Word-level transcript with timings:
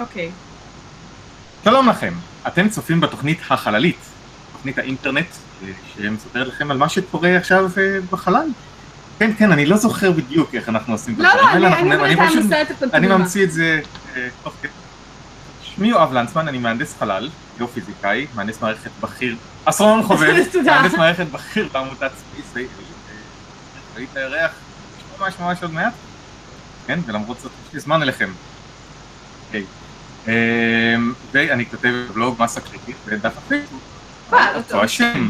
אוקיי. 0.00 0.30
שלום 1.64 1.88
לכם, 1.88 2.14
אתם 2.46 2.68
צופים 2.68 3.00
בתוכנית 3.00 3.38
החללית, 3.50 3.98
תוכנית 4.52 4.78
האינטרנט 4.78 5.26
אה, 5.62 5.72
שמספרת 5.94 6.46
לכם 6.46 6.70
על 6.70 6.78
מה 6.78 6.88
שקורה 6.88 7.36
עכשיו 7.36 7.70
אה, 7.78 7.98
בחלל. 8.10 8.46
כן, 9.18 9.30
כן, 9.38 9.52
אני 9.52 9.66
לא 9.66 9.76
זוכר 9.76 10.12
בדיוק 10.12 10.54
איך 10.54 10.68
אנחנו 10.68 10.94
עושים 10.94 11.14
את 11.14 11.18
לא, 11.18 11.28
לא, 11.34 11.48
האלה, 11.48 11.78
אני 11.78 11.94
אני 11.94 12.14
אני 12.14 12.36
עושה 12.36 12.62
את 12.62 12.68
אני 12.70 12.76
הפנטומימה. 12.76 13.18
ממציא 13.18 13.44
את 13.44 13.52
זה 13.52 13.80
אה, 14.16 14.28
תוך 14.42 14.54
כדי. 14.62 14.70
שמי 15.62 15.88
יואב 15.88 16.12
לנצמן, 16.12 16.48
אני 16.48 16.58
מהנדס 16.58 16.96
חלל, 16.98 17.28
גיאופיזיקאי, 17.56 18.26
מהנדס 18.34 18.60
מערכת 18.62 18.90
בכיר, 19.00 19.36
אסטרונום 19.64 20.02
חובב. 20.02 20.34
מהנדס 20.66 20.94
מערכת 20.94 21.26
בכיר 21.26 21.68
בעמותת 21.72 22.10
SpaceIL, 22.50 22.68
ראית 23.96 24.16
הירח, 24.16 24.50
ממש 25.20 25.34
ממש 25.40 25.62
עוד 25.62 25.72
מעט, 25.72 25.92
כן, 26.86 27.00
ולמרות 27.06 27.40
זאת 27.40 27.52
יש 27.68 27.74
לי 27.74 27.80
זמן 27.80 28.02
אליכם. 28.02 28.30
אה, 30.28 30.34
ואני 31.32 31.66
כותב 31.66 31.92
בלוג 32.14 32.36
מסה 32.38 32.60
קריטית 32.60 32.96
בדף 33.06 33.38
הפייסבוק, 33.38 33.82
אה, 34.32 34.52
לא 34.52 34.60
טוב. 34.62 34.80
השם. 34.80 35.28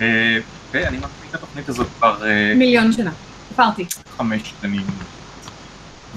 אה, 0.00 0.38
ואני 0.72 0.96
מפעיל 0.96 1.30
את 1.30 1.34
התוכנית 1.34 1.68
הזאת 1.68 1.86
כבר 1.98 2.28
אה, 2.28 2.54
מיליון 2.54 2.92
שנה. 2.92 3.10
ספרתי. 3.52 3.86
חמש 4.16 4.54
שנים. 4.62 4.86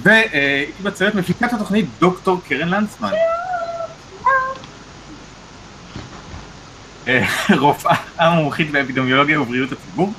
ואיתי 0.04 0.84
בצוות 0.84 1.16
מפיקת 1.16 1.54
התוכנית 1.54 1.86
דוקטור 2.00 2.42
קרן 2.48 2.68
לנצמן. 2.70 3.12
אה, 7.08 7.26
רופאה 7.60 7.96
מומחית 8.36 8.72
באפידמיולוגיה 8.72 9.42
ובריאות 9.42 9.72
הציבור, 9.72 10.14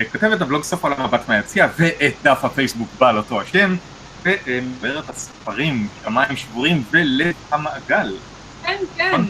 אה, 0.00 0.04
כותבת 0.04 0.40
הבלוג 0.40 0.62
סוף 0.62 0.84
העולם 0.84 1.04
מבט 1.04 1.28
מהיציע 1.28 1.68
ואת 1.78 2.14
דף 2.22 2.44
הפייסבוק 2.44 2.88
בעל 2.98 3.16
אותו 3.16 3.40
השם, 3.40 3.76
ומדברת 4.24 5.10
הספרים, 5.10 5.88
שמיים 6.04 6.36
שבורים 6.36 6.82
ולב 6.90 7.34
המעגל. 7.50 8.14
כן, 8.62 8.76
כן. 8.96 9.20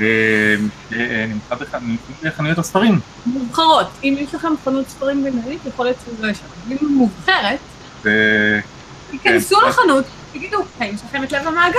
אה, 0.00 0.06
אה, 0.92 1.26
נמצא 1.28 1.54
בח- 1.54 1.74
נמצא 1.82 2.02
בחנויות 2.28 2.58
הספרים. 2.58 3.00
מובחרות. 3.26 3.90
אם 4.04 4.16
יש 4.18 4.34
לכם 4.34 4.48
חנות 4.64 4.88
ספרים 4.88 5.24
בינלאומית, 5.24 5.60
יכול 5.66 5.86
להיות 5.86 5.96
שזה 6.06 6.26
לא 6.26 6.30
יש 6.30 6.38
שם. 6.38 6.44
אם 6.72 6.76
היא 6.80 6.88
מובחרת, 6.88 7.58
תיכנסו 9.10 9.56
כן. 9.60 9.68
לחנות, 9.68 10.04
תגידו, 10.32 10.58
האם 10.80 10.94
יש 10.94 11.00
לכם 11.08 11.24
את 11.24 11.32
לב 11.32 11.46
המעגל? 11.46 11.78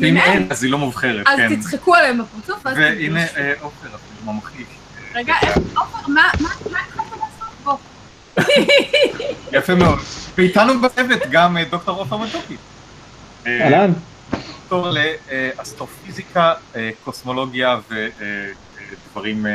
ואם 0.00 0.16
אין- 0.16 0.46
אז 0.50 0.62
היא 0.64 0.72
לא 0.72 0.78
מובחרת, 0.78 1.26
אז 1.26 1.36
כן. 1.38 1.56
תצחקו 1.56 1.94
עליהם 1.94 2.18
בפרצוף, 2.18 2.60
ואז 2.66 2.76
והנה. 2.78 3.24
אה, 3.36 3.52
עופר 3.60 3.86
אפילו 3.88 4.32
ממחיש. 4.32 4.66
רגע, 5.14 5.34
עופר, 5.76 5.98
מה 6.08 6.22
מה- 6.40 6.48
מה 6.72 6.78
התחלת 6.88 6.96
לעשות 7.10 7.54
פה? 7.64 7.76
יפה 9.52 9.74
מאוד. 9.74 9.98
ואיתנו 10.38 10.80
בצוות 10.80 11.22
גם 11.30 11.56
אה, 11.56 11.64
דוקטור 11.70 11.98
עופר 11.98 12.16
מתוקי. 12.16 12.56
אה, 13.46 13.64
אהלן, 13.64 13.92
דוקטור 14.30 14.88
לאסטרופיזיקה, 15.58 16.54
אה, 16.76 16.90
קוסמולוגיה 17.04 17.78
ודברים 17.90 19.46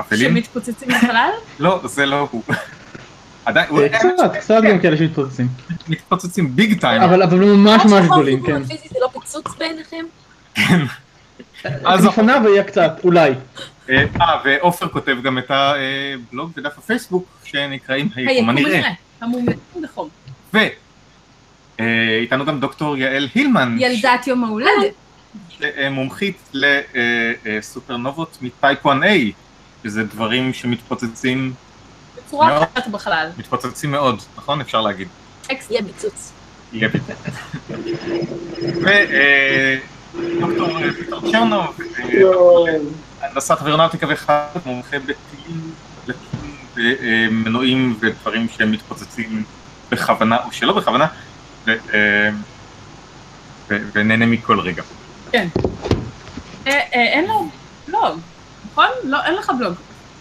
אפלים. 0.00 0.30
שמתפוצצים 0.30 0.90
לחלל? 0.90 1.30
לא, 1.58 1.80
זה 1.84 2.06
לא 2.06 2.28
הוא. 2.30 2.42
עדיין, 3.44 3.66
הוא 3.70 3.80
קצת, 3.88 4.36
קצת 4.40 4.62
גם 4.62 4.78
כאלה 4.78 4.96
שמתפוצצים, 4.96 5.48
מתפוצצים 5.88 6.56
ביג 6.56 6.80
טיים. 6.80 7.02
אבל 7.02 7.22
ממש 7.44 7.84
ממש 7.84 8.06
גדולים, 8.06 8.46
כן. 8.46 8.64
פיזי 8.64 8.88
זה 8.88 8.98
לא 9.00 9.08
פיצוץ 9.20 9.46
בעיניכם? 9.58 10.04
אז 11.84 12.06
לפניו 12.06 12.42
היה 12.46 12.64
קצת, 12.64 13.00
אולי. 13.04 13.32
אה, 13.90 14.04
אה, 14.20 14.40
ועופר 14.44 14.88
כותב 14.88 15.16
גם 15.22 15.38
את 15.38 15.50
הבלוג 15.50 16.50
ודף 16.56 16.78
הפייסבוק 16.78 17.26
שנקראים 17.44 18.08
היקום 18.14 18.28
היקום 18.28 18.50
הנראה. 18.50 18.90
המומלצים 19.20 19.82
בחום. 19.82 20.08
ואיתנו 21.78 22.44
גם 22.44 22.60
דוקטור 22.60 22.96
יעל 22.96 23.28
הילמן. 23.34 23.76
ילדת 23.80 24.26
יום 24.26 24.44
ההולדת. 24.44 24.94
אה, 25.62 25.90
מומחית 25.90 26.50
לסופרנובות 27.44 28.38
מטייפ 28.42 28.86
1A, 28.86 29.32
שזה 29.82 30.04
דברים 30.04 30.52
שמתפוצצים 30.52 31.54
בצורה 32.16 32.48
מאוד. 32.48 32.62
אחרת 32.62 32.88
בחלל. 32.88 33.30
מתפוצצים 33.38 33.90
מאוד, 33.90 34.22
נכון? 34.36 34.60
אפשר 34.60 34.80
להגיד. 34.80 35.08
אקס. 35.52 35.70
יהיה 35.70 35.82
פיצוץ. 35.82 36.32
יהיה 36.72 36.88
פתאום. 36.88 37.16
ודוקטור 40.14 40.68
ויטור 40.98 41.32
צ'רנוב, 41.32 41.78
אה, 41.98 43.28
הנדסת 43.28 43.56
אווירונאוטיקה 43.60 44.06
וחד, 44.10 44.46
מומחה 44.66 44.96
בטילים, 44.98 45.72
דלקים 46.06 46.56
ומנועים 46.76 47.96
ודברים 48.00 48.46
שמתפוצצים 48.48 49.44
בכוונה 49.90 50.36
או 50.46 50.52
שלא 50.52 50.72
בכוונה, 50.72 51.06
אה, 51.68 51.74
ונהנה 53.68 54.26
מכל 54.26 54.60
רגע. 54.60 54.82
אה, 55.34 55.44
אה, 56.66 56.78
אין 56.92 57.24
לו 57.24 57.48
בלוג, 57.88 58.18
נכון? 58.72 58.86
לא, 59.04 59.18
אין 59.24 59.34
לך 59.34 59.52
בלוג. 59.58 59.74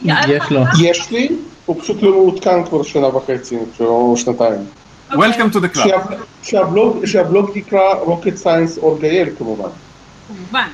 יש 0.03 0.52
לו. 0.52 0.63
יש 0.81 1.12
לי, 1.12 1.29
הוא 1.66 1.81
פשוט 1.81 2.02
לא 2.02 2.12
מעודכן 2.12 2.66
כבר 2.66 2.84
שנה 2.84 3.08
וחצי, 3.08 3.58
או 3.79 4.18
שנתיים. 4.18 4.59
Welcome 5.11 5.51
to 5.53 5.59
the 5.59 5.75
club. 5.75 5.88
שהב- 5.88 6.13
שהבלוג, 6.44 7.05
שהבלוג 7.05 7.51
נקרא 7.55 7.79
Rocket 8.05 8.44
Science 8.44 8.77
אורגייל 8.81 9.29
כמובן. 9.38 9.69
כמובן. 10.27 10.67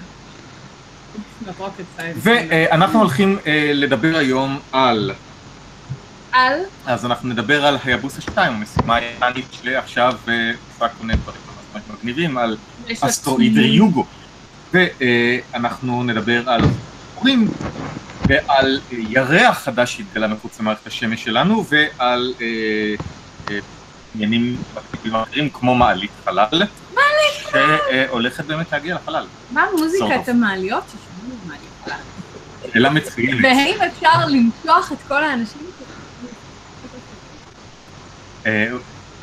ואנחנו 2.22 3.00
הולכים 3.00 3.38
אה, 3.48 3.72
לדבר 3.74 4.18
היום 4.18 4.60
על, 4.72 5.12
על 6.32 6.60
אז 6.86 7.06
אנחנו 7.06 7.30
נדבר 7.30 7.66
על 7.66 7.78
היבוסה 7.84 8.22
2, 8.22 8.54
המשימה 8.54 8.96
האיראנית 8.96 9.46
שעכשיו 9.64 10.14
אה, 10.28 10.34
עושה 10.74 10.88
כל 10.90 11.06
מיני 11.06 11.18
דברים 11.24 11.40
ממש 11.74 11.82
ממש 11.90 11.98
מגניבים, 12.00 12.38
על 12.38 12.58
אסטרואיד. 13.02 13.58
ריוגו. 13.58 14.06
ואנחנו 14.74 16.04
נדבר 16.04 16.50
על 16.50 16.62
חורים 17.16 17.48
ועל 18.28 18.80
אה, 18.94 18.98
ירח 19.10 19.58
חדש 19.58 19.96
שהתגלה 19.98 20.28
מחוץ 20.28 20.60
למערכת 20.60 20.88
השמש 20.88 21.24
שלנו 21.24 21.66
ועל 21.70 22.34
אה, 22.42 22.46
אה, 23.52 23.60
עניינים 24.22 24.58
מקבילים 24.94 25.16
אחרים 25.20 25.50
כמו 25.50 25.76
מעלית 25.76 26.12
חלל. 26.26 26.64
שהולכת 27.52 28.46
באמת 28.46 28.72
להגיע 28.72 28.96
לחלל. 28.96 29.26
מה. 29.52 29.66
מוזיקת 29.78 30.28
המעליות 30.30 30.84
ששומעים 30.88 31.40
במעליות 31.46 31.72
חלל? 31.86 32.72
שאלה 32.74 32.90
מצוינת. 32.90 33.40
והאם 33.44 33.78
אפשר 33.82 34.26
למשוח 34.28 34.92
את 34.92 34.98
כל 35.08 35.24
האנשים? 35.24 35.62
אה, 38.46 38.68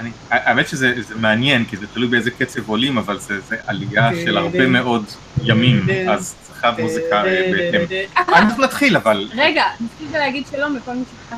אני- 0.00 0.10
האמת 0.31 0.69
שזה 0.69 0.94
זה 1.09 1.15
מעניין 1.15 1.65
כי 1.65 1.76
זה 1.76 1.87
תלוי 1.87 2.09
באיזה 2.09 2.31
קצב 2.31 2.69
עולים 2.69 2.99
אבל 2.99 3.19
זה 3.19 3.41
זה 3.41 3.56
עלייה 3.66 4.11
של 4.25 4.37
הרבה 4.37 4.66
מאוד 4.66 5.05
ימים 5.43 5.87
אז 6.11 6.34
צריכה 6.43 6.71
מוזיקה 6.78 7.25
אה, 7.25 7.50
בהתאם. 7.53 8.06
אנחנו 8.28 8.65
נתחיל 8.65 8.97
אבל 8.97 9.28
רגע, 9.37 9.65
נתחיל 9.81 10.19
להגיד 10.19 10.44
שלום 10.50 10.76
לכל 10.76 10.94
מי 10.94 11.05
שכתב. 11.26 11.37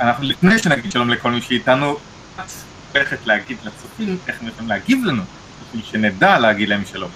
אנחנו 0.00 0.24
לפני 0.24 0.58
שנגיד 0.58 0.92
שלום 0.92 1.10
לכל 1.10 1.30
מי 1.30 1.42
שאיתנו 1.42 1.96
הולכת 2.94 3.26
להגיד 3.26 3.56
לצופים 3.64 4.18
איך 4.28 4.40
הם 4.40 4.48
יכולים 4.48 4.68
להגיב 4.68 5.04
לנו 5.04 5.22
בשביל 5.66 5.82
שנדע 5.84 6.38
להגיד 6.38 6.68
להם 6.68 6.82
שלום. 6.92 7.10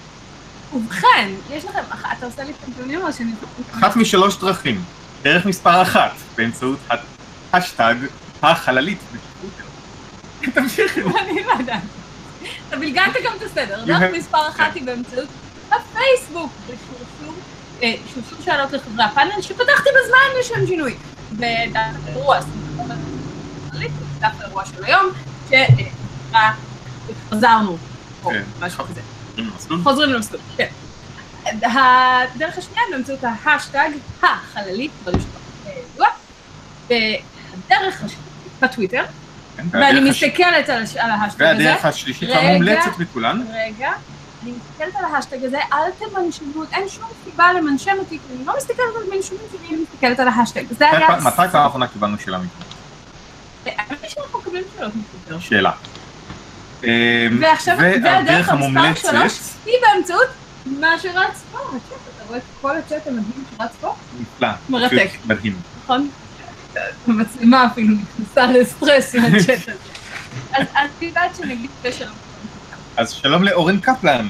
ובכן, 0.74 1.30
יש 1.50 1.64
לכם, 1.64 1.82
אתה 2.18 2.26
עושה 2.26 2.44
לי 2.44 2.52
פנטונים 2.52 3.02
או 3.02 3.12
שאני... 3.12 3.32
אחת 3.74 3.96
משלוש 3.96 4.36
דרכים 4.36 4.84
דרך 5.22 5.46
מספר 5.46 5.82
אחת 5.82 6.12
באמצעות 6.36 6.78
השטג 7.52 7.94
החללית 8.42 8.98
בטוויטר. 9.12 10.60
תמשיכי. 10.60 11.00
אני 11.00 11.44
לא 11.44 11.52
יודעת. 11.58 11.82
אתה 12.68 12.76
בלגנת 12.76 13.16
גם 13.24 13.32
את 13.36 13.42
הסדר. 13.42 13.82
You 13.82 13.86
דרך 13.86 14.02
מספר 14.12 14.48
אחת 14.48 14.74
היא 14.74 14.82
באמצעות 14.84 15.28
הפייסבוק, 15.68 16.52
בשרשור, 16.66 17.34
אה, 17.82 17.94
שאלות 18.44 18.72
לחברי 18.72 19.04
הפאנל, 19.04 19.42
שפתחתי 19.42 19.88
בזמן 20.04 20.40
לשם 20.40 20.66
שינוי. 20.66 20.94
בדף 21.32 21.76
האירוע, 22.06 22.38
דף 24.22 24.40
האירוע 24.40 24.64
של 24.66 24.84
היום, 24.84 25.06
שנקרא 25.48 26.50
חזרנו, 27.30 27.76
או 28.24 28.30
כן. 28.30 28.42
משהו 28.60 28.84
כזה. 28.84 29.00
מסלול? 29.56 29.80
חוזרים 29.82 30.10
למסלול, 30.10 30.40
כן. 30.56 30.66
הדרך 31.46 32.58
השנייה 32.58 32.82
באמצעות 32.92 33.20
ההאשטאג 33.44 33.88
החללית 34.22 34.90
ברשתות 35.04 35.26
הידוע, 35.66 36.06
והדרך 36.88 37.94
השלישית 37.96 38.18
בטוויטר, 38.62 39.04
כן, 39.56 39.66
ואני 39.70 40.10
מסתכלת 40.10 40.68
על 40.68 40.82
הש- 40.82 40.96
על 40.96 41.10
ההאשטאג 41.10 41.42
הזה. 41.44 41.64
והדרך 41.64 41.84
השלישית. 41.84 42.30
המומלצת 42.32 42.98
מכולן, 42.98 43.44
רגע, 43.54 43.92
אני 44.42 44.52
מסתכלת 44.52 44.96
על 44.96 45.14
ההאשטאג 45.14 45.44
הזה, 45.44 45.58
אל 45.72 45.78
תמנשנו, 45.98 46.62
אין 46.72 46.88
שום 46.88 47.04
סיבה 47.24 47.52
למנשן 47.52 47.92
אותי, 47.98 48.18
כי 48.18 48.36
אני 48.36 48.44
לא 48.46 48.54
מסתכלת 48.56 48.78
על 48.78 49.16
מנשנים 49.16 49.42
שלי, 49.52 49.68
אני 49.68 49.82
מסתכלת 49.82 50.20
על 50.20 50.28
ההאשטאג. 50.28 50.64
מתי 50.70 50.84
פעם 51.52 51.62
האחרונה 51.62 51.86
קיבלנו 51.86 52.18
שאלה 52.18 52.38
מכם? 52.38 52.71
האמת 53.66 54.10
שאנחנו 54.10 54.38
מקבלים 54.38 54.64
שאלות. 54.76 54.92
שאלה. 55.42 55.70
אמ, 56.84 56.88
ועכשיו, 57.40 57.76
והדרך 57.78 58.48
המספר 58.48 59.10
שלוש 59.10 59.38
היא 59.66 59.74
באמצעות 59.82 60.28
מה 60.66 60.98
שרץ 61.02 61.42
פה, 61.52 61.58
הצ'אט, 61.58 61.98
אתה 62.16 62.24
רואה 62.26 62.38
את 62.38 62.42
כל 62.60 62.76
הצ'אט 62.76 63.06
המדהים 63.06 63.44
שרץ 63.58 63.70
פה? 63.80 63.94
נפלא, 64.20 64.48
מרתק. 64.68 65.10
מדהים. 65.26 65.60
נכון? 65.82 66.08
המצלמה 67.08 67.66
אפילו 67.66 67.94
נכנסה 67.94 68.46
לסטרס 68.46 69.14
מהצ'אט 69.14 69.68
הזה. 69.68 69.72
אז 70.52 70.90
יודעת 71.00 71.36
שנגיד 71.36 71.70
בשלום. 71.82 72.14
אז 72.96 73.10
שלום 73.12 73.44
לאורן 73.44 73.80
קפלן, 73.80 74.28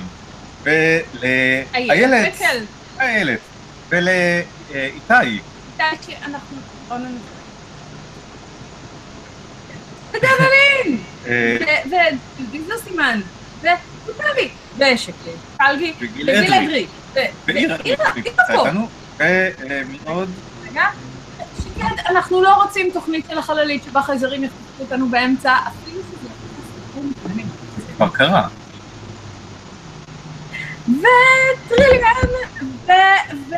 ולאיילת. 0.62 2.38
איילת, 3.00 3.38
ולאיתי. 3.88 5.40
יודעת 5.73 6.02
שאנחנו... 6.06 6.56
ודבלין! 10.12 10.99
אה, 11.26 11.56
וויזו 12.50 12.75
סימן, 12.85 13.20
וקוטבי, 13.61 14.49
ושקלי, 14.79 15.32
קלגי, 15.59 15.93
וגיל 16.00 16.31
אדרי. 16.31 16.59
אדרי. 16.64 16.87
ו- 17.14 17.19
ועירה, 17.47 17.76
ועירה, 17.85 18.12
נמצא 18.17 18.31
עירה 18.49 18.62
פה. 18.62 18.67
איתנו, 18.69 18.88
ומי 19.19 19.99
עוד? 20.05 20.31
רגע. 20.70 20.85
אנחנו 22.09 22.43
לא 22.43 22.55
רוצים 22.62 22.91
תוכנית 22.94 23.26
של 23.31 23.38
החללית 23.38 23.85
שבה 23.85 24.03
חייזרים 24.03 24.44
יחפשו 24.44 24.61
אותנו 24.81 25.09
באמצע, 25.09 25.56
אפילו 25.67 26.00
שזה 26.03 26.29
כבר 27.97 28.09
קרה. 28.09 28.49
וטריליאן, 30.88 32.29
ו... 32.87 33.55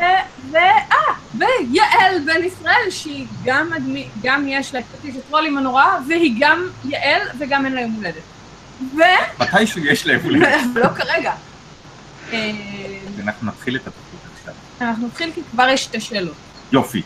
אה, 0.55 0.97
ויעל 1.37 2.19
בן 2.25 2.43
ישראל, 2.43 2.89
שהיא 2.89 3.27
גם 3.43 3.73
אדמי... 3.73 4.07
גם 4.23 4.47
יש 4.47 4.73
לה 4.73 4.79
את 4.79 4.85
כרטיס 4.91 5.15
הטרולים 5.15 5.57
הנורא, 5.57 5.85
והיא 6.07 6.35
גם 6.39 6.67
יעל 6.85 7.21
וגם 7.39 7.65
אין 7.65 7.73
לה 7.73 7.81
יום 7.81 7.91
הולדת. 7.91 8.23
ו... 8.95 8.99
מתישהו 9.39 9.85
יש 9.85 10.07
לב 10.07 10.21
ולב. 10.25 10.43
אבל 10.73 10.81
לא 10.81 10.87
כרגע. 10.87 11.33
אה, 12.33 12.51
אנחנו 13.23 13.47
נתחיל 13.47 13.75
את 13.75 13.87
התוכנית 13.87 14.21
עכשיו. 14.39 14.53
אנחנו 14.81 15.07
נתחיל 15.07 15.31
כי 15.35 15.41
כבר 15.51 15.67
יש 15.69 15.83
שתי 15.83 15.99
שאלות. 15.99 16.35
יופי. 16.71 17.01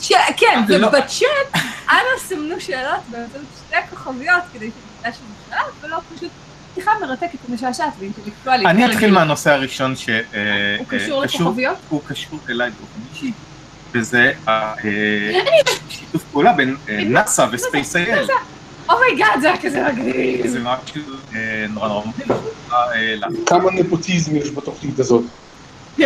ש... 0.00 0.12
כן, 0.36 0.64
לא. 0.68 0.86
ובצ'אט, 0.86 1.62
אנא 1.90 2.18
סמנו 2.18 2.60
שאלות 2.60 3.00
באמצעות 3.10 3.44
שתי 3.66 3.76
כוכביות 3.90 4.42
כדי 4.52 4.70
שנדע 4.70 5.12
שזה 5.12 5.24
שאלות, 5.50 5.72
ולא 5.80 5.96
פשוט 6.16 6.30
שיחה 6.76 6.90
מרתקת 7.00 7.38
ומשעשעת 7.48 7.92
ואינטלקטואלית. 7.98 8.66
אני. 8.66 8.86
אתחיל 8.86 9.10
מהנושא 9.10 9.50
הראשון 9.50 9.96
ש... 9.96 10.08
הוא 10.08 10.16
אה, 10.34 10.76
קשור 10.88 11.22
אה, 11.22 11.26
לכוכביות? 11.26 11.76
הוא 11.88 12.02
קשור 12.06 12.38
אליי 12.48 12.70
באופן 12.70 13.00
אישי, 13.14 13.32
וזה 13.92 14.32
השיתוף 15.88 16.24
פעולה 16.32 16.52
בין 16.52 16.76
אה, 16.88 17.04
נאסא 17.04 17.46
וספייס 17.52 17.96
אייל. 17.96 18.28
Oh 18.90 19.03
my 19.03 19.15
god, 19.15 19.40
זה 19.40 19.46
היה 19.46 19.62
כזה 19.62 19.88
מגניב. 19.92 20.46
זה 20.46 20.60
משהו 20.60 21.02
אה, 21.34 21.66
נורא 21.70 21.88
נורא 21.88 22.06
מגניב. 22.06 22.30
אה. 22.72 23.14
כמה 23.46 23.70
נפוטיזם 23.70 24.36
יש 24.36 24.50
בתוכנית 24.50 24.98
הזאת. 24.98 25.24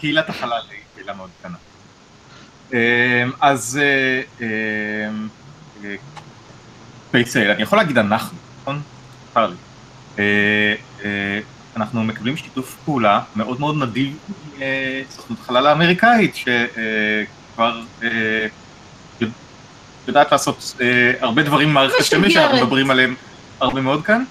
קהילת 0.00 0.28
החלל 0.28 0.60
היא 0.70 0.78
קהילה 0.94 1.14
מאוד 1.14 1.30
קטנה. 1.40 1.56
אז 3.40 3.80
אה, 7.14 7.20
אה, 7.36 7.40
אייל, 7.40 7.50
אני 7.50 7.62
יכול 7.62 7.78
להגיד 7.78 7.98
אנחנו, 7.98 8.38
נכון? 8.60 8.80
מותר 9.28 9.46
לי. 9.46 9.56
אה, 10.18 10.74
אה, 11.04 11.40
אנחנו 11.76 12.04
מקבלים 12.04 12.36
שיתוף 12.36 12.76
פעולה 12.84 13.20
מאוד 13.36 13.60
מאוד 13.60 13.76
נדיב 13.76 14.16
מסוכנות 15.08 15.38
החלל 15.40 15.66
האמריקאית, 15.66 16.36
שכבר 16.36 17.80
יודעת 20.08 20.32
לעשות 20.32 20.74
אה, 20.80 21.12
הרבה 21.20 21.42
דברים 21.42 21.68
במערכת 21.68 21.94
השמש 22.00 22.34
שאנחנו. 22.34 22.56
מדברים 22.56 22.90
עליהם 22.90 23.14
הרבה 23.60 23.80
מאוד 23.80 24.04
כאן. 24.04 24.24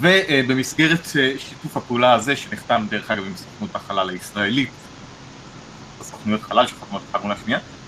ובמסגרת 0.00 1.08
אה, 1.18 1.32
שיתוף 1.38 1.76
הפעולה 1.76 2.12
הזה, 2.12 2.36
שנחתם 2.36 2.86
דרך 2.90 3.10
אגב 3.10 3.24
עם 3.24 3.32
סוכנות 3.36 3.74
החלל 3.74 4.10
הישראלית, 4.10 4.70
הסוכנויות 6.00 6.42
חלל 6.42 6.66
שחתומות 6.66 7.02
אחת 7.10 7.22
מול 7.24 7.32
השנייה, 7.32 7.58
אה, 7.58 7.79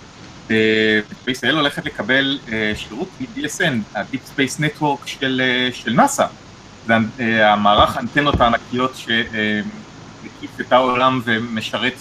וישראל 1.26 1.56
הולכת 1.56 1.84
לקבל 1.84 2.38
אה, 2.52 2.72
שירות 2.76 3.08
מ-DSN, 3.20 3.98
ה-Deep 3.98 4.36
Space 4.36 4.60
Network 4.60 5.06
של, 5.06 5.42
אה, 5.44 5.68
של 5.72 5.92
נאס"א. 5.92 6.26
זה 6.86 6.94
אה, 7.20 7.52
המערך 7.52 7.96
האנטנות 7.96 8.40
הענקיות 8.40 8.96
שמקיף 8.96 10.60
את 10.60 10.72
העולם 10.72 11.20
ומשרת, 11.24 11.94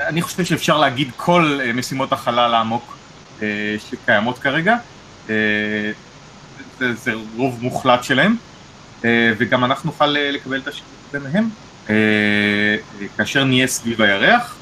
אני 0.00 0.22
חושב 0.22 0.44
שאפשר 0.44 0.78
להגיד 0.78 1.10
כל 1.16 1.60
אה, 1.62 1.72
משימות 1.72 2.12
החלל 2.12 2.54
העמוק 2.54 2.96
אה, 3.42 3.76
שקיימות 3.90 4.38
כרגע. 4.38 4.76
אה, 5.30 5.34
זה, 6.78 6.94
זה 6.94 7.12
רוב 7.36 7.58
מוחלט 7.62 8.04
שלהם, 8.04 8.36
אה, 9.04 9.32
וגם 9.38 9.64
אנחנו 9.64 9.90
נוכל 9.90 10.16
אה, 10.16 10.30
לקבל 10.30 10.58
את 10.58 10.68
השירות 10.68 10.92
ביניהם. 11.12 11.48
אה, 11.90 11.94
אה, 11.94 13.06
כאשר 13.16 13.44
נהיה 13.44 13.66
סביב 13.66 14.02
הירח, 14.02 14.54
אה, 14.54 14.57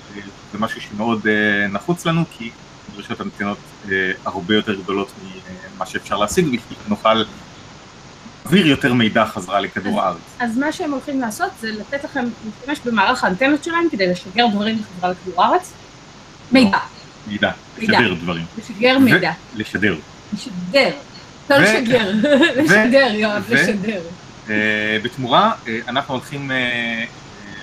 זה 0.56 0.62
משהו 0.62 0.80
שמאוד 0.80 1.26
אה, 1.26 1.68
נחוץ 1.68 2.06
לנו, 2.06 2.24
כי 2.38 2.50
דרישות 2.94 3.20
אנטנות 3.20 3.58
אה, 3.90 4.12
הרבה 4.24 4.54
יותר 4.54 4.74
גדולות 4.74 5.12
ממה 5.76 5.86
שאפשר 5.86 6.16
להשיג, 6.16 6.44
בשביל 6.44 6.78
שנוכל 6.86 7.24
להעביר 8.44 8.66
יותר 8.66 8.94
מידע 8.94 9.24
חזרה 9.26 9.60
לכדור 9.60 10.02
הארץ. 10.02 10.18
אז 10.38 10.58
מה 10.58 10.72
שהם 10.72 10.92
הולכים 10.92 11.20
לעשות 11.20 11.50
זה 11.60 11.72
לתת 11.72 12.04
לכם 12.04 12.24
להשתמש 12.46 12.78
במערך 12.92 13.24
האנטנות 13.24 13.64
שלהם 13.64 13.84
כדי 13.90 14.06
לשגר 14.06 14.46
דברים 14.52 14.78
בחזרה 14.78 15.10
לכדור 15.10 15.44
הארץ. 15.44 15.72
מידע, 16.52 16.78
מידע. 17.28 17.50
לשדר 17.78 18.14
דברים. 18.14 18.44
לשגר 18.58 18.98
מידע, 18.98 19.32
לשדר. 19.56 19.96
לשדר. 20.34 20.90
לא 21.50 21.56
לשגר, 21.56 22.10
לשדר, 22.62 23.08
יואב, 23.14 23.44
לשדר. 23.50 24.00
אה, 24.50 24.98
בתמורה, 25.02 25.52
אה, 25.68 25.78
אנחנו 25.88 26.14
הולכים 26.14 26.50
אה, 26.50 26.56
אה, 26.56 27.04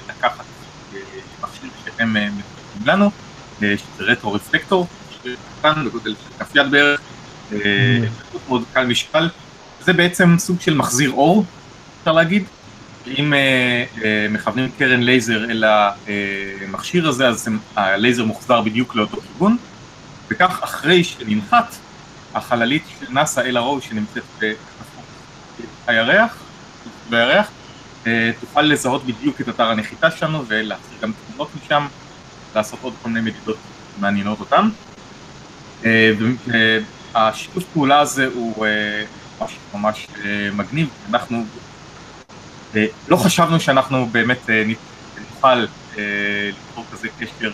לקחת 0.09 0.45
אה, 0.93 0.99
מכשיר 1.43 1.69
שהם 1.85 2.17
אה, 2.17 2.27
לנו, 2.88 3.12
אה, 3.63 3.74
שזה 3.77 4.03
רטרו 4.03 4.33
רפלקטור, 4.33 4.88
שקטן 5.12 5.85
בגודל 5.85 6.15
של 6.15 6.39
כף 6.39 6.56
יד 6.56 6.71
בערך, 6.71 7.00
אה, 7.53 7.57
מאוד 8.00 8.41
מאוד 8.47 8.63
קל 8.74 8.85
משקל, 8.85 9.30
זה 9.81 9.94
בעצם 9.94 10.35
סוג 10.39 10.62
של 10.62 10.74
מחזיר 10.74 11.12
אור, 11.12 11.45
אפשר 12.00 12.12
להגיד. 12.12 12.44
אם 13.07 13.33
אה, 13.33 14.27
מכוונים 14.30 14.69
קרן 14.77 15.01
לייזר 15.01 15.51
אל 15.51 15.63
המכשיר 16.68 17.07
הזה, 17.07 17.27
אז 17.27 17.47
הלייזר 17.75 18.25
מוחזר 18.25 18.62
בדיוק 18.62 18.95
לאותו 18.95 19.18
כיוון, 19.21 19.57
וכך 20.29 20.59
אחרי 20.63 21.03
שננחת, 21.03 21.75
החללית 22.33 22.83
של 23.00 23.06
נאסא 23.09 23.39
LRO 23.39 23.81
שנמצאת 23.81 24.24
בחפות 24.38 25.03
הירח, 25.88 26.36
בירח, 27.09 27.47
אה, 28.07 28.31
תוכל 28.39 28.62
לזהות 28.62 29.03
בדיוק 29.06 29.41
את 29.41 29.50
אתר 29.50 29.63
הנחיתה 29.63 30.12
שלנו 30.12 30.44
ולהחזיר 30.47 30.97
גם 31.01 31.12
תמונות 31.27 31.50
משם, 31.63 31.88
לעשות 32.55 32.79
עוד 32.81 32.94
כל 33.01 33.09
מיני 33.09 33.31
מדידות 33.31 33.57
מעניינות 34.00 34.39
אותם. 34.39 34.69
אה, 35.85 36.11
והשיתוף 37.13 37.63
פעולה 37.73 38.00
הזה 38.00 38.27
הוא 38.33 38.65
אה, 38.65 39.03
ממש 39.39 39.57
ממש 39.73 40.07
אה, 40.25 40.50
מגניב, 40.53 40.89
אנחנו 41.09 41.45
לא 43.07 43.15
חשבנו 43.15 43.60
שאנחנו 43.60 44.05
באמת 44.12 44.50
נוכל 45.31 45.55
ליצור 45.55 46.86
כזה 46.91 47.07
קשר 47.19 47.51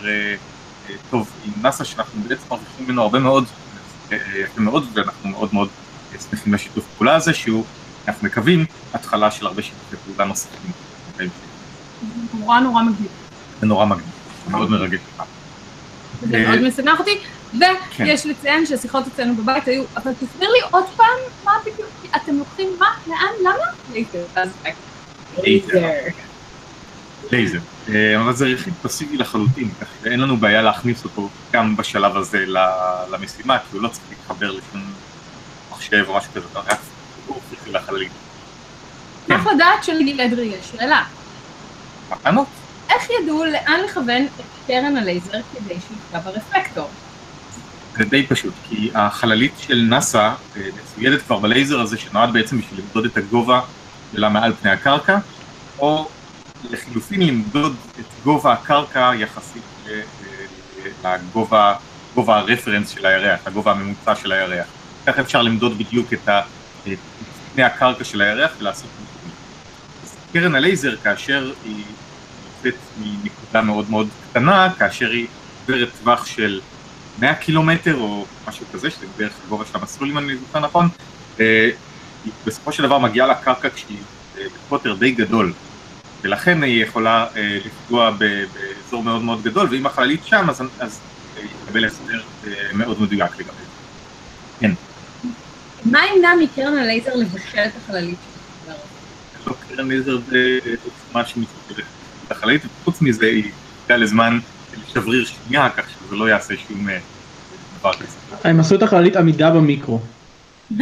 טוב 1.10 1.30
עם 1.44 1.52
נאסא, 1.62 1.84
שאנחנו 1.84 2.20
בעצם 2.28 2.42
מרוויחים 2.50 2.86
ממנו 2.86 3.02
הרבה 3.02 3.18
מאוד, 3.18 3.44
מאוד, 4.56 4.86
ואנחנו 4.94 5.28
מאוד 5.28 5.48
מאוד 5.52 5.68
שמחים 6.30 6.54
לשיתוף 6.54 6.84
פעולה 6.96 7.14
הזה, 7.14 7.34
שהוא, 7.34 7.64
אנחנו 8.08 8.26
מקווים, 8.26 8.64
התחלה 8.94 9.30
של 9.30 9.46
הרבה 9.46 9.62
שיתופי 9.62 9.96
פעולה 10.06 10.24
נוספים. 10.24 10.70
נורא 12.34 12.60
נורא 12.60 12.82
מגניב. 12.82 13.08
זה 13.60 13.66
נורא 13.66 13.84
מגניב, 13.84 14.19
מאוד 14.50 14.70
מרגש. 14.70 15.00
זה 16.20 16.36
אה, 16.36 16.48
מאוד 16.48 16.60
משמח 16.68 16.98
אותי, 16.98 17.18
כן. 17.90 18.04
ויש 18.04 18.26
לציין 18.26 18.66
שהשיחות 18.66 19.04
אצלנו 19.06 19.34
בבית 19.36 19.68
היו, 19.68 19.82
אבל 19.96 20.12
תסביר 20.12 20.48
לי 20.50 20.58
עוד 20.70 20.84
פעם 20.96 21.06
מה 21.44 21.52
בדיוק, 21.62 21.88
אתם 22.16 22.38
לוקחים 22.38 22.68
מה, 22.78 22.86
לאן, 23.06 23.16
למה? 23.40 23.64
לייזר. 23.92 24.24
אז 24.36 24.48
לייזר. 27.32 27.58
אה, 27.88 28.20
אבל 28.20 28.32
זה 28.34 28.46
רכיב 28.46 28.74
פסיבי 28.82 29.16
לחלוטין, 29.16 29.68
כך 29.80 29.86
שאין 30.04 30.20
לנו 30.20 30.36
בעיה 30.36 30.62
להכניס 30.62 31.04
אותו 31.04 31.28
גם 31.52 31.76
בשלב 31.76 32.16
הזה 32.16 32.38
ל- 32.46 32.58
למשימה, 33.10 33.58
כי 33.58 33.64
הוא 33.76 33.82
לא 33.82 33.88
צריך 33.88 34.04
להתחבר 34.10 34.50
לשום 34.50 34.82
מחשב 35.70 36.04
או 36.08 36.16
משהו 36.16 36.30
כזה, 36.34 36.46
אתה 36.52 36.58
רק 36.60 36.78
חיבור 37.16 37.40
פיזי 37.50 37.70
לחללית. 37.72 38.12
כן. 39.26 39.34
צריך 39.36 39.46
לדעת 39.54 39.84
שלגיל 39.84 40.20
אדרי 40.20 40.44
יש 40.60 40.70
שאלה. 40.70 41.02
מתנות? 42.12 42.46
איך 42.90 43.10
ידעו 43.22 43.44
לאן 43.44 43.80
לכוון 43.84 44.26
את 44.26 44.44
קרן 44.66 44.96
הלייזר 44.96 45.38
כדי 45.52 45.74
שיפגע 45.74 46.20
ברפלקטור? 46.20 46.88
זה 47.96 48.04
די 48.04 48.26
פשוט, 48.26 48.54
כי 48.68 48.90
החללית 48.94 49.52
של 49.58 49.86
נאסא 49.88 50.18
אה, 50.56 50.62
מצוידת 50.82 51.22
כבר 51.22 51.38
בלייזר 51.38 51.80
הזה 51.80 51.98
שנועד 51.98 52.32
בעצם 52.32 52.58
בשביל 52.58 52.80
למדוד 52.80 53.04
את 53.04 53.16
הגובה 53.16 53.60
שלה 54.12 54.28
מעל 54.28 54.52
פני 54.52 54.70
הקרקע, 54.70 55.18
או 55.78 56.08
לחילופין 56.70 57.22
למדוד 57.22 57.76
את 58.00 58.04
גובה 58.24 58.52
הקרקע 58.52 59.12
יחסית 59.16 59.62
ל- 59.86 60.00
אה, 61.04 61.16
לגובה 61.16 61.74
גובה 62.14 62.38
הרפרנס 62.38 62.88
של 62.88 63.06
הירח, 63.06 63.40
הגובה 63.46 63.72
הממוצע 63.72 64.16
של 64.16 64.32
הירח. 64.32 64.66
כך 65.06 65.18
אפשר 65.18 65.42
למדוד 65.42 65.78
בדיוק 65.78 66.12
את 66.12 66.28
פני 67.54 67.62
הקרקע 67.62 68.04
של 68.04 68.20
הירח 68.20 68.50
ולעשות 68.58 68.90
קרן 70.32 70.54
הלייזר 70.54 70.96
כאשר 70.96 71.52
היא 71.64 71.84
יוצאת 72.64 72.80
מנקודה 73.00 73.62
מאוד 73.62 73.90
מאוד 73.90 74.08
קטנה, 74.30 74.68
כאשר 74.78 75.10
היא 75.10 75.26
עוברת 75.62 75.88
טווח 76.02 76.26
של 76.26 76.60
100 77.18 77.34
קילומטר 77.34 77.96
או 77.96 78.26
משהו 78.48 78.66
כזה, 78.72 78.90
שזה 78.90 79.06
בערך 79.16 79.32
הגובה 79.46 79.64
של 79.66 79.78
המסלול 79.78 80.10
אם 80.10 80.18
אני 80.18 80.36
זוכר 80.36 80.60
נכון, 80.60 80.88
אה, 81.40 81.70
היא 82.24 82.32
בסופו 82.46 82.72
של 82.72 82.82
דבר 82.82 82.98
מגיעה 82.98 83.26
לקרקע 83.26 83.68
כשהיא 83.74 83.98
אה, 84.38 84.44
בקוטר 84.66 84.94
די 84.94 85.10
גדול, 85.10 85.52
ולכן 86.22 86.62
היא 86.62 86.84
יכולה 86.84 87.26
אה, 87.36 87.58
לפגוע 87.64 88.10
באזור 88.10 89.02
מאוד 89.02 89.22
מאוד 89.22 89.42
גדול, 89.42 89.68
ואם 89.70 89.86
החללית 89.86 90.26
שם 90.26 90.50
אז, 90.50 90.62
אז 90.78 91.00
יקבל 91.62 91.84
הסבר 91.84 92.20
אה, 92.46 92.52
מאוד 92.72 93.02
מדויק 93.02 93.30
לגבי 93.38 93.52
זה. 93.52 93.70
מה 95.84 96.00
ימנע 96.06 96.30
מקרן 96.42 96.78
הלייזר 96.78 97.14
לבשל 97.14 97.58
את 97.58 97.72
החללית? 97.84 98.18
לא 99.46 99.54
קרן 99.68 99.88
לייזר 99.88 100.18
בעוצמה 100.18 101.24
שמסתכלת 101.26 101.78
את 101.78 101.84
החללית, 102.30 102.62
וחוץ 102.80 103.02
מזה 103.02 103.26
היא 103.26 103.50
תהיה 103.86 103.98
לזמן 103.98 104.38
שבריר 104.88 105.24
שנייה, 105.24 105.70
כך 105.70 105.84
שזה 105.90 106.16
לא 106.16 106.28
יעשה 106.28 106.54
שום 106.68 106.88
אה, 106.88 106.98
דבר 107.80 107.92
כזה. 107.92 108.16
הם 108.44 108.60
עשו 108.60 108.74
את 108.74 108.82
החללית 108.82 109.16
עמידה 109.16 109.50
במיקרו. 109.50 110.00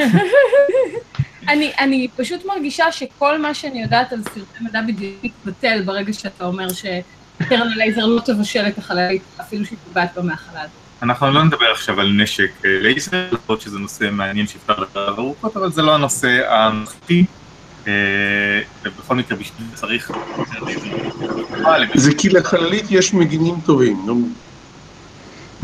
אני, 1.48 1.72
אני 1.78 2.08
פשוט 2.16 2.44
מרגישה 2.44 2.92
שכל 2.92 3.38
מה 3.38 3.54
שאני 3.54 3.82
יודעת 3.82 4.12
על 4.12 4.22
סרטי 4.22 4.60
מדע 4.60 4.82
בדיוק 4.82 5.14
מתבטל 5.24 5.82
ברגע 5.82 6.12
שאתה 6.12 6.44
אומר 6.44 6.68
שקרן 6.68 7.72
הלייזר 7.72 8.06
לא 8.06 8.20
תבשל 8.20 8.64
את 8.68 8.78
החללית, 8.78 9.22
אפילו 9.40 9.64
שהיא 9.64 9.78
פוגעת 9.88 10.14
בה 10.14 10.22
מהחלל. 10.22 10.66
אנחנו 11.02 11.30
לא 11.30 11.44
נדבר 11.44 11.66
עכשיו 11.72 12.00
על 12.00 12.12
נשק 12.12 12.50
אה, 12.64 12.70
לייזר, 12.80 13.28
למרות 13.32 13.60
שזה 13.60 13.78
נושא 13.78 14.08
מעניין 14.12 14.46
שאפשר 14.46 14.80
לדבר 14.80 15.00
עליו 15.00 15.18
ארוכות, 15.18 15.56
אבל 15.56 15.72
זה 15.72 15.82
לא 15.82 15.94
הנושא 15.94 16.54
הנוכחי. 16.54 17.24
אה, 17.88 18.60
ובכל 18.84 19.16
מקרה 19.16 19.38
בשביל 19.38 19.68
זה 19.70 19.76
צריך 19.76 20.10
זה 21.94 22.14
כי 22.18 22.28
לחללית 22.28 22.84
יש 22.90 23.14
מגינים 23.14 23.54
טובים, 23.66 24.02
נו. 24.06 24.28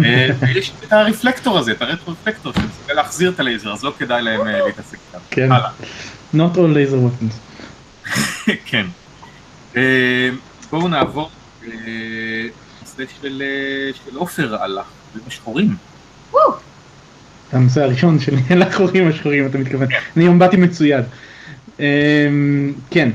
אה, 0.05 0.29
יש 0.55 0.73
את 0.85 0.93
הרפלקטור 0.93 1.59
הזה, 1.59 1.73
את 1.73 1.83
הרטרו-רפלקטור 1.83 2.53
שמסוגל 2.53 2.95
להחזיר 2.95 3.31
את 3.31 3.41
הלייזר, 3.41 3.73
אז 3.73 3.85
לא 3.85 3.93
כדאי 3.99 4.23
להם 4.23 4.41
אה, 4.41 4.67
להתעסק 4.67 4.99
איתם. 5.07 5.25
כן. 5.31 5.49
Not 6.35 6.57
all 6.57 6.75
laser 6.75 6.97
weapons. 6.97 7.35
כן. 8.71 8.87
בואו 10.71 10.89
נעבור 10.89 11.31
לנושא 11.63 13.05
של 13.23 13.43
של 14.05 14.17
עופר 14.17 14.57
על 14.63 14.79
החורים 14.79 15.25
השחורים. 15.27 15.77
הנושא 17.53 17.83
הראשון 17.83 18.21
שלי, 18.21 18.41
אל 18.51 18.63
החורים 18.69 19.09
השחורים 19.09 19.47
אתה 19.47 19.59
מתכוון. 19.59 19.89
אני 20.17 20.25
היום 20.25 20.39
באתי 20.39 20.57
מצויד. 20.57 21.05
אמ, 21.81 22.73
כן, 22.91 23.11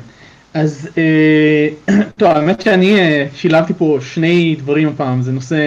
אז 0.54 0.90
אה, 0.98 1.70
טוב, 2.18 2.30
האמת 2.30 2.62
שאני 2.62 3.00
אה, 3.00 3.26
שילבתי 3.36 3.74
פה 3.78 3.98
שני 4.02 4.56
דברים 4.60 4.88
הפעם, 4.88 5.22
זה 5.22 5.32
נושא 5.32 5.58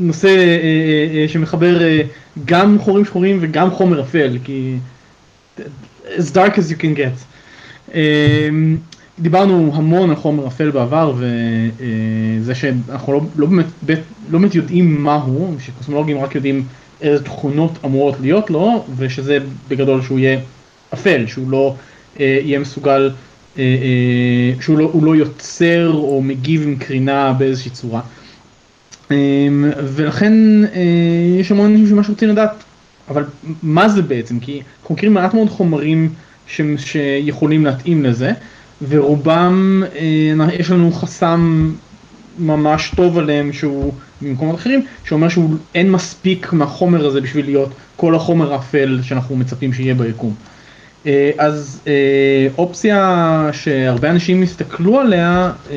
נושא 0.00 0.28
אה, 0.28 1.28
שמחבר 1.28 1.78
גם 2.44 2.78
חורים 2.78 3.04
שחורים 3.04 3.38
וגם 3.40 3.70
חומר 3.70 4.00
אפל, 4.00 4.38
כי 4.44 4.76
as 6.16 6.30
dark 6.34 6.54
as 6.54 6.70
you 6.70 6.82
can 6.82 6.96
get. 6.96 7.24
אמ, 7.94 8.76
דיברנו 9.18 9.72
המון 9.74 10.10
על 10.10 10.16
חומר 10.16 10.46
אפל 10.46 10.70
בעבר 10.70 11.14
וזה 11.16 12.54
שאנחנו 12.54 13.12
לא, 13.12 13.20
לא, 13.36 13.46
באמת, 13.46 13.66
לא 14.30 14.38
באמת 14.38 14.54
יודעים 14.54 15.02
מה 15.02 15.14
הוא, 15.14 15.56
שקוסמולוגים 15.60 16.18
רק 16.18 16.34
יודעים 16.34 16.64
איזה 17.00 17.24
תכונות 17.24 17.78
אמורות 17.84 18.14
להיות 18.20 18.50
לו 18.50 18.84
ושזה 18.96 19.38
בגדול 19.68 20.02
שהוא 20.02 20.18
יהיה 20.18 20.38
אפל, 20.98 21.26
שהוא 21.26 21.50
לא 21.50 21.74
אה, 22.20 22.38
יהיה 22.42 22.58
מסוגל, 22.58 23.10
אה, 23.58 23.62
אה, 23.62 24.62
שהוא 24.62 24.78
לא, 24.78 24.92
לא 25.02 25.16
יוצר 25.16 25.92
או 25.94 26.22
מגיב 26.22 26.62
עם 26.62 26.76
קרינה 26.76 27.32
באיזושהי 27.32 27.70
צורה. 27.70 28.00
אמ, 29.10 29.64
ולכן 29.94 30.64
אה, 30.64 31.40
יש 31.40 31.50
המון 31.50 31.70
אנשים 31.70 31.88
שממש 31.88 32.08
רוצים 32.08 32.28
לדעת, 32.28 32.50
אבל 33.08 33.24
מה 33.62 33.88
זה 33.88 34.02
בעצם? 34.02 34.40
כי 34.40 34.62
אנחנו 34.80 34.94
מכירים 34.94 35.14
מעט 35.14 35.34
מאוד 35.34 35.48
חומרים 35.48 36.10
ש, 36.46 36.60
שיכולים 36.76 37.64
להתאים 37.64 38.04
לזה, 38.04 38.32
ורובם, 38.88 39.82
אה, 39.94 40.54
יש 40.58 40.70
לנו 40.70 40.92
חסם 40.92 41.72
ממש 42.38 42.92
טוב 42.96 43.18
עליהם 43.18 43.52
שהוא 43.52 43.92
במקומות 44.22 44.54
אחרים, 44.54 44.84
שאומר 45.04 45.28
שאין 45.28 45.90
מספיק 45.90 46.52
מהחומר 46.52 47.06
הזה 47.06 47.20
בשביל 47.20 47.44
להיות 47.44 47.70
כל 47.96 48.14
החומר 48.14 48.52
האפל 48.52 48.98
שאנחנו 49.02 49.36
מצפים 49.36 49.72
שיהיה 49.72 49.94
ביקום. 49.94 50.34
אה, 51.06 51.30
אז 51.38 51.80
אה, 51.86 52.48
אופציה 52.58 53.50
שהרבה 53.52 54.10
אנשים 54.10 54.42
הסתכלו 54.42 55.00
עליה, 55.00 55.52
אה, 55.70 55.76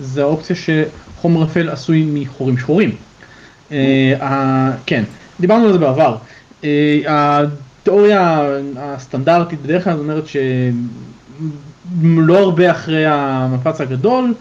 זה 0.00 0.22
האופציה 0.22 0.56
שחומר 0.56 1.44
אפל 1.44 1.68
עשוי 1.68 2.08
מחורים 2.12 2.58
שחורים. 2.58 2.90
כן, 4.86 5.04
דיברנו 5.40 5.66
על 5.66 5.72
זה 5.72 5.78
בעבר. 5.78 6.16
התיאוריה 7.06 8.48
הסטנדרטית 8.76 9.62
בדרך 9.62 9.84
כלל 9.84 9.98
אומרת 9.98 10.24
שלא 10.26 12.38
הרבה 12.38 12.70
אחרי 12.70 13.06
המפץ 13.06 13.80
הגדול, 13.80 14.34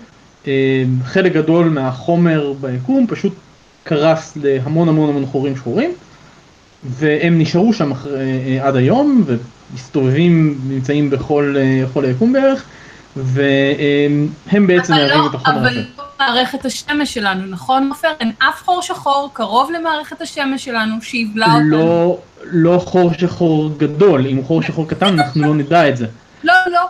חלק 1.03 1.33
גדול 1.33 1.69
מהחומר 1.69 2.53
ביקום 2.61 3.05
פשוט 3.09 3.33
קרס 3.83 4.37
להמון 4.41 4.89
המון 4.89 5.09
המון 5.09 5.25
חורים 5.25 5.55
שחורים, 5.55 5.91
והם 6.83 7.39
נשארו 7.39 7.73
שם 7.73 7.91
אחרי, 7.91 8.59
עד 8.59 8.75
היום, 8.75 9.23
ומסתובבים, 9.71 10.59
נמצאים 10.67 11.09
בכל 11.09 11.55
אה, 11.57 11.85
בכל 11.85 12.05
היקום 12.05 12.33
בערך, 12.33 12.63
והם 13.15 14.67
בעצם 14.67 14.93
אבל 14.93 15.01
מהווים 15.01 15.21
לא, 15.21 15.29
את 15.29 15.35
החומר 15.35 15.57
אבל 15.57 15.67
הזה. 15.67 15.83
לא 15.97 16.03
מערכת 16.19 16.65
השמש 16.65 17.13
שלנו, 17.13 17.45
נכון 17.45 17.89
עופר? 17.89 18.11
אין 18.19 18.31
אף 18.39 18.63
חור 18.63 18.81
שחור 18.81 19.29
קרוב 19.33 19.71
למערכת 19.71 20.21
השמש 20.21 20.65
שלנו 20.65 21.01
שיבלע 21.01 21.45
אותנו. 21.53 21.69
לא, 21.71 22.19
לא 22.43 22.81
חור 22.85 23.13
שחור 23.13 23.77
גדול, 23.77 24.27
אם 24.27 24.37
הוא 24.37 24.45
חור 24.45 24.61
שחור 24.61 24.87
קטן 24.87 25.19
אנחנו 25.19 25.41
לא 25.41 25.55
נדע 25.55 25.89
את 25.89 25.97
זה. 25.97 26.05
לא, 26.43 26.53
לא. 26.71 26.81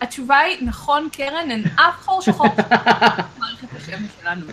התשובה 0.00 0.38
היא, 0.38 0.56
נכון 0.62 1.08
קרן, 1.12 1.50
אין 1.50 1.64
אף 1.74 2.04
חור 2.04 2.22
שחור 2.22 2.48
במערכת 2.56 3.68
השמש 3.76 4.10
שלנו. 4.22 4.46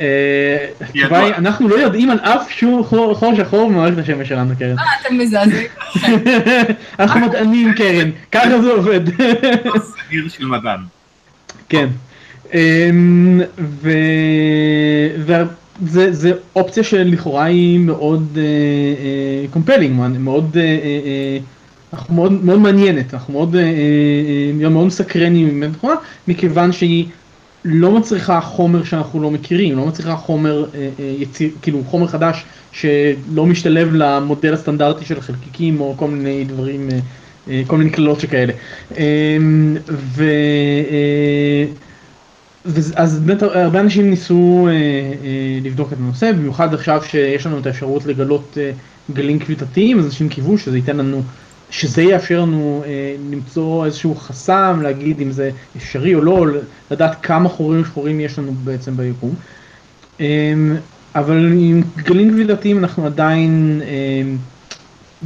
אה. 0.00 0.66
התשובה 0.80 1.18
היא, 1.18 1.34
אנחנו 1.34 1.68
לא 1.68 1.74
יודעים 1.74 2.10
על 2.10 2.18
אף 2.18 2.50
שום 2.50 2.84
חור 2.84 3.14
חור 3.14 3.34
שחור 3.34 3.68
במערכת 3.68 3.98
השמש 3.98 4.28
שלנו, 4.28 4.54
קרן. 4.58 4.78
אה, 4.78 4.84
אתם 5.00 5.18
מזעזעים. 5.18 5.66
אנחנו 7.00 7.20
מדענים, 7.20 7.72
קרן, 7.74 8.10
ככה 8.32 8.60
זה 8.62 8.70
עובד. 8.70 9.00
סגיר 9.78 10.28
של 10.28 10.46
מדען. 10.46 10.80
כן. 11.68 11.86
אמ. 12.54 13.40
וזה 15.82 16.12
זה 16.12 16.32
אופציה 16.56 16.82
שלכאורה 16.82 17.44
היא 17.44 17.78
מאוד 17.78 18.38
compelling, 19.50 20.00
מאוד, 20.18 20.56
אה, 20.56 20.62
אה, 20.62 21.38
אנחנו 21.92 22.14
מאוד, 22.14 22.44
מאוד 22.44 22.58
מעניינת, 22.58 23.14
אנחנו 23.14 23.32
מאוד, 23.32 23.56
אה, 23.56 23.62
אה, 23.62 24.70
מאוד 24.70 24.90
באמת 25.46 25.70
נכונה, 25.76 25.94
מכיוון 26.28 26.72
שהיא 26.72 27.06
לא 27.68 27.92
מצריכה 27.98 28.40
חומר 28.40 28.84
שאנחנו 28.84 29.22
לא 29.22 29.30
מכירים, 29.30 29.76
לא 29.76 29.86
מצריכה 29.86 30.16
חומר 30.16 30.66
אה, 30.74 30.88
אה, 30.98 31.14
יציר, 31.18 31.50
כאילו 31.62 31.84
חומר 31.84 32.06
חדש 32.06 32.44
שלא 32.72 33.46
משתלב 33.46 33.88
למודל 33.94 34.54
הסטנדרטי 34.54 35.04
של 35.04 35.20
חלקיקים 35.20 35.80
או 35.80 35.94
כל 35.96 36.08
מיני 36.10 36.44
דברים, 36.44 36.88
אה, 36.90 36.98
אה, 37.48 37.62
כל 37.66 37.76
מיני 37.78 37.90
קללות 37.90 38.20
שכאלה. 38.20 38.52
אמ, 38.96 39.76
ו... 39.90 40.24
אה, 40.90 41.64
וזה- 42.66 42.94
אז 42.96 43.20
באמת 43.20 43.42
הרבה 43.42 43.80
אנשים 43.80 44.10
ניסו 44.10 44.68
אה, 44.70 44.72
אה, 44.72 44.78
לבדוק 45.62 45.92
את 45.92 45.98
הנושא, 45.98 46.32
במיוחד 46.32 46.74
עכשיו 46.74 47.02
שיש 47.08 47.46
לנו 47.46 47.58
את 47.58 47.66
האפשרות 47.66 48.06
לגלות 48.06 48.58
אה, 48.60 48.70
גלים 49.12 49.38
כבידתיים, 49.38 49.98
אז 49.98 50.04
אנשים 50.06 50.28
קיוו 50.28 50.58
שזה 50.58 50.76
ייתן 50.76 50.96
לנו, 50.96 51.22
שזה 51.70 52.02
יאפשר 52.02 52.40
לנו 52.40 52.82
אה, 52.86 53.16
למצוא 53.30 53.86
איזשהו 53.86 54.14
חסם, 54.14 54.80
להגיד 54.82 55.20
אם 55.20 55.30
זה 55.30 55.50
אפשרי 55.76 56.14
או 56.14 56.20
לא, 56.20 56.46
לדעת 56.90 57.16
כמה 57.22 57.48
חורים 57.48 57.84
שחורים 57.84 58.20
יש 58.20 58.38
לנו 58.38 58.52
בעצם 58.64 58.96
ביקום. 58.96 59.34
אה, 60.20 60.54
אבל 61.14 61.52
עם 61.52 61.82
גלים 61.96 62.30
כבידתיים 62.30 62.78
אנחנו 62.78 63.06
עדיין 63.06 63.80
אה, 63.84 64.22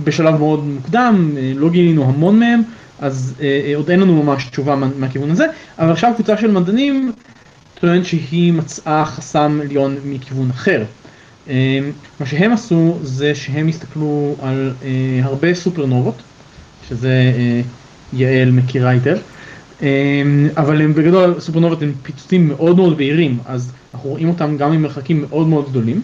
בשלב 0.04 0.38
מאוד 0.38 0.64
מוקדם, 0.64 1.30
אה, 1.36 1.52
לא 1.56 1.70
גילינו 1.70 2.04
המון 2.04 2.38
מהם, 2.38 2.62
אז 3.00 3.34
אה, 3.40 3.60
אה, 3.66 3.76
עוד 3.76 3.90
אין 3.90 4.00
לנו 4.00 4.22
ממש 4.22 4.44
תשובה 4.44 4.76
מה, 4.76 4.88
מהכיוון 4.98 5.30
הזה, 5.30 5.46
אבל 5.78 5.92
עכשיו 5.92 6.12
קבוצה 6.14 6.36
של 6.36 6.50
מדענים 6.50 7.12
טוענת 7.80 8.06
שהיא 8.06 8.52
מצאה 8.52 9.04
חסם 9.04 9.60
עליון 9.62 9.96
מכיוון 10.04 10.50
אחר. 10.50 10.84
אה, 11.48 11.78
מה 12.20 12.26
שהם 12.26 12.52
עשו 12.52 12.98
זה 13.02 13.34
שהם 13.34 13.68
הסתכלו 13.68 14.36
על 14.42 14.72
אה, 14.82 15.20
הרבה 15.22 15.54
סופרנובות, 15.54 16.22
שזה 16.90 17.32
אה, 17.36 17.60
יעל 18.12 18.50
מכירה 18.50 18.90
היטב, 18.90 19.16
אה, 19.82 20.22
אבל 20.56 20.82
הם 20.82 20.94
בגדול 20.94 21.40
סופרנובות 21.40 21.82
הם 21.82 21.92
פיצוצים 22.02 22.48
מאוד 22.48 22.76
מאוד 22.76 22.96
בהירים, 22.96 23.38
אז 23.46 23.72
אנחנו 23.94 24.10
רואים 24.10 24.28
אותם 24.28 24.56
גם 24.56 24.72
ממרחקים 24.72 25.20
מאוד 25.28 25.46
מאוד 25.46 25.70
גדולים. 25.70 26.02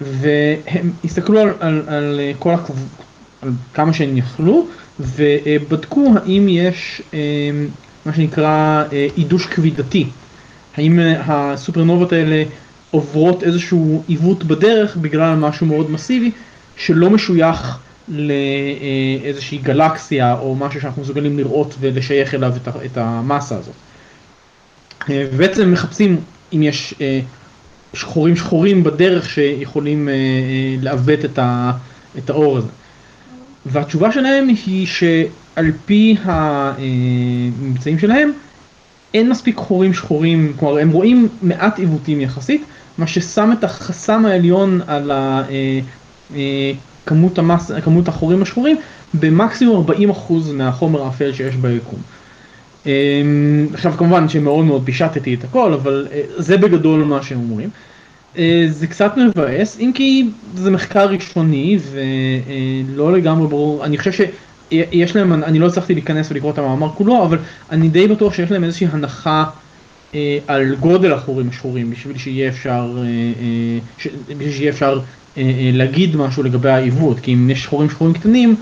והם 0.00 0.90
הסתכלו 1.04 1.40
על, 1.40 1.50
על, 1.60 1.82
על 1.86 2.20
אה, 2.20 2.32
כל 2.38 2.54
הקב... 2.54 2.74
על 3.42 3.50
כמה 3.74 3.92
שהם 3.92 4.16
יכלו, 4.16 4.66
ובדקו 5.00 6.14
האם 6.16 6.46
יש 6.48 7.02
אה, 7.14 7.20
מה 8.06 8.14
שנקרא 8.14 8.84
אה, 8.92 9.06
עידוש 9.16 9.46
כבידתי. 9.46 10.06
האם 10.76 10.98
הסופרנובות 11.26 12.12
האלה 12.12 12.44
עוברות 12.90 13.42
איזשהו 13.42 14.02
עיוות 14.08 14.44
בדרך 14.44 14.96
בגלל 14.96 15.34
משהו 15.34 15.66
מאוד 15.66 15.90
מסיבי 15.90 16.30
שלא 16.76 17.10
משוייך 17.10 17.78
לאיזושהי 18.08 19.58
גלקסיה 19.58 20.38
או 20.38 20.54
משהו 20.54 20.80
שאנחנו 20.80 21.02
מסוגלים 21.02 21.38
לראות 21.38 21.74
ולשייך 21.80 22.34
אליו 22.34 22.52
את 22.84 22.96
המסה 22.96 23.56
הזאת. 23.56 23.74
ובעצם 25.08 25.72
מחפשים 25.72 26.20
אם 26.52 26.62
יש 26.62 26.94
שחורים 27.94 28.36
שחורים 28.36 28.84
בדרך 28.84 29.30
שיכולים 29.30 30.08
לעוות 30.82 31.18
את 32.18 32.30
האור 32.30 32.58
הזה. 32.58 32.68
והתשובה 33.66 34.12
שלהם 34.12 34.48
היא 34.66 34.86
שעל 34.86 35.72
פי 35.86 36.16
הממצאים 36.22 37.98
שלהם, 37.98 38.32
אין 39.14 39.30
מספיק 39.30 39.56
חורים 39.56 39.94
שחורים, 39.94 40.52
כלומר 40.58 40.78
הם 40.78 40.90
רואים 40.90 41.28
מעט 41.42 41.78
עיוותים 41.78 42.20
יחסית, 42.20 42.64
מה 42.98 43.06
ששם 43.06 43.52
את 43.58 43.64
החסם 43.64 44.26
העליון 44.26 44.80
על 44.86 45.10
כמות, 47.06 47.38
המס, 47.38 47.70
כמות 47.84 48.08
החורים 48.08 48.42
השחורים 48.42 48.76
במקסימום 49.14 49.86
40% 49.88 49.92
מהחומר 50.52 51.02
האפל 51.02 51.32
שיש 51.32 51.54
ביקום. 51.54 51.98
עכשיו 53.74 53.92
כמובן 53.96 54.28
שמאוד 54.28 54.64
מאוד 54.64 54.82
פישטתי 54.84 55.34
את 55.34 55.44
הכל, 55.44 55.72
אבל 55.72 56.06
זה 56.36 56.56
בגדול 56.56 57.04
מה 57.04 57.22
שהם 57.22 57.38
אומרים. 57.38 57.70
זה 58.68 58.86
קצת 58.86 59.12
מבאס, 59.16 59.78
אם 59.80 59.90
כי 59.94 60.28
זה 60.54 60.70
מחקר 60.70 61.08
ראשוני 61.08 61.78
ולא 61.90 63.12
לגמרי 63.12 63.48
ברור, 63.48 63.84
אני 63.84 63.98
חושב 63.98 64.10
שיש 64.70 65.16
להם, 65.16 65.32
אני 65.32 65.58
לא 65.58 65.66
הצלחתי 65.66 65.94
להיכנס 65.94 66.30
ולקרוא 66.30 66.52
את 66.52 66.58
המאמר 66.58 66.88
כולו, 66.88 67.24
אבל 67.24 67.38
אני 67.70 67.88
די 67.88 68.08
בטוח 68.08 68.34
שיש 68.34 68.50
להם 68.50 68.64
איזושהי 68.64 68.86
הנחה 68.92 69.44
על 70.46 70.74
גודל 70.74 71.12
החורים 71.12 71.48
השחורים 71.48 71.90
בשביל 71.90 72.18
שיהיה 72.18 72.48
אפשר, 72.48 72.96
בשביל 74.28 74.52
שיהיה 74.52 74.70
אפשר 74.70 75.00
להגיד 75.72 76.16
משהו 76.16 76.42
לגבי 76.42 76.70
העיוות, 76.70 77.20
כי 77.20 77.34
אם 77.34 77.50
יש 77.50 77.66
חורים 77.66 77.90
שחורים 77.90 78.14
קטנים, 78.14 78.56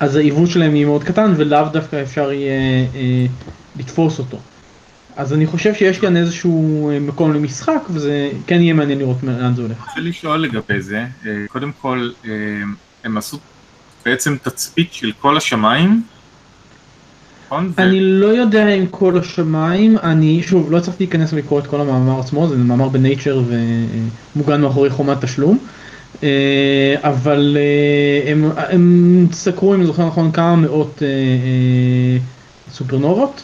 אז 0.00 0.16
העיוות 0.16 0.50
שלהם 0.50 0.76
יהיה 0.76 0.86
מאוד 0.86 1.04
קטן 1.04 1.32
ולאו 1.36 1.68
דווקא 1.72 2.02
אפשר 2.02 2.32
יהיה 2.32 2.86
לתפוס 3.76 4.18
אותו. 4.18 4.38
אז 5.16 5.32
אני 5.32 5.46
חושב 5.46 5.74
שיש 5.74 5.98
כאן 5.98 6.16
איזשהו 6.16 6.90
מקום 7.00 7.32
למשחק, 7.32 7.80
וזה 7.90 8.30
כן 8.46 8.62
יהיה 8.62 8.74
מעניין 8.74 8.98
לראות 8.98 9.16
לאן 9.22 9.54
זה 9.54 9.62
הולך. 9.62 9.76
אני 9.78 9.86
רוצה 9.88 10.00
לשאול 10.00 10.38
לגבי 10.38 10.80
זה, 10.80 11.04
קודם 11.48 11.70
כל, 11.80 12.10
הם 13.04 13.16
עשו 13.16 13.38
בעצם 14.04 14.36
תצפית 14.42 14.92
של 14.92 15.12
כל 15.20 15.36
השמיים, 15.36 16.02
נכון? 17.46 17.72
אני 17.78 18.00
לא 18.00 18.26
יודע 18.26 18.68
אם 18.68 18.86
כל 18.90 19.18
השמיים, 19.18 19.98
אני 20.02 20.42
שוב 20.42 20.72
לא 20.72 20.80
צריך 20.80 20.96
להיכנס 21.00 21.32
ולקרוא 21.32 21.60
את 21.60 21.66
כל 21.66 21.80
המאמר 21.80 22.20
עצמו, 22.20 22.48
זה 22.48 22.56
מאמר 22.56 22.88
בנייצ'ר 22.88 23.42
ומוגן 24.36 24.60
מאחורי 24.60 24.90
חומת 24.90 25.24
תשלום, 25.24 25.58
אבל 27.02 27.56
הם, 28.26 28.50
הם 28.56 29.26
סקרו, 29.32 29.74
אם 29.74 29.78
אני 29.78 29.86
זוכר 29.86 30.06
נכון, 30.06 30.32
כמה 30.32 30.56
מאות 30.56 31.02
סופרנובות. 32.72 33.42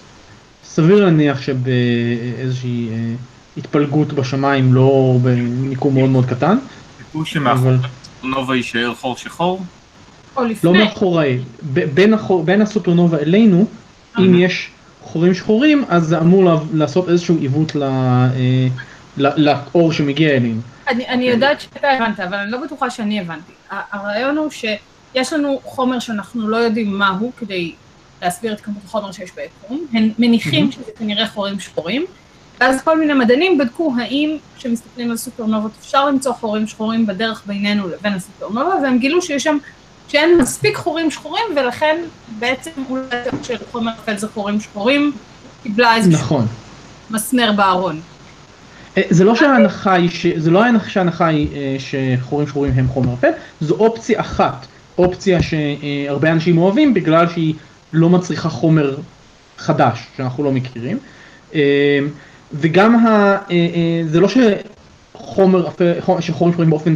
סביר 0.65 1.05
להניח 1.05 1.41
שבאיזושהי 1.41 2.89
התפלגות 3.57 4.13
בשמיים, 4.13 4.75
לא 4.75 5.19
במיקום 5.23 5.95
מאוד 5.95 6.11
מאוד 6.11 6.27
קטן. 6.27 6.57
סיפור 6.99 7.25
שמאחורי 7.25 7.75
הסופרנובה 7.75 8.57
יישאר 8.57 8.95
חור 9.01 9.17
שחור? 9.17 9.63
או 10.37 10.45
לפני. 10.45 10.73
לא 10.73 10.79
מאחורי, 10.79 11.39
בין, 11.95 12.15
החור, 12.15 12.45
בין 12.45 12.63
הסופרנובה 12.63 13.19
אלינו, 13.19 13.67
אם 14.19 14.35
יש 14.35 14.69
חורים 15.03 15.35
שחורים, 15.35 15.85
אז 15.89 16.07
זה 16.07 16.19
אמור 16.19 16.51
לעשות 16.75 17.09
איזשהו 17.09 17.37
עיוות 17.39 17.77
לאור 19.17 19.93
שמגיע 19.93 20.31
אלינו. 20.31 20.61
אני, 20.93 21.09
אני 21.09 21.25
יודעת 21.25 21.61
שאתה 21.61 21.91
הבנת, 21.91 22.21
אבל 22.21 22.37
אני 22.37 22.51
לא 22.51 22.59
בטוחה 22.59 22.91
שאני 22.91 23.21
הבנתי. 23.21 23.53
הרעיון 23.71 24.37
הוא 24.37 24.51
שיש 24.51 25.33
לנו 25.33 25.61
חומר 25.65 25.99
שאנחנו 25.99 26.49
לא 26.49 26.57
יודעים 26.57 26.99
מהו 26.99 27.33
כדי 27.37 27.73
להסביר 28.23 28.53
את 28.53 28.61
כמות 28.61 28.83
החומר 28.85 29.13
שיש 29.13 29.31
ביקום, 29.35 29.87
הם 29.93 30.11
מניחים 30.19 30.73
שזה 30.73 30.91
כנראה 30.99 31.27
חורים 31.29 31.61
שחורים, 31.61 32.05
ואז 32.61 32.83
כל 32.83 32.99
מיני 32.99 33.15
מדענים 33.15 33.59
בדקו 33.59 33.95
האם 33.99 34.37
כשמסתכלים 34.57 35.11
על 35.11 35.17
סופרנובות 35.17 35.73
אפשר 35.81 36.07
למצוא 36.07 36.33
חורים 36.33 36.67
שחורים 36.67 37.07
בדרך 37.07 37.43
בינינו 37.47 37.89
לבין 37.89 38.13
הסופרנובה, 38.13 38.75
והם 38.83 38.99
גילו 38.99 39.23
שיש 39.23 39.43
שם, 39.43 39.59
שאין 40.09 40.39
מספיק 40.39 40.77
חורים 40.77 41.11
שחורים, 41.11 41.45
ולכן 41.57 41.97
בעצם 42.39 42.71
אולי 42.91 43.05
של 43.43 43.57
חומר 43.73 43.93
אפל 43.93 44.17
זה 44.17 44.29
חורים 44.29 44.61
שחורים, 44.61 45.13
קיבלה 45.63 45.97
איזשהו 45.97 46.21
נכון. 46.21 46.47
מסמר 47.11 47.53
בארון. 47.53 48.01
זה 49.11 49.25
לא 49.25 49.35
שההנחה 49.35 49.93
היא, 49.95 50.11
זה 50.37 50.51
לא 50.51 50.63
שההנחה 50.89 51.27
היא 51.27 51.49
שחורים 51.79 52.47
שחורים 52.49 52.73
הם 52.77 52.89
חומר 52.89 53.15
אפל, 53.15 53.31
זו 53.61 53.75
אופציה 53.75 54.21
אחת, 54.21 54.67
אופציה 54.99 55.39
שהרבה 55.43 56.33
אנשים 56.33 56.59
אוהבים 56.59 56.95
בגלל 56.95 57.29
שהיא 57.29 57.55
לא 57.93 58.11
מצריכה 58.11 58.49
חומר 58.49 58.97
חדש 59.59 60.07
שאנחנו 60.17 60.45
לא 60.45 60.53
מכירים. 60.53 60.99
וגם 62.53 63.07
ה... 63.07 63.37
זה 64.07 64.21
לא 64.21 64.29
שחומר 64.29 65.69
אפל, 65.69 65.93
שחורים 66.21 66.53
שחורים 66.53 66.71
באופן 66.71 66.95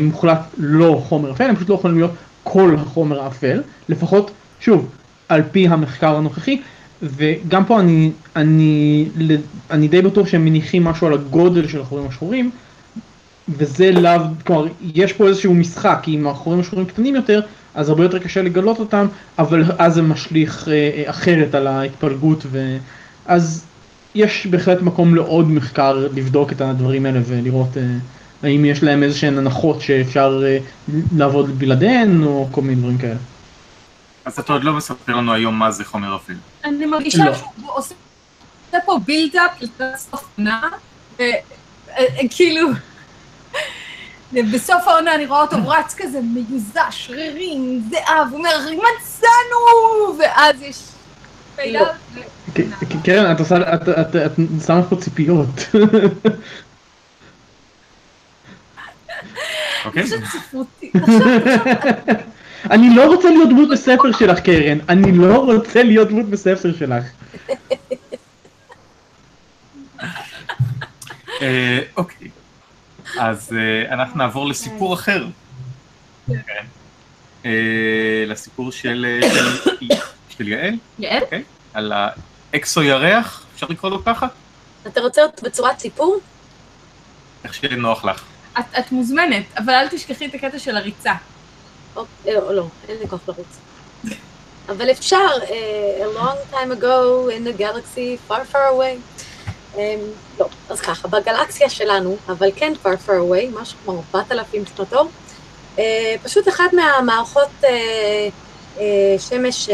מוחלט 0.00 0.40
לא 0.58 1.02
חומר 1.08 1.32
אפל, 1.32 1.44
הם 1.44 1.56
פשוט 1.56 1.68
לא 1.68 1.74
יכולים 1.74 1.96
להיות 1.96 2.12
כל 2.42 2.76
החומר 2.78 3.22
האפל, 3.22 3.62
לפחות, 3.88 4.30
שוב, 4.60 4.88
על 5.28 5.42
פי 5.52 5.68
המחקר 5.68 6.16
הנוכחי, 6.16 6.60
וגם 7.02 7.64
פה 7.64 7.80
אני, 7.80 8.10
אני, 8.36 9.08
אני 9.70 9.88
די 9.88 10.02
בטוח 10.02 10.28
שהם 10.28 10.44
מניחים 10.44 10.84
משהו 10.84 11.06
על 11.06 11.12
הגודל 11.12 11.68
של 11.68 11.80
החורים 11.80 12.06
השחורים, 12.08 12.50
וזה 13.48 13.90
לאו, 13.90 14.20
כלומר, 14.46 14.66
יש 14.94 15.12
פה 15.12 15.28
איזשהו 15.28 15.54
משחק, 15.54 16.04
אם 16.08 16.26
החורים 16.26 16.60
השחורים 16.60 16.86
קטנים 16.86 17.14
יותר, 17.14 17.40
אז 17.74 17.88
הרבה 17.88 18.02
יותר 18.02 18.18
קשה 18.18 18.42
לגלות 18.42 18.78
אותם, 18.78 19.06
אבל 19.38 19.64
אז 19.78 19.94
זה 19.94 20.02
משליך 20.02 20.68
אחרת 21.06 21.54
על 21.54 21.66
ההתפלגות, 21.66 22.46
ואז 22.50 23.64
יש 24.14 24.46
בהחלט 24.46 24.82
מקום 24.82 25.14
לעוד 25.14 25.50
מחקר 25.50 26.08
לבדוק 26.14 26.52
את 26.52 26.60
הדברים 26.60 27.06
האלה 27.06 27.20
ולראות 27.26 27.76
האם 28.42 28.64
יש 28.64 28.82
להם 28.82 29.02
איזה 29.02 29.18
שהן 29.18 29.38
הנחות 29.38 29.80
שאפשר 29.80 30.42
לעבוד 31.16 31.58
בלעדיהן, 31.58 32.22
או 32.22 32.48
כל 32.50 32.62
מיני 32.62 32.74
דברים 32.74 32.98
כאלה. 32.98 33.16
אז 34.24 34.38
אתה 34.38 34.52
עוד 34.52 34.64
לא 34.64 34.72
מספר 34.72 35.16
לנו 35.16 35.32
היום 35.32 35.58
מה 35.58 35.70
זה 35.70 35.84
חומר 35.84 36.16
אפל. 36.16 36.34
אני 36.64 36.86
מרגישה 36.86 37.24
שהוא 37.34 37.70
עושה 37.72 37.94
פה 38.84 38.98
build 39.04 39.37
up 39.37 39.50
לקראת 39.60 39.96
סוף 39.96 40.24
עונה, 40.36 40.68
וכאילו, 42.24 42.68
בסוף 44.32 44.88
העונה 44.88 45.14
אני 45.14 45.26
רואה 45.26 45.40
אותו 45.40 45.56
רץ 45.68 45.94
כזה 45.98 46.20
מיוזע, 46.20 46.84
שרירים, 46.90 47.82
זהב, 47.90 48.28
הוא 48.30 48.38
אומר, 48.38 48.66
מצאנו! 48.70 50.18
ואז 50.18 50.62
יש 50.62 50.78
fade 51.56 51.73
up. 51.73 51.86
קרן, 53.04 53.32
את 53.32 53.40
שמה 54.66 54.82
פה 54.82 54.96
ציפיות. 54.96 55.48
אוקיי. 59.84 60.04
אני 62.70 62.94
לא 62.94 63.06
רוצה 63.06 63.30
להיות 63.30 63.48
דמות 63.48 63.68
בספר 63.68 64.12
שלך, 64.18 64.40
קרן. 64.40 64.78
אני 64.88 65.12
לא 65.12 65.36
רוצה 65.44 65.82
להיות 65.82 66.08
דמות 66.08 66.26
בספר 66.26 66.72
שלך. 66.78 67.04
אוקיי. 71.96 72.28
אז 73.18 73.52
אנחנו 73.90 74.18
נעבור 74.18 74.48
לסיפור 74.48 74.94
אחר. 74.94 75.26
לסיפור 78.26 78.72
של 78.80 79.06
יעל. 80.40 80.74
יעל? 80.98 81.22
על 81.74 81.92
האקסו 82.52 82.82
ירח, 82.82 83.46
אפשר 83.54 83.66
לקרוא 83.70 83.90
לו 83.90 84.04
ככה? 84.04 84.26
אתה 84.86 85.00
רוצה 85.00 85.22
אותו 85.22 85.46
בצורת 85.46 85.78
סיפור? 85.78 86.18
איך 87.44 87.54
שיהיה 87.54 87.76
נוח 87.76 88.04
לך. 88.04 88.24
את 88.58 88.92
מוזמנת, 88.92 89.44
אבל 89.58 89.72
אל 89.74 89.88
תשכחי 89.88 90.26
את 90.26 90.34
הקטע 90.34 90.58
של 90.58 90.76
הריצה. 90.76 91.12
לא, 91.96 92.04
לא, 92.54 92.64
אין 92.88 92.96
לי 93.00 93.08
כוח 93.08 93.20
לרוץ. 93.28 93.46
אבל 94.68 94.90
אפשר, 94.90 95.26
a 95.98 96.18
long 96.18 96.54
time 96.54 96.70
ago 96.80 97.28
in 97.28 97.46
a 97.46 97.60
galaxy 97.60 98.30
far 98.30 98.42
far 98.52 98.70
away. 98.72 98.96
לא, 100.38 100.46
אז 100.68 100.80
ככה, 100.80 101.08
בגלקסיה 101.08 101.70
שלנו, 101.70 102.16
אבל 102.28 102.48
כן 102.56 102.72
far 102.84 103.08
far 103.08 103.10
away, 103.10 103.60
משהו 103.60 103.78
כמו 103.84 104.02
4,000 104.14 104.64
שנות 104.76 104.94
אור, 104.94 105.08
פשוט 106.22 106.48
אחת 106.48 106.72
מהמערכות 106.72 107.64
שמש 109.18 109.68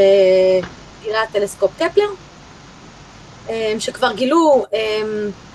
גילה 1.02 1.22
טלסקופ 1.32 1.70
קפלר, 1.78 2.10
שכבר 3.78 4.12
גילו, 4.12 4.66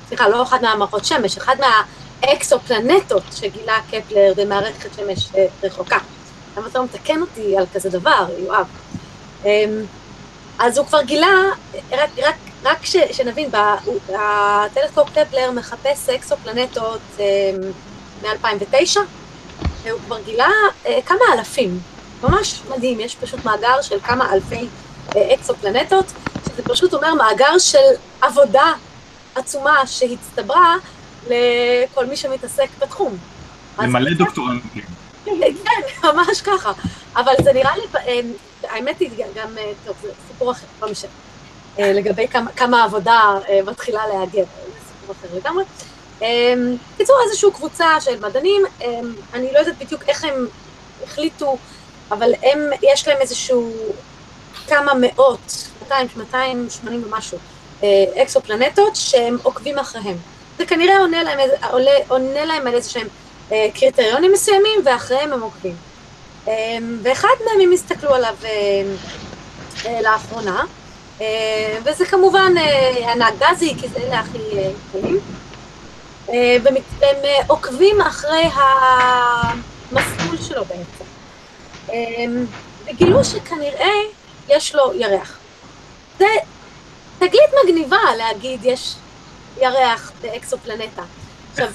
סליחה, 0.08 0.30
לא 0.30 0.44
אחת 0.44 0.62
מהמערכות 0.62 1.06
שמש, 1.06 1.38
אחת 1.38 1.58
מהאקסופלנטות 1.60 3.24
שגילה 3.32 3.78
קפלר 3.92 4.34
במערכת 4.36 4.90
שמש 4.96 5.30
רחוקה. 5.64 5.98
למה 6.58 6.68
אתה 6.68 6.80
לא 6.80 6.86
מתקן 6.86 7.22
אותי 7.22 7.58
על 7.58 7.66
כזה 7.74 7.90
דבר, 7.90 8.26
יואב? 8.38 8.68
אז 10.60 10.78
הוא 10.78 10.86
כבר 10.88 11.02
גילה, 11.02 11.32
רק, 11.92 12.10
רק, 12.24 12.36
רק 12.64 12.86
ש, 12.86 12.96
שנבין, 13.12 13.50
הטלסקופ 14.16 15.10
קפלר 15.10 15.52
מחפש 15.52 16.10
אקסופלנטות 16.10 17.00
מ-2009, 18.24 18.98
והוא 19.84 20.00
כבר 20.06 20.22
גילה 20.26 20.50
אה, 20.86 21.00
כמה 21.06 21.20
אלפים. 21.34 21.80
ממש 22.24 22.62
מדהים, 22.70 23.00
יש 23.00 23.16
פשוט 23.16 23.46
מאגר 23.46 23.82
של 23.82 24.00
כמה 24.00 24.34
אלפי 24.34 24.68
אה, 25.16 25.34
אקסופלנטות, 25.34 26.06
שזה 26.46 26.64
פשוט 26.64 26.94
אומר 26.94 27.14
מאגר 27.14 27.58
של 27.58 27.78
עבודה 28.22 28.74
עצומה 29.36 29.88
שהצטברה 29.88 30.76
לכל 31.30 32.06
מי 32.06 32.16
שמתעסק 32.16 32.68
בתחום. 32.80 33.18
למלא 33.80 34.10
זה- 34.12 34.16
דוקטורנטים. 34.18 34.84
כן, 35.26 35.32
ממש 36.04 36.42
ככה. 36.42 36.72
אבל 37.16 37.34
זה 37.44 37.54
נראה 37.54 37.78
לי, 37.78 37.84
אה, 37.96 38.20
האמת 38.64 39.00
היא 39.00 39.10
גם, 39.36 39.58
אה, 39.58 39.72
טוב, 39.86 39.96
זה 40.02 40.12
סיפור 40.28 40.52
אחר, 40.52 40.66
לא 40.82 40.92
משנה. 40.92 41.12
אה, 41.80 41.94
לגבי 41.94 42.28
כמה, 42.56 42.82
העבודה 42.82 43.22
מתחילה 43.66 44.08
להגר, 44.08 44.44
זה 44.66 44.80
סיפור 45.00 45.16
אחר 45.20 45.38
לגמרי. 45.38 45.64
בקיצור, 46.96 47.16
איזושהי 47.26 47.52
קבוצה 47.52 48.02
של 48.02 48.20
מדענים, 48.20 48.62
אני 49.34 49.54
לא 49.54 49.60
יודעת 49.60 49.78
בדיוק 49.78 50.04
איך 50.08 50.24
הם 50.24 50.48
החליטו, 51.04 51.58
אבל 52.12 52.34
הם, 52.44 52.60
יש 52.82 53.08
להם 53.08 53.18
איזשהו 53.22 53.74
כמה 54.68 54.92
מאות, 55.00 55.68
200, 55.82 56.08
280 56.18 57.04
ומשהו, 57.06 57.38
אקסופלנטות 58.22 58.96
שהם 58.96 59.38
עוקבים 59.44 59.80
אחריהם. 59.80 60.18
זה 60.58 60.66
כנראה 60.66 61.00
עונה 61.00 61.24
להם, 61.24 61.40
עולה, 61.72 61.92
עונה 62.08 62.46
להם 62.46 62.68
על 62.68 62.76
איזה 62.76 62.90
שהם 62.90 63.08
קריטריונים 63.74 64.32
מסוימים, 64.32 64.80
ואחריהם 64.86 65.34
הם 65.34 65.42
עוקבים. 65.42 65.76
אה, 66.48 66.78
ואחד 67.04 67.28
מהם 67.46 67.62
הם 67.62 67.72
הסתכלו 67.72 68.14
עליו 68.16 68.36
אה, 68.44 68.50
אה, 69.86 70.02
לאחרונה, 70.02 70.64
אה, 71.22 71.78
וזה 71.84 72.06
כמובן 72.06 72.54
אה, 72.58 73.12
ענק 73.12 73.34
גזי, 73.40 73.74
כי 73.82 73.88
זה 73.88 74.00
אלה 74.00 74.20
הכי 74.20 74.38
אה, 74.58 74.70
קטנים. 74.90 75.20
אה, 76.30 76.58
והם 76.64 76.76
הם, 77.02 77.16
אה, 77.24 77.40
עוקבים 77.48 78.02
אחרי 78.02 78.50
המסלול 78.54 80.38
שלו 80.48 80.66
בעצם. 80.66 81.06
אה, 81.90 82.26
וגילו 82.86 83.24
שכנראה 83.26 83.92
יש 84.50 84.76
לו 84.76 84.94
ירח. 84.94 85.38
זה 86.20 86.26
תגלית 87.18 87.50
מגניבה 87.64 88.16
להגיד 88.18 88.60
יש 88.64 88.96
ירח 89.62 90.12
באקסופלנטה. 90.22 91.02
עכשיו, 91.52 91.68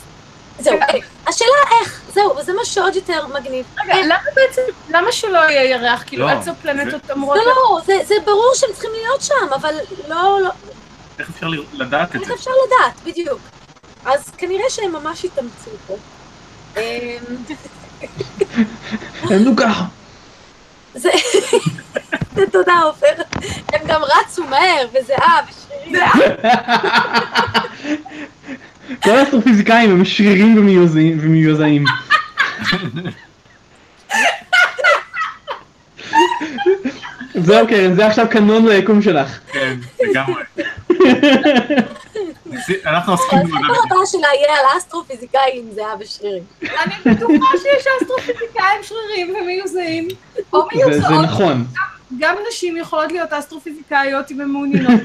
זהו, 0.58 0.74
אה, 0.74 0.86
השאלה 1.26 1.80
איך, 1.80 2.00
זהו, 2.14 2.36
וזה 2.36 2.52
מה 2.52 2.64
שעוד 2.64 2.96
יותר 2.96 3.26
מגניב. 3.26 3.66
רגע, 3.84 3.94
למה 4.06 4.18
בעצם, 4.34 4.62
למה 4.88 5.12
שלא 5.12 5.38
יהיה 5.38 5.64
ירח? 5.64 6.04
כאילו, 6.06 6.26
לא, 6.26 6.32
אקסופלנטות 6.38 7.10
אמורות... 7.10 7.36
לא, 7.36 7.44
לא, 7.44 7.80
זה, 8.04 8.14
ברור 8.24 8.52
שהם 8.54 8.70
צריכים 8.72 8.90
להיות 8.92 9.22
שם, 9.22 9.52
אבל 9.54 9.74
לא, 10.08 10.40
לא, 10.42 10.50
איך 11.18 11.30
אפשר 11.30 11.46
לדעת 11.72 12.10
את 12.10 12.14
איך 12.20 12.28
זה? 12.28 12.34
אפשר 12.34 12.50
לדעת, 12.66 12.94
בדיוק. 13.04 13.38
אז 14.04 14.30
כנראה 14.38 14.70
שהם 14.70 14.92
ממש 14.92 15.24
התאמצו 15.24 15.70
פה. 15.86 15.96
אמ, 16.76 16.80
הם 19.22 19.44
נו 19.44 19.56
ככה. 19.56 19.84
זה, 20.94 21.10
תודה 22.52 22.80
עופר, 22.84 23.12
הם 23.72 23.80
גם 23.86 24.00
רצו 24.04 24.44
מהר, 24.44 24.86
וזהה, 24.94 25.40
ושרירים. 25.48 26.02
כל 29.06 29.18
האסטרופיזיקאים 29.18 29.90
הם 29.90 30.04
שרירים 30.04 30.58
ומיוזעים-. 30.58 31.84
זהו 37.34 37.66
קרן, 37.68 37.94
זה 37.94 38.06
עכשיו 38.06 38.26
קנון 38.30 38.68
ליקום 38.68 39.02
שלך. 39.02 39.38
כן, 39.52 39.76
לגמרי. 40.00 40.42
אנחנו 42.86 43.12
עוסקים 43.12 43.38
במדע 43.38 43.56
הספר 43.56 43.94
הבא 43.94 44.04
שלה 44.06 44.28
יהיה 44.34 44.52
על 44.60 44.78
אסטרופיזיקאים, 44.78 45.64
זהה 45.74 45.94
ושרירים. 46.00 46.42
אני 46.62 46.94
בטוחה 47.14 47.46
שיש 47.62 47.84
אסטרופיזיקאים 48.02 48.80
שרירים 48.82 49.34
ומיוזעים, 49.42 50.08
או 50.52 50.68
זה- 50.74 50.82
זה 50.82 50.90
מיוזעות. 50.90 51.24
נכון. 51.24 51.64
גם 52.18 52.34
נשים 52.48 52.76
יכולות 52.76 53.12
להיות 53.12 53.32
אסטרופיזיקאיות 53.32 54.30
אם 54.30 54.40
הן 54.40 54.48
מעוניינות. 54.48 55.00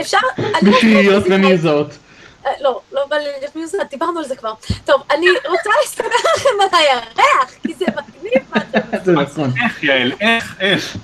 אפשר, 0.00 0.18
בשריריות. 0.62 1.24
ומיוזעות. 1.30 1.98
אה, 2.46 2.52
לא, 2.60 2.80
לא 2.92 3.06
בא 3.06 3.16
לי 3.16 3.24
להיות 3.24 3.56
מיוזעת, 3.56 3.90
דיברנו 3.90 4.18
על 4.18 4.24
זה 4.24 4.36
כבר. 4.36 4.52
טוב, 4.84 5.02
אני 5.10 5.26
רוצה 5.30 5.70
לספר 5.84 6.04
לכם 6.36 6.48
על 6.60 6.80
הירח, 6.80 7.50
כי 7.62 7.74
זה 7.74 7.84
מגניב 7.86 8.42
מה 8.54 8.62
אתם 8.70 9.04
זה 9.04 9.12
נכון. 9.12 9.52
איך, 9.64 9.84
יעל? 9.84 10.12
איך? 10.20 10.56
איך? 10.60 10.96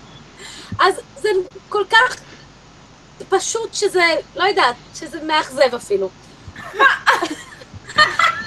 אז 0.79 0.95
זה 1.17 1.29
כל 1.69 1.85
כך 1.91 2.17
פשוט 3.29 3.75
שזה, 3.75 4.05
לא 4.37 4.45
יודעת, 4.45 4.77
שזה 4.95 5.23
מאכזב 5.23 5.75
אפילו. 5.77 6.11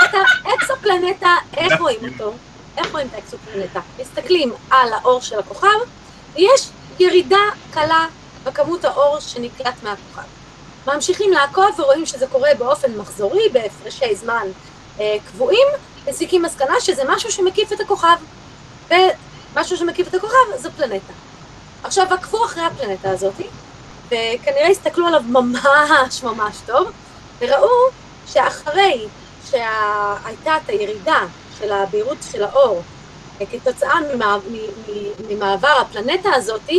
את 0.03 0.13
האקסופלנטה, 0.45 1.35
איך 1.57 1.73
רואים 1.79 1.99
אותו? 2.13 2.33
איך 2.77 2.91
רואים 2.91 3.07
את 3.07 3.13
האקסופלנטה? 3.13 3.79
מסתכלים 3.99 4.53
על 4.69 4.93
האור 4.93 5.21
של 5.21 5.39
הכוכב, 5.39 5.67
ויש 6.33 6.69
ירידה 6.99 7.43
קלה 7.71 8.07
בכמות 8.43 8.85
האור 8.85 9.19
שנקלט 9.19 9.83
מהכוכב. 9.83 10.42
ממשיכים 10.87 11.33
לעקוב 11.33 11.79
ורואים 11.79 12.05
שזה 12.05 12.27
קורה 12.27 12.49
באופן 12.57 12.97
מחזורי, 12.97 13.49
בהפרשי 13.49 14.15
זמן 14.15 14.47
אה, 14.99 15.15
קבועים, 15.31 15.67
מסיקים 16.07 16.41
מסקנה 16.41 16.73
שזה 16.79 17.01
משהו 17.07 17.31
שמקיף 17.31 17.73
את 17.73 17.79
הכוכב. 17.79 18.15
ומשהו 18.89 19.77
שמקיף 19.77 20.07
את 20.07 20.13
הכוכב 20.13 20.57
זו 20.57 20.69
פלנטה. 20.77 21.13
עכשיו 21.83 22.13
עקבו 22.13 22.45
אחרי 22.45 22.63
הפלנטה 22.63 23.09
הזאת, 23.09 23.33
וכנראה 24.07 24.67
הסתכלו 24.67 25.07
עליו 25.07 25.21
ממש 25.29 26.23
ממש 26.23 26.55
טוב, 26.65 26.91
וראו 27.39 27.69
שאחרי 28.27 29.05
שהייתה 29.49 30.57
את 30.57 30.69
הירידה 30.69 31.19
של 31.59 31.71
הבהירות 31.71 32.17
של 32.31 32.43
האור, 32.43 32.81
אה, 33.41 33.45
כתוצאה 33.45 33.95
ממעבר 35.29 35.81
הפלנטה 35.81 36.29
הזאת, 36.35 36.69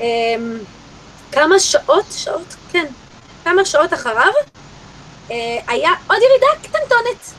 אמ, 0.00 0.58
כמה 1.32 1.58
שעות, 1.58 2.04
שעות, 2.10 2.56
כן, 2.72 2.86
כמה 3.44 3.64
שעות 3.64 3.92
אחריו, 3.92 4.32
אה, 5.30 5.58
היה 5.66 5.90
עוד 6.08 6.18
ירידה 6.22 6.46
קטנטונת 6.62 7.32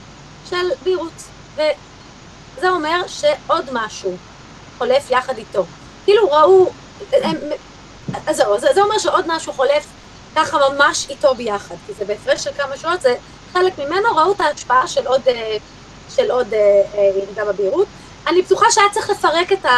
של 0.50 0.70
בהירות, 0.84 1.24
וזה 1.56 2.70
אומר 2.70 3.08
שעוד 3.08 3.66
משהו 3.72 4.18
חולף 4.78 5.12
יחד 5.12 5.38
איתו. 5.38 5.66
כאילו 6.06 6.32
ראו, 6.32 6.70
הם, 7.12 7.38
אז 8.28 8.36
זהו, 8.36 8.60
זה, 8.60 8.68
זה 8.74 8.82
אומר 8.82 8.98
שעוד 8.98 9.26
משהו 9.28 9.54
חולף 9.54 9.86
ככה 10.36 10.58
ממש 10.70 11.10
איתו 11.10 11.36
ביחד, 11.36 11.76
כי 11.88 11.94
זה 11.94 12.06
בהפרש 12.06 12.44
של 12.44 12.54
כמה 12.58 12.78
שעות, 12.78 13.02
זה 13.02 13.16
חלק 13.54 13.78
ממנו, 13.78 14.16
ראו 14.16 14.32
את 14.32 14.40
ההשפעה 14.40 14.88
של 14.88 15.08
עוד, 15.08 15.22
אה, 15.28 15.58
של 16.16 16.32
עוד 16.32 16.54
אה, 16.54 16.60
ירידה 17.16 17.46
בבהירות. 17.46 17.88
אני 18.28 18.42
בטוחה 18.42 18.66
שהיה 18.72 18.88
צריך 18.92 19.10
לפרק 19.10 19.52
את, 19.52 19.66
ה, 19.66 19.72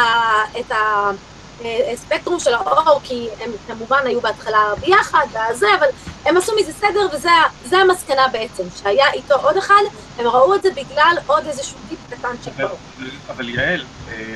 את 0.60 0.72
הספקטרום 1.92 2.40
של 2.40 2.54
האור, 2.54 3.00
כי 3.04 3.28
הם 3.40 3.50
כמובן 3.66 3.98
היו 4.04 4.20
בהתחלה 4.20 4.58
ביחד, 4.80 5.26
והזה, 5.32 5.66
אבל 5.78 5.86
הם 6.24 6.36
עשו 6.36 6.52
מזה 6.60 6.72
סדר, 6.72 7.08
וזה 7.12 7.28
זה 7.64 7.78
המסקנה 7.78 8.28
בעצם, 8.32 8.62
שהיה 8.82 9.12
איתו 9.12 9.34
עוד 9.34 9.56
אחד, 9.56 9.82
הם 10.18 10.26
ראו 10.26 10.54
את 10.54 10.62
זה 10.62 10.68
בגלל 10.70 11.16
עוד 11.26 11.46
איזשהו 11.46 11.78
טיפ 11.88 11.98
אבל- 12.24 12.36
באור. 12.56 12.76
אבל 13.30 13.48
יעל, 13.48 13.84
אה, 14.12 14.34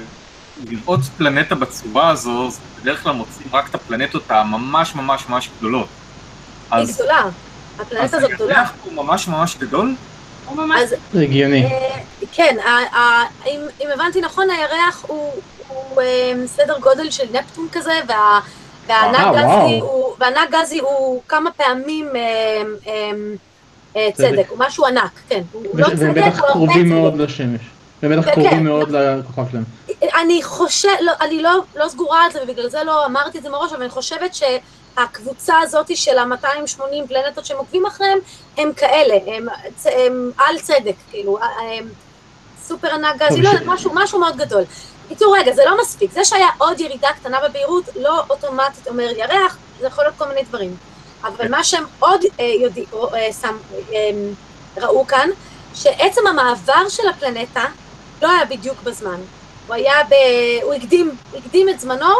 לראות 0.69 1.01
פלנטה 1.19 1.55
בצורה 1.55 2.09
הזו, 2.09 2.51
זה 2.51 2.59
בדרך 2.83 3.03
כלל 3.03 3.13
מוצאים 3.13 3.47
רק 3.53 3.69
את 3.71 3.75
הפלנטות 3.75 4.23
הממש 4.31 4.95
ממש 4.95 5.25
ממש 5.29 5.51
גדולות. 5.59 5.89
היא 6.73 6.83
אז 6.83 6.95
גדולה, 6.97 7.21
אז 7.25 7.33
הפלנטה 7.81 8.17
הזאת 8.17 8.31
גדולה. 8.31 8.55
הירח 8.59 8.73
הוא 8.85 8.93
ממש 8.93 9.29
ממש 9.29 9.57
גדול? 9.57 9.95
הוא 10.47 10.57
ממש... 10.57 10.81
אז 10.83 10.95
זה 11.13 11.21
הגיוני. 11.23 11.65
אה, 11.67 11.97
כן, 12.33 12.57
אם 13.81 13.87
הבנתי 13.95 14.21
נכון, 14.21 14.51
הירח 14.51 15.05
הוא 15.07 15.33
הוא, 15.75 16.03
אה, 16.03 16.33
סדר 16.47 16.79
גודל 16.79 17.11
של 17.11 17.25
נפטון 17.33 17.69
כזה, 17.73 17.93
וה- 18.09 18.41
והענק 18.87 19.19
וואו, 19.21 19.35
גזי. 19.67 19.81
הוא- 19.81 20.15
והענק 20.19 20.51
גזי 20.51 20.79
הוא 20.79 21.23
כמה 21.29 21.51
פעמים 21.51 22.09
אה, 22.17 22.21
אה, 22.87 23.11
אה, 23.97 24.09
צדק. 24.15 24.45
הוא 24.49 24.59
משהו 24.59 24.87
ענק, 24.87 25.11
כן. 25.29 25.43
הוא 25.53 25.65
לא 25.75 25.87
והם 25.87 25.97
צדק, 25.97 26.11
בטח 26.11 26.39
הוא 26.39 26.47
הרבה 26.47 26.53
קרובים 26.53 26.85
צדק. 26.87 26.95
מאוד 26.95 27.19
לשמש. 27.19 27.61
הם 28.03 28.21
בטח 28.21 28.31
קרובים. 28.31 28.65
מאוד 28.65 28.91
לכוכב 28.91 29.43
שלהם. 29.51 29.65
אני 30.23 30.43
חושב, 30.43 30.89
לא, 31.01 31.13
אני 31.21 31.43
לא, 31.43 31.51
לא 31.77 31.89
סגורה 31.89 32.25
על 32.25 32.33
זה 32.33 32.39
ובגלל 32.43 32.69
זה 32.69 32.85
לא 32.85 33.07
אמרתי 33.07 33.39
את 33.39 33.43
זה 33.43 33.51
מראש, 33.51 33.73
אבל 33.73 33.81
אני 33.83 33.91
חושבת 33.91 34.35
שהקבוצה 34.35 35.55
הזאת 35.63 35.97
של 35.97 36.19
ה-280 36.19 36.81
פלנטות 37.09 37.47
שהם 37.47 37.57
עוקבים 37.59 37.87
אחריהם, 37.87 38.19
הם 38.59 38.73
כאלה, 38.77 39.15
הם, 39.27 39.49
על 40.39 40.59
צדק, 40.59 40.95
כאילו, 41.11 41.39
הם 41.79 41.89
סופר 42.63 42.89
ענק 42.95 43.17
גזי, 43.23 43.43
לא 43.43 43.49
יודעת, 43.49 43.67
משהו 43.95 44.19
מאוד 44.21 44.37
גדול. 44.37 44.63
בקיצור, 45.11 45.37
רגע, 45.37 45.53
זה 45.53 45.63
לא 45.65 45.81
מספיק. 45.81 46.13
זה 46.13 46.25
שהיה 46.25 46.49
עוד 46.59 46.81
ירידה 46.81 47.09
קטנה 47.21 47.39
בבהירות, 47.49 47.85
לא 47.97 48.23
אוטומטית 48.31 48.89
אומר 48.89 49.11
ירח, 49.17 49.57
זה 49.81 49.87
יכול 49.87 50.05
להיות 50.05 50.17
כל 50.19 50.29
מיני 50.29 50.43
דברים. 50.43 50.77
אבל 51.23 51.49
מה 51.51 51.65
שהם 51.65 51.85
עוד 51.99 52.21
אה, 52.41 52.45
יודעים, 52.45 52.87
אה, 53.15 53.33
שם, 53.41 53.57
אה, 53.93 54.11
ראו 54.77 55.07
כאן, 55.07 55.31
שעצם 55.75 56.27
המעבר 56.27 56.89
של 56.89 57.09
הפלנטה 57.09 57.65
לא 58.23 58.31
היה 58.31 58.45
בדיוק 58.45 58.83
בזמן. 58.83 59.21
הוא 59.67 59.75
היה 59.75 59.95
ב... 60.09 60.15
הוא 60.63 60.75
הקדים, 60.75 61.17
הקדים 61.37 61.69
את 61.69 61.81
זמנו 61.81 62.15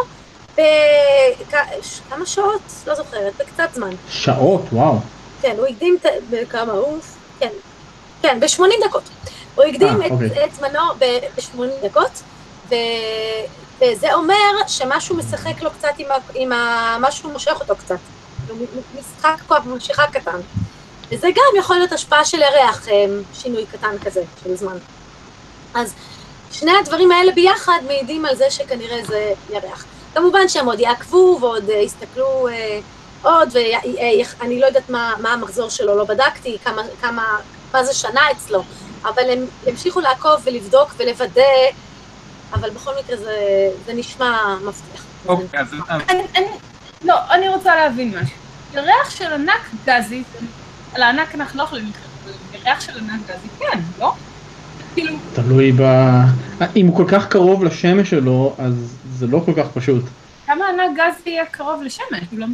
בכמה 0.53 2.25
שעות? 2.25 2.61
לא 2.87 2.95
זוכרת, 2.95 3.33
בקצת 3.39 3.69
זמן. 3.73 3.95
שעות, 4.09 4.61
וואו. 4.71 4.95
כן, 5.41 5.55
הוא 5.57 5.67
הקדים 5.67 5.97
את... 6.01 6.05
בכמה? 6.29 6.73
אוף, 6.73 7.17
כן. 7.39 7.51
כן, 8.21 8.39
ב-80 8.39 8.87
דקות. 8.87 9.03
הוא 9.55 9.65
הקדים 9.65 10.01
אה, 10.01 10.07
את, 10.07 10.11
אוקיי. 10.11 10.45
את 10.45 10.55
זמנו 10.55 10.79
ב-80 10.99 11.85
דקות, 11.85 12.21
ו, 12.71 12.75
וזה 13.81 14.13
אומר 14.13 14.67
שמשהו 14.67 15.15
משחק 15.15 15.61
לו 15.61 15.71
קצת 15.71 15.93
עם, 15.97 16.11
ה, 16.11 16.15
עם 16.33 16.51
ה, 16.51 16.97
משהו 16.99 17.29
מושך 17.29 17.57
אותו 17.59 17.75
קצת. 17.75 17.99
משחק 18.99 19.35
כוח, 19.47 19.65
משיכה 19.65 20.07
קטן. 20.07 20.39
וזה 21.11 21.27
גם 21.35 21.59
יכול 21.59 21.75
להיות 21.75 21.91
השפעה 21.91 22.25
של 22.25 22.41
ירח, 22.41 22.87
אה, 22.87 23.05
שינוי 23.33 23.65
קטן 23.65 23.99
כזה 24.05 24.23
של 24.43 24.55
זמן. 24.55 24.77
אז 25.73 25.93
שני 26.51 26.71
הדברים 26.79 27.11
האלה 27.11 27.31
ביחד 27.31 27.79
מעידים 27.87 28.25
על 28.25 28.35
זה 28.35 28.51
שכנראה 28.51 29.05
זה 29.05 29.33
ירח. 29.49 29.85
כמובן 30.13 30.47
שהם 30.47 30.65
עוד 30.65 30.79
יעקבו 30.79 31.37
ועוד 31.41 31.69
אה, 31.69 31.75
יסתכלו 31.75 32.47
אה, 32.47 32.79
עוד, 33.23 33.49
ואני 33.53 34.59
לא 34.59 34.65
יודעת 34.65 34.89
מה, 34.89 35.13
מה 35.19 35.33
המחזור 35.33 35.69
שלו, 35.69 35.97
לא 35.97 36.03
בדקתי 36.03 36.57
כמה, 36.63 36.81
כמה, 37.01 37.37
מה 37.73 37.83
זה 37.83 37.93
שנה 37.93 38.31
אצלו, 38.31 38.63
אבל 39.03 39.29
הם 39.29 39.45
ימשיכו 39.67 39.99
לעקוב 39.99 40.41
ולבדוק 40.43 40.93
ולוודא, 40.97 41.41
אבל 42.53 42.69
בכל 42.69 42.91
מקרה 43.03 43.17
זה, 43.17 43.35
זה 43.85 43.93
נשמע 43.93 44.37
מבטיח. 44.65 45.05
אוקיי, 45.27 45.59
אז 45.59 45.67
אז- 45.87 46.01
אני, 46.09 46.23
אני, 46.35 46.45
לא, 47.03 47.15
אני 47.31 47.49
רוצה 47.49 47.75
להבין 47.75 48.09
משהו. 48.09 48.35
ירח 48.73 49.09
של 49.09 49.33
ענק 49.33 49.61
גזי, 49.85 50.23
על 50.93 51.03
הענק 51.03 51.35
אנחנו 51.35 51.57
לא 51.59 51.63
יכולים 51.63 51.85
לקרוא, 51.89 52.33
ירח 52.65 52.81
של 52.81 52.91
ענק 52.99 53.21
גזי 53.27 53.47
כן, 53.59 53.79
לא? 53.99 54.13
כאילו, 54.93 55.15
תלוי 55.33 55.71
ב... 55.71 55.81
אם 56.75 56.87
הוא 56.87 56.97
כל 56.97 57.05
כך 57.07 57.27
קרוב 57.27 57.63
לשמש 57.63 58.09
שלו, 58.09 58.55
אז 58.57 58.73
זה 59.17 59.27
לא 59.27 59.41
כל 59.45 59.53
כך 59.57 59.65
פשוט. 59.73 60.03
כמה 60.47 60.65
ענק 60.69 60.97
גזי 60.97 61.29
יהיה 61.29 61.45
קרוב 61.45 61.83
לשמש? 61.83 62.23
הוא 62.31 62.39
לא 62.39 62.45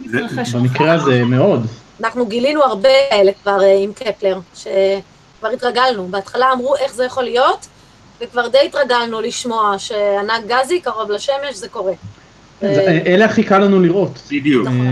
מתרחש 0.00 0.54
במקרה. 0.54 0.92
הזה 0.92 1.24
מאוד. 1.24 1.66
אנחנו 2.00 2.26
גילינו 2.26 2.62
הרבה 2.64 2.88
כאלה 3.10 3.32
כבר 3.42 3.62
אה, 3.62 3.78
עם 3.82 3.92
קפלר, 3.92 4.38
שכבר 4.54 5.48
התרגלנו. 5.52 6.08
בהתחלה 6.08 6.52
אמרו 6.52 6.76
איך 6.76 6.94
זה 6.94 7.04
יכול 7.04 7.24
להיות, 7.24 7.66
וכבר 8.20 8.48
די 8.48 8.58
התרגלנו 8.64 9.20
לשמוע 9.20 9.78
שענק 9.78 10.44
גזי 10.46 10.80
קרוב 10.80 11.10
לשמש, 11.10 11.54
זה 11.54 11.68
קורה. 11.68 11.92
זה- 12.60 12.66
אה, 12.68 12.98
אלה 13.14 13.24
הכי 13.24 13.44
קל 13.44 13.58
לנו 13.58 13.80
לראות. 13.80 14.18
בדיוק, 14.30 14.66
נכון. 14.66 14.86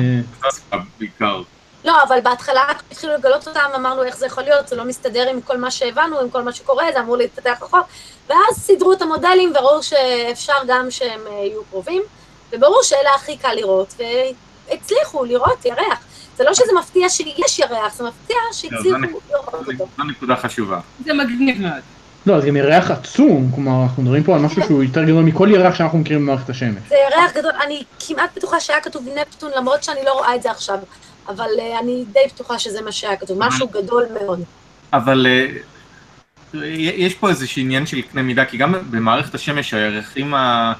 אה, 0.72 0.78
בעיקר. 0.98 1.42
לא, 1.84 2.02
אבל 2.08 2.20
בהתחלה 2.22 2.64
התחילו 2.90 3.12
לגלות 3.14 3.48
אותם, 3.48 3.60
אמרנו 3.74 4.02
איך 4.02 4.16
זה 4.16 4.26
יכול 4.26 4.42
להיות, 4.44 4.68
זה 4.68 4.76
לא 4.76 4.84
מסתדר 4.84 5.28
עם 5.28 5.40
כל 5.40 5.56
מה 5.56 5.70
שהבנו, 5.70 6.20
עם 6.20 6.30
כל 6.30 6.42
מה 6.42 6.52
שקורה, 6.52 6.84
זה 6.92 7.00
אמור 7.00 7.16
להתפתח 7.16 7.58
רחוק, 7.62 7.86
ואז 8.28 8.56
סידרו 8.58 8.92
את 8.92 9.02
המודלים 9.02 9.52
וראו 9.54 9.82
שאפשר 9.82 10.52
גם 10.66 10.90
שהם 10.90 11.20
אה, 11.26 11.32
יהיו 11.32 11.64
קרובים, 11.70 12.02
וברור 12.52 12.82
שאלה 12.82 13.10
הכי 13.16 13.36
קל 13.36 13.52
לראות, 13.54 13.94
והצליחו 14.68 15.24
לראות 15.24 15.64
ירח. 15.64 15.98
זה 16.36 16.44
לא 16.44 16.54
שזה 16.54 16.72
מפתיע 16.80 17.08
שיש 17.08 17.58
ירח, 17.58 17.94
זה 17.94 18.04
מפתיע 18.04 18.36
שהצליחו 18.52 18.84
לא, 18.90 19.00
זה 19.00 19.06
לראות 19.30 19.54
אותו. 19.68 19.86
זו 19.96 20.04
נקודה 20.04 20.36
חשובה. 20.36 20.80
זה 21.04 21.12
מגניב 21.14 21.60
מאוד. 21.60 21.82
לא, 22.26 22.40
זה 22.40 22.46
גם 22.48 22.56
ירח 22.56 22.90
עצום, 22.90 23.50
כלומר, 23.54 23.82
אנחנו 23.82 24.02
מדברים 24.02 24.24
פה 24.24 24.34
על 24.34 24.40
משהו 24.40 24.62
שהוא 24.62 24.82
יותר 24.82 25.04
גדול 25.04 25.24
מכל 25.24 25.48
ירח 25.52 25.74
שאנחנו 25.74 25.98
מכירים 25.98 26.22
במערכת 26.22 26.50
השמש. 26.50 26.78
זה 26.88 26.94
ירח 27.10 27.32
גדול, 27.34 27.52
אני 27.66 27.82
כמעט 28.06 28.30
בטוחה 28.36 28.60
שהיה 28.60 28.80
כתוב 28.80 29.08
נפטון, 29.20 29.50
למרות 29.56 29.84
שאני 29.84 30.00
לא 30.04 30.12
רואה 30.12 30.34
את 30.34 30.42
זה 30.42 30.50
עכשיו, 30.50 30.78
אבל 31.28 31.48
אה, 31.60 31.78
אני 31.80 32.04
די 32.12 32.20
בטוחה 32.34 32.58
שזה 32.58 32.82
מה 32.82 32.92
שהיה 32.92 33.16
כתוב, 33.16 33.38
משהו 33.40 33.68
גדול 33.68 34.04
מאוד. 34.20 34.40
אבל 34.92 35.26
אה, 35.26 35.46
יש 36.70 37.14
פה 37.14 37.28
איזשהו 37.30 37.60
עניין 37.62 37.86
של 37.86 38.00
קנה 38.02 38.22
מידה, 38.22 38.44
כי 38.44 38.56
גם 38.56 38.74
במערכת 38.90 39.34
השמש 39.34 39.74
הירחים 39.74 40.34
ה- 40.34 40.72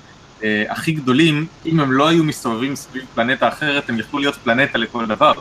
אה, 0.45 0.65
הכי 0.69 0.93
גדולים, 0.93 1.47
אם 1.67 1.81
הם 1.81 1.93
לא 1.93 2.09
היו 2.09 2.25
מסתובבים 2.25 2.77
סביב 2.77 3.05
פלנטה 3.15 3.49
אחרת, 3.49 3.89
הם 3.89 3.99
יכלו 3.99 4.19
להיות 4.19 4.35
פלנטה 4.35 4.79
לכל 4.79 5.07
דבר. 5.07 5.33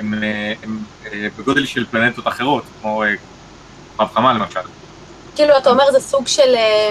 הם, 0.00 0.14
אה, 0.22 0.52
הם 0.62 0.78
אה, 1.12 1.28
בגודל 1.38 1.66
של 1.66 1.86
פלנטות 1.90 2.28
אחרות, 2.28 2.64
כמו 2.80 3.02
אה, 3.04 3.14
כוכב 3.96 4.14
חמה 4.14 4.32
למשל. 4.32 4.60
כאילו, 5.36 5.58
אתה 5.58 5.70
אומר 5.70 5.92
זה 5.92 6.00
סוג 6.00 6.26
של 6.26 6.54
אה, 6.54 6.90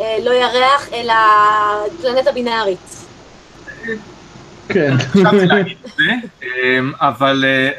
אה, 0.00 0.16
לא 0.24 0.30
ירח, 0.30 0.88
אלא 0.92 1.14
פלנטה 2.02 2.32
בינארית. 2.32 2.78
כן. 4.68 4.96
אה, 6.40 6.78
אבל 7.00 7.44
אה, 7.46 7.70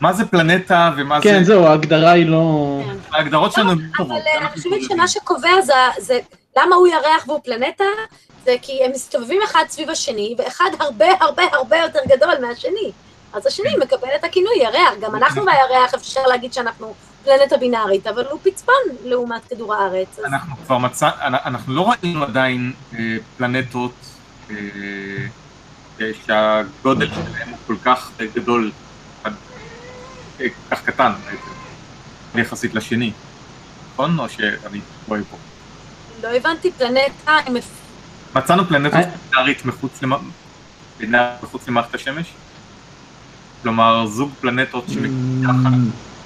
מה 0.00 0.12
זה 0.12 0.24
פלנטה 0.24 0.90
ומה 0.96 1.20
זה... 1.20 1.22
כן, 1.22 1.44
זהו, 1.44 1.64
ההגדרה 1.64 2.10
היא 2.10 2.26
לא... 2.26 2.80
כן. 2.84 3.16
ההגדרות 3.16 3.52
שלנו 3.52 3.70
הן 3.70 3.78
אבל 3.78 3.88
טובות. 3.96 4.22
אה, 4.26 4.38
אני 4.38 4.48
חושבת 4.48 4.82
שמה 4.88 5.08
שקובע 5.08 5.60
זה, 5.62 5.72
זה 5.98 6.18
למה 6.56 6.76
הוא 6.76 6.86
ירח 6.86 7.24
והוא 7.26 7.40
פלנטה, 7.44 7.84
זה 8.44 8.54
כי 8.62 8.84
הם 8.84 8.90
מסתובבים 8.90 9.40
אחד 9.44 9.64
סביב 9.68 9.90
השני, 9.90 10.34
ואחד 10.38 10.70
הרבה 10.78 11.06
הרבה 11.20 11.42
הרבה 11.52 11.76
יותר 11.76 12.00
גדול 12.08 12.34
מהשני. 12.40 12.92
אז 13.32 13.46
השני 13.46 13.76
מקבל 13.80 14.08
את 14.16 14.24
הכינוי 14.24 14.54
ירח. 14.56 14.94
גם 15.00 15.14
אנחנו 15.14 15.42
בירח, 15.44 15.94
אפשר 15.94 16.26
להגיד 16.26 16.52
שאנחנו 16.52 16.94
פלנטה 17.24 17.56
בינארית, 17.56 18.06
אבל 18.06 18.24
הוא 18.30 18.40
פצפון 18.42 18.74
לעומת 19.04 19.42
כדור 19.50 19.74
הארץ. 19.74 20.18
אז 20.18 20.24
אנחנו 20.24 20.56
כבר 20.66 20.78
מצא... 20.78 21.10
אנחנו 21.20 21.74
לא 21.74 21.90
ראינו 22.02 22.22
עדיין 22.24 22.72
אה, 22.94 22.98
פלנטות 23.36 23.92
אה, 24.50 24.56
אה, 26.00 26.10
שהגודל 26.26 27.08
שלהם 27.10 27.48
הוא 27.48 27.58
כל 27.66 27.76
כך 27.84 28.10
אה, 28.20 28.26
גדול, 28.34 28.70
אה, 29.26 29.30
כל 30.38 30.46
כך 30.76 30.82
קטן 30.84 31.12
בעצם, 31.24 32.38
יחסית 32.38 32.74
לשני. 32.74 33.12
נכון? 33.92 34.18
או 34.18 34.28
שאני 34.28 34.80
רואה 35.08 35.20
פה. 35.30 35.36
לא 36.22 36.28
הבנתי, 36.28 36.70
פלנטה 36.72 37.32
עם... 37.46 37.56
מצאנו 38.36 38.64
פלנטות 38.64 38.94
אה. 39.00 39.10
בינארית 39.30 39.64
מחוץ 39.64 40.02
למ- 40.02 40.30
בינארית 40.98 41.42
מחוץ 41.42 41.68
למערכת 41.68 41.94
השמש? 41.94 42.26
כלומר, 43.62 44.06
זוג 44.06 44.30
פלנטות 44.40 44.84
שמתחת... 44.88 45.72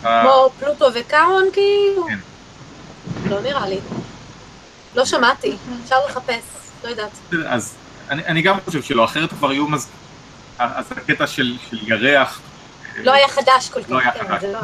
כמו 0.03 0.51
פלוטו 0.61 0.87
וקארון, 0.95 1.45
כאילו? 1.53 2.07
כן. 2.09 2.19
לא 3.31 3.41
נראה 3.41 3.69
לי. 3.69 3.79
לא 4.95 5.05
שמעתי, 5.05 5.57
אפשר 5.85 5.97
לחפש, 6.09 6.43
לא 6.85 6.89
יודעת. 6.89 7.11
אז 7.47 7.75
אני, 8.11 8.27
אני 8.27 8.43
גם 8.43 8.57
חושב 8.65 8.83
שלא, 8.83 9.05
אחרת 9.05 9.31
כבר 9.31 9.51
היו 9.51 9.69
מז... 9.69 9.89
אז 10.59 10.85
הקטע 10.93 11.27
של, 11.27 11.57
של 11.71 11.79
ירח... 11.83 12.41
לא 13.05 13.13
היה 13.13 13.29
חדש 13.29 13.69
כל 13.69 13.83
כך, 13.83 13.91
לא 13.91 13.99
היה 13.99 14.13
כן, 14.13 14.29
חדש. 14.29 14.41
זה 14.41 14.53
לא... 14.53 14.59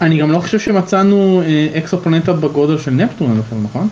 אני 0.00 0.18
גם 0.18 0.32
לא 0.32 0.38
חושב 0.38 0.58
שמצאנו 0.58 1.42
אה, 1.42 1.78
אקסופלנטה 1.78 2.32
בגודל 2.32 2.78
של 2.78 2.90
נפטון, 2.90 3.42
נכון? 3.62 3.88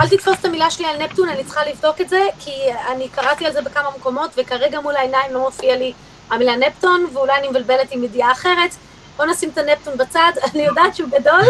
אל 0.00 0.08
תתפוס 0.10 0.36
את 0.40 0.44
המילה 0.44 0.70
שלי 0.70 0.86
על 0.86 1.02
נפטון, 1.02 1.28
אני 1.28 1.44
צריכה 1.44 1.60
לבדוק 1.70 2.00
את 2.00 2.08
זה, 2.08 2.20
כי 2.38 2.50
אני 2.92 3.08
קראתי 3.08 3.46
על 3.46 3.52
זה 3.52 3.62
בכמה 3.62 3.88
מקומות, 3.98 4.30
וכרגע 4.36 4.80
מול 4.80 4.96
העיניים 4.96 5.32
לא 5.32 5.40
מופיע 5.40 5.76
לי 5.76 5.92
המילה 6.30 6.56
נפטון, 6.56 7.06
ואולי 7.12 7.32
אני 7.38 7.48
מבלבלת 7.48 7.88
עם 7.92 8.04
ידיעה 8.04 8.32
אחרת. 8.32 8.76
בוא 9.16 9.26
נשים 9.26 9.48
את 9.52 9.58
הנפטון 9.58 9.94
בצד, 9.98 10.32
אני 10.54 10.62
יודעת 10.62 10.96
שהוא 10.96 11.08
גדול, 11.20 11.42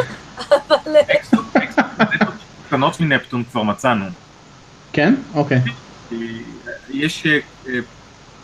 אבל... 0.68 0.96
אקסו- 1.12 1.36
אקסופלנטות 1.54 2.34
קטנות 2.66 3.00
מנפטון 3.00 3.44
כבר 3.50 3.62
מצאנו. 3.62 4.04
כן? 4.92 5.14
אוקיי. 5.34 5.60
כי 6.08 6.42
יש 6.90 7.26
אה, 7.26 7.38
אה, 7.68 7.78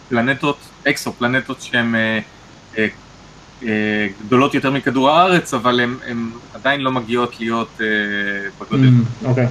פלנטות, 0.08 0.58
אקסופלנטות 0.88 1.62
שהן 1.62 1.94
אה, 1.94 2.18
אה, 2.78 2.86
אה, 3.62 3.68
גדולות 4.26 4.54
יותר 4.54 4.70
מכדור 4.70 5.10
הארץ, 5.10 5.54
אבל 5.54 5.80
הן 5.80 6.30
עדיין 6.54 6.80
לא 6.80 6.90
מגיעות 6.92 7.40
להיות 7.40 7.68
אה, 7.80 7.86
בגודל 8.60 8.88
Mm, 8.88 9.26
אוקיי. 9.28 9.46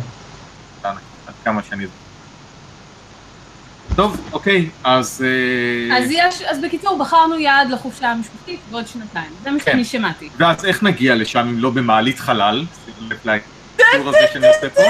עד 0.84 0.96
כמה 1.44 1.62
שאני 1.70 1.84
יודע. 1.84 1.96
טוב, 3.98 4.30
אוקיי, 4.34 4.70
אז... 4.84 5.26
אה, 5.90 5.98
אז 5.98 6.12
יש, 6.12 6.42
אז 6.42 6.60
בקיצור, 6.62 6.98
בחרנו 6.98 7.40
יעד 7.40 7.70
לחופשה 7.70 8.08
המשפחתית 8.08 8.60
בעוד 8.72 8.88
שנתיים. 8.88 9.32
זה 9.44 9.52
מה 9.52 9.60
כן. 9.60 9.72
שאני 9.72 9.86
שמעתי. 9.86 10.30
ואז 10.38 10.66
איך 10.66 10.84
נגיע 10.84 11.16
לשם 11.16 11.40
אם 11.40 11.60
לא 11.60 11.70
במעלית 11.70 12.20
חלל? 12.20 12.66
לקיצור 13.10 14.10
הזה 14.10 14.18
שאני 14.34 14.48
עושה 14.48 14.70
פה. 14.70 14.82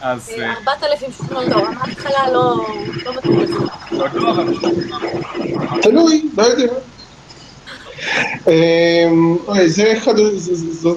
אז... 0.00 0.30
אה, 0.38 0.52
ארבעת 0.52 0.82
אלפים 0.82 1.12
שכונות, 1.12 1.48
לא, 1.48 1.72
מההתחלה 1.72 2.30
לא... 2.32 2.66
לא. 3.04 3.14
עוד 3.90 4.14
לא. 4.14 4.44
תלוי, 5.82 6.28
לא 6.36 6.42
יודע. 6.42 6.72
אמ, 8.48 9.36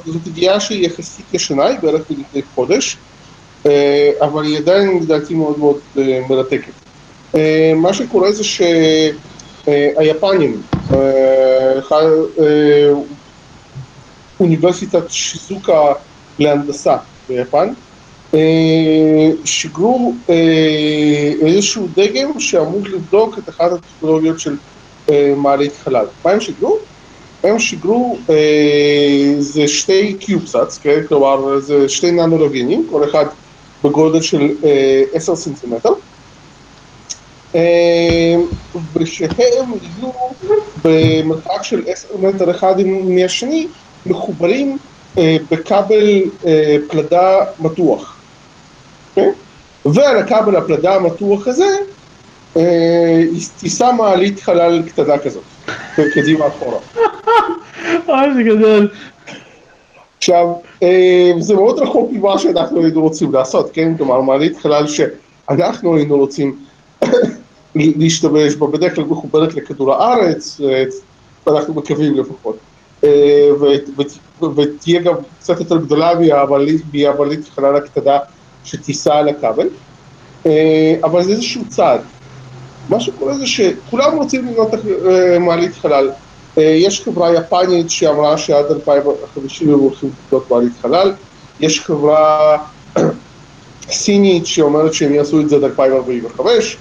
זאת 0.05 0.27
ידיעה 0.27 0.59
שהיא 0.59 0.85
יחסית 0.85 1.33
ישנה, 1.33 1.65
היא 1.65 1.79
בערך 1.79 2.01
מלפני 2.09 2.41
חודש, 2.55 2.97
אבל 4.21 4.43
היא 4.43 4.57
עדיין 4.57 4.99
לדעתי 5.01 5.33
מאוד 5.33 5.59
מאוד 5.59 5.77
אה, 5.97 6.19
מרתקת. 6.29 6.71
אה, 7.35 7.73
מה 7.75 7.93
שקורה 7.93 8.31
זה 8.31 8.43
שהיפנים, 9.65 10.61
אוניברסיטת 14.39 15.03
שיזוקה 15.09 15.93
להנדסה 16.39 16.97
ביפן, 17.29 17.73
אה, 18.33 19.29
שיגרו 19.45 20.13
אה, 20.29 21.31
איזשהו 21.41 21.87
דגם 21.95 22.39
שאמור 22.39 22.81
לבדוק 22.93 23.37
את 23.37 23.49
אחת 23.49 23.71
הטכנולוגיות 23.71 24.39
של 24.39 24.55
אה, 25.09 25.33
מעלית 25.37 25.73
חלל. 25.83 26.05
מה 26.25 26.31
הם 26.31 26.39
שיגרו? 26.39 26.77
הם 27.43 27.59
שיגרו, 27.59 28.17
אה, 28.29 29.35
זה 29.39 29.67
שתי 29.67 30.13
קיובסאטס, 30.19 30.77
כן? 30.77 30.99
כלומר 31.07 31.59
זה 31.59 31.89
שתי 31.89 32.11
ננולוגנים, 32.11 32.87
כל 32.91 33.03
אחד 33.09 33.25
בגודל 33.83 34.21
של 34.21 34.49
אה, 34.63 35.03
10 35.13 35.35
סנטימטר, 35.35 35.89
אה, 37.55 38.35
ושהם 38.95 39.71
יהיו 39.81 40.11
במרחק 40.83 41.63
של 41.63 41.83
10 41.87 42.07
מטר 42.17 42.51
אחד 42.51 42.75
מהשני, 42.87 43.67
מחוברים 44.05 44.77
אה, 45.17 45.37
בכבל 45.51 46.21
אה, 46.45 46.75
פלדה 46.89 47.37
מתוח. 47.59 48.21
אוקיי? 49.09 49.31
ועל 49.85 50.17
הכבל 50.17 50.55
הפלדה 50.55 50.95
המתוח 50.95 51.47
הזה 51.47 51.77
אה, 52.57 53.21
תישא 53.59 53.91
מעלית 53.97 54.39
חלל 54.39 54.83
קטנה 54.87 55.17
כזאת, 55.17 55.43
קדימה 56.13 56.47
אחורה. 56.47 56.79
אוי, 58.07 58.33
זה 58.35 58.43
גדול. 58.43 58.89
עכשיו, 60.19 60.53
אה, 60.84 61.32
זה 61.39 61.53
מאוד 61.53 61.79
רחוק 61.79 62.12
ממה 62.12 62.39
שאנחנו 62.39 62.84
היינו 62.84 63.01
רוצים 63.01 63.34
לעשות, 63.34 63.69
כן? 63.73 63.97
כלומר, 63.97 64.21
מעלית 64.21 64.58
חלל 64.58 64.86
שאנחנו 64.88 65.95
היינו 65.95 66.17
רוצים 66.17 66.55
להשתמש 67.75 68.55
בה, 68.55 68.67
בדרך 68.67 68.95
כלל 68.95 69.03
מחוברת 69.03 69.53
לכדור 69.53 69.93
הארץ, 69.93 70.62
אה, 70.63 70.84
ואנחנו 71.47 71.73
מקווים 71.73 72.15
לפחות. 72.15 72.58
אה, 73.03 73.49
ותהיה 74.55 75.01
גם 75.01 75.13
קצת 75.39 75.60
יותר 75.60 75.77
גדולה 75.77 76.12
מהמעלית 76.93 77.49
חלל 77.55 77.75
הקטנה 77.75 78.17
שתיסע 78.63 79.15
על 79.15 79.29
הכבל, 79.29 79.67
אבל 81.03 81.23
זה 81.23 81.32
איזשהו 81.32 81.62
צעד. 81.67 82.01
מה 82.89 82.99
שקורה 82.99 83.34
זה 83.34 83.47
שכולם 83.47 84.17
רוצים 84.17 84.45
לבנות 84.45 84.69
מעלית 85.39 85.73
חלל. 85.75 86.10
אה, 86.59 86.63
יש 86.63 87.01
חברה 87.01 87.33
יפנית 87.33 87.89
שאמרה 87.89 88.37
שעד 88.37 88.65
2050 88.71 89.69
הם 89.73 89.79
הולכים 89.79 90.09
לבנות 90.27 90.51
מעלית 90.51 90.73
חלל, 90.81 91.13
יש 91.59 91.81
חברה 91.81 92.57
סינית 93.91 94.47
שאומרת 94.47 94.93
שהם 94.93 95.13
יעשו 95.13 95.41
את 95.41 95.49
זה 95.49 95.55
עד 95.55 95.63
2045, 95.63 96.77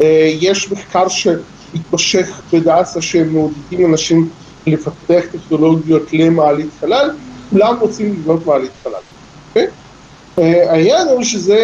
אה, 0.00 0.30
יש 0.40 0.72
מחקר 0.72 1.08
שמתמשך 1.08 2.40
בדאסה 2.52 3.02
שהם 3.02 3.32
מעודדים 3.32 3.90
אנשים 3.90 4.28
לפתח 4.66 5.24
טכנולוגיות 5.32 6.12
למעלית 6.12 6.70
חלל, 6.80 7.10
כולם 7.50 7.76
רוצים 7.80 8.12
לבנות 8.12 8.46
מעלית 8.46 8.70
חלל. 8.84 8.92
אוקיי? 9.48 9.66
אה, 10.38 10.72
העניין 10.72 11.08
הוא 11.08 11.22
שזה, 11.22 11.58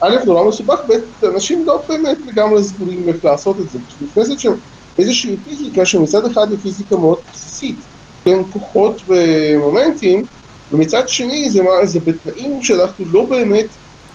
א', 0.00 0.16
נורא 0.26 0.48
מסובך, 0.48 0.78
ב', 0.88 1.24
אנשים 1.26 1.66
לא 1.66 1.82
באמת 1.88 2.18
לגמרי 2.26 2.64
סגורים 2.64 3.08
איך 3.08 3.24
לעשות 3.24 3.56
את 3.60 3.70
זה. 3.70 3.78
נכנסת 4.00 4.40
שם 4.40 4.52
איזושהי 5.00 5.36
פיזיקה 5.44 5.84
שמצד 5.86 6.24
אחד 6.26 6.50
היא 6.50 6.58
פיזיקה 6.62 6.96
מאוד 6.96 7.18
בסיסית, 7.32 7.76
כן, 8.24 8.38
כוחות 8.52 9.02
ומומנטים, 9.08 10.24
ומצד 10.72 11.08
שני 11.08 11.50
זה, 11.50 11.62
מה- 11.62 11.86
זה 11.86 12.00
בתנאים 12.00 12.62
שאנחנו 12.62 13.04
לא 13.12 13.24
באמת 13.24 13.66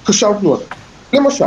חשבנו 0.05 0.53
עליהם. 0.55 0.69
למשל, 1.13 1.45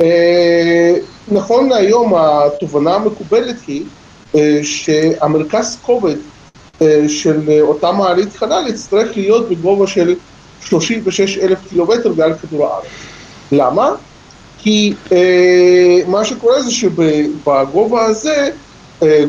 אה, 0.00 0.94
נכון 1.32 1.68
להיום 1.68 2.14
התובנה 2.16 2.94
המקובלת 2.94 3.56
היא 3.66 3.84
אה, 4.34 4.58
שהמרכז 4.62 5.78
כובד 5.82 6.16
אה, 6.82 7.04
של 7.08 7.60
אותה 7.60 7.92
מעלית 7.92 8.36
חלל 8.36 8.64
יצטרך 8.68 9.16
להיות 9.16 9.48
בגובה 9.48 9.86
של 9.86 10.14
36 10.60 11.38
אלף 11.38 11.58
קילומטר 11.68 12.12
מעל 12.16 12.34
כדור 12.34 12.66
הארץ. 12.66 12.84
למה? 13.52 13.90
כי 14.58 14.94
אה, 15.12 15.98
מה 16.06 16.24
שקורה 16.24 16.62
זה 16.62 16.70
שבגובה 16.72 18.04
הזה 18.04 18.50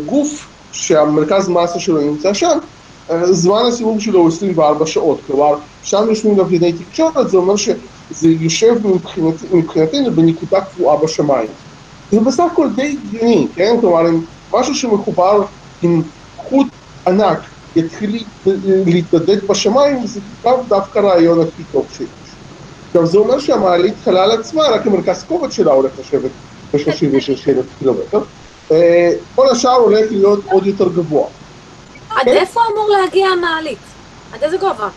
גוף 0.06 0.48
שהמרכז 0.72 1.50
מסה 1.50 1.80
שלו 1.80 2.02
נמצא 2.02 2.34
שם, 2.34 2.58
אה, 3.12 3.34
זמן 3.34 3.62
הסיבוב 3.68 4.02
שלו 4.02 4.20
הוא 4.20 4.28
24 4.28 4.86
שעות, 4.86 5.22
כלומר 5.28 5.52
שם 5.82 6.06
יושבים 6.10 6.38
לווייני 6.38 6.74
תקשורת, 6.74 7.30
זה 7.30 7.38
אומר 7.38 7.56
שזה 7.56 8.30
יושב 8.30 8.88
מבחינת, 8.88 9.34
מבחינתנו 9.52 10.16
בנקודה 10.16 10.62
קבועה 10.62 10.98
בשמיים. 11.04 11.50
זה 12.12 12.20
בסך 12.20 12.44
הכל 12.52 12.68
די 12.76 12.98
הגיוני, 13.04 13.48
כן? 13.56 13.78
כלומר, 13.82 14.10
אם 14.10 14.22
משהו 14.54 14.76
שמחובר 14.76 15.42
עם 15.82 16.02
חוט 16.38 16.68
ענק 17.08 17.40
יתחיל 17.76 18.12
להת- 18.46 18.62
להתנדד 18.86 19.48
בשמיים, 19.48 20.06
זה 20.06 20.20
לאו 20.46 20.64
דווקא 20.70 21.00
הרעיון 21.00 21.48
הכי 21.48 21.64
טוב 21.64 21.88
שיש. 21.90 22.08
עכשיו 22.88 23.06
זה 23.06 23.18
אומר 23.18 23.40
שהמעלית 23.40 24.00
חלל 24.00 24.32
עצמה, 24.32 24.64
רק 24.64 24.88
המרכז 24.88 25.24
כובד 25.24 25.52
שלה 25.52 25.72
הולך 25.72 26.00
לשבת 26.00 26.32
ב-36 26.74 27.50
אלף 27.50 27.66
קילומטר. 27.78 28.20
כל 29.36 29.50
השאר 29.52 29.72
הולך 29.72 30.12
להיות 30.12 30.40
עוד 30.46 30.66
יותר 30.68 30.90
גבוה. 30.90 31.28
עד 32.10 32.28
איפה 32.28 32.62
אמור 32.74 32.90
להגיע 32.90 33.28
המעלית? 33.28 33.78
עד 34.34 34.44
איזה 34.44 34.58
גובה? 34.58 34.90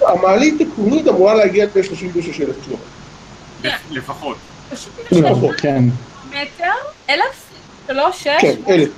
המעלית 0.00 0.60
עקרונית 0.60 1.08
אמורה 1.08 1.34
להגיע 1.34 1.64
ל-36 1.64 2.42
אלף 2.42 2.56
קילומטר. 2.64 3.76
לפחות. 3.90 4.36
36 4.70 5.18
נכון. 5.18 5.54
כן. 5.58 5.84
מטר, 6.28 6.72
אלף, 7.10 7.44
שלוש, 7.86 8.22
שש, 8.22 8.28
כן, 8.40 8.54
אלף. 8.68 8.88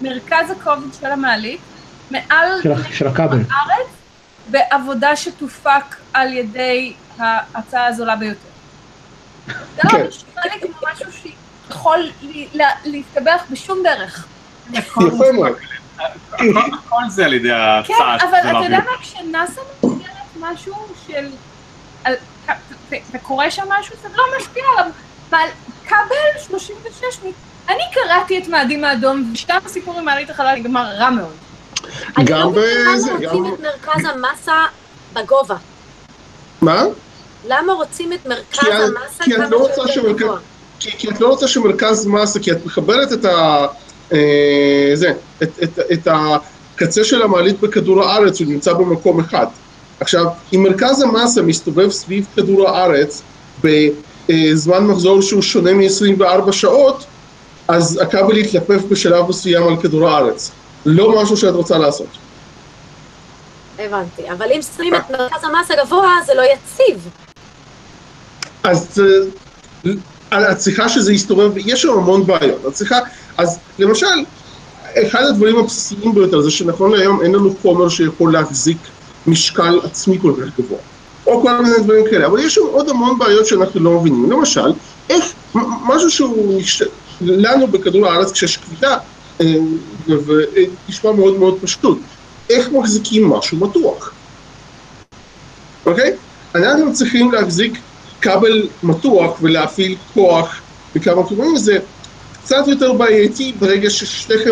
מרכז 0.00 0.50
הכובד 0.50 0.94
של 1.00 1.06
המעלית 1.06 1.60
מעל 2.10 2.48
של 2.92 3.06
הכבל. 3.06 3.38
הארץ 3.50 3.86
בעבודה 4.50 5.16
שתופק 5.16 5.96
על 6.12 6.32
ידי 6.32 6.92
ההצעה 7.18 7.86
הזולה 7.86 8.16
ביותר. 8.16 8.38
זה 9.46 9.52
לא 9.84 9.90
כן. 9.90 10.06
נשמע 10.08 10.42
לי 10.44 10.60
כמו 10.60 10.88
משהו 10.92 11.12
שיכול 11.12 11.37
ל- 12.22 12.44
לה- 12.52 12.70
להסתבך 12.84 13.42
בשום 13.50 13.78
דרך. 13.84 14.26
יפה 14.72 15.00
מאוד. 15.32 15.56
כל 16.88 17.02
זה 17.08 17.24
על 17.24 17.32
ידי 17.34 17.48
כן, 17.48 17.54
ההצעה 17.54 18.14
אבל 18.16 18.24
שזה 18.40 18.50
אתה 18.50 18.58
יודע. 18.64 18.78
מה, 18.78 18.98
כשנאסא 19.00 19.60
מסגרת 19.84 20.02
משהו 20.40 20.74
של... 21.06 21.28
וקורה 23.12 23.50
שם 23.50 23.62
משהו, 23.80 23.94
זה 24.02 24.08
לא 24.16 24.24
משפיע 24.38 24.62
עליו. 24.78 24.90
אבל 25.30 25.38
כבל 25.86 26.40
36, 26.48 27.18
מ- 27.24 27.30
אני 27.72 27.82
קראתי 27.94 28.38
את 28.38 28.48
מאדים 28.48 28.84
האדום, 28.84 29.30
ושם 29.34 29.58
הסיפור 29.66 29.98
עם 29.98 30.04
מעלית 30.04 30.30
החלל 30.30 30.54
נגמר 30.56 30.86
רע 30.98 31.10
מאוד. 31.10 31.34
גם 32.24 32.38
לא 32.40 32.50
מבינה 32.50 32.64
בזה, 32.94 33.10
למה 33.12 33.20
גם- 33.20 33.30
רוצים 33.36 33.54
את 33.54 33.60
מרכז 33.60 34.04
המסה 34.04 34.64
בגובה. 35.12 35.56
מה? 36.62 36.82
למה 37.46 37.72
רוצים 37.72 38.12
את 38.12 38.26
מרכז 38.26 38.68
המסה 38.68 39.24
כמה 39.36 39.48
לא 39.48 39.56
רוצה 39.58 39.88
שיותר 39.88 40.08
שמרכז- 40.08 40.18
גבוה? 40.20 40.38
כי, 40.80 40.90
כי 40.98 41.08
את 41.08 41.20
לא 41.20 41.28
רוצה 41.28 41.48
שמרכז 41.48 42.06
מסה, 42.06 42.40
כי 42.40 42.52
את 42.52 42.66
מחברת 42.66 43.12
את 43.12 43.24
ה... 43.24 43.66
אה, 44.12 44.90
זה, 44.94 45.12
את, 45.42 45.48
את, 45.62 45.78
את 45.92 46.08
הקצה 46.10 47.04
של 47.04 47.22
המעלית 47.22 47.60
בכדור 47.60 48.04
הארץ, 48.04 48.40
הוא 48.40 48.48
נמצא 48.48 48.72
במקום 48.72 49.20
אחד. 49.20 49.46
עכשיו, 50.00 50.26
אם 50.54 50.62
מרכז 50.62 51.02
המסה 51.02 51.42
מסתובב 51.42 51.90
סביב 51.90 52.26
כדור 52.36 52.68
הארץ 52.68 53.22
בזמן 53.64 54.86
מחזור 54.86 55.22
שהוא 55.22 55.42
שונה 55.42 55.72
מ-24 55.72 56.52
שעות, 56.52 57.04
אז 57.68 58.00
הכבל 58.02 58.36
יתלפף 58.36 58.82
בשלב 58.88 59.28
מסוים 59.28 59.68
על 59.68 59.76
כדור 59.82 60.08
הארץ. 60.08 60.50
לא 60.86 61.22
משהו 61.22 61.36
שאת 61.36 61.54
רוצה 61.54 61.78
לעשות. 61.78 62.08
הבנתי. 63.78 64.30
אבל 64.30 64.46
אם 64.52 64.60
שמים 64.76 64.94
את 64.94 65.10
מרכז 65.10 65.44
המסה 65.44 65.74
גבוה, 65.84 66.14
זה 66.26 66.34
לא 66.34 66.42
יציב. 66.42 67.08
אז 68.62 69.00
אה, 69.84 69.90
את 70.34 70.56
צריכה 70.56 70.88
שזה 70.88 71.12
יסתובב, 71.12 71.50
יש 71.56 71.82
שם 71.82 71.92
המון 71.92 72.26
בעיות. 72.26 72.72
צריכה, 72.72 72.98
אז 73.38 73.58
למשל, 73.78 74.06
אחד 75.06 75.22
הדברים 75.22 75.56
הבסיסיים 75.58 76.14
ביותר 76.14 76.40
זה 76.40 76.50
שנכון 76.50 76.92
להיום 76.92 77.22
אין 77.22 77.34
לנו 77.34 77.54
חומר 77.62 77.88
שיכול 77.88 78.32
להחזיק 78.32 78.78
משקל 79.26 79.80
עצמי 79.84 80.18
כל 80.18 80.32
כך 80.36 80.58
גבוה. 80.58 80.78
או 81.26 81.42
כל 81.42 81.62
מיני 81.62 81.78
דברים 81.78 82.04
כאלה, 82.10 82.26
אבל 82.26 82.38
יש 82.38 82.54
שם 82.54 82.60
עוד 82.70 82.88
המון 82.88 83.18
בעיות 83.18 83.46
שאנחנו 83.46 83.80
לא 83.80 84.00
מבינים. 84.00 84.30
למשל, 84.30 84.72
איך, 85.10 85.24
משהו 85.86 86.10
שהוא, 86.10 86.60
לנו 87.20 87.66
בכדור 87.66 88.06
הארץ 88.06 88.32
כשיש 88.32 88.56
כבידה, 88.56 88.96
אה, 89.40 89.54
ונשמע 90.08 91.12
מאוד 91.12 91.38
מאוד 91.38 91.58
פשוט, 91.62 91.98
איך 92.50 92.68
מחזיקים 92.72 93.28
משהו 93.28 93.58
מתוח, 93.58 94.12
אוקיי? 95.86 96.12
אנחנו 96.54 96.92
צריכים 96.92 97.32
להחזיק 97.32 97.78
כבל 98.20 98.68
מתוח 98.82 99.42
ולהפעיל 99.42 99.98
כוח 100.12 100.62
בכמה 100.94 101.28
כיוונים, 101.28 101.56
זה 101.56 101.78
קצת 102.32 102.64
יותר 102.68 102.92
בעייתי 102.92 103.56
ברגע 103.58 103.90
ששתיכם, 103.90 104.50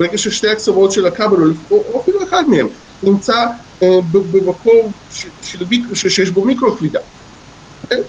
ברגע 0.00 0.18
ששתי 0.18 0.48
הקצוות 0.48 0.92
של 0.92 1.06
הכבל, 1.06 1.36
או 1.70 1.76
או 1.76 2.02
אפילו 2.02 2.18
אחד 2.28 2.44
מהם, 2.48 2.68
נמצא 3.02 3.46
אה, 3.82 4.00
במקום 4.10 4.92
ש- 5.08 5.26
של 5.42 5.64
ש- 5.94 6.06
שיש 6.06 6.30
בו 6.30 6.44
מיקרו 6.44 6.76
כבידה. 6.76 6.98
אוקיי? 7.84 8.02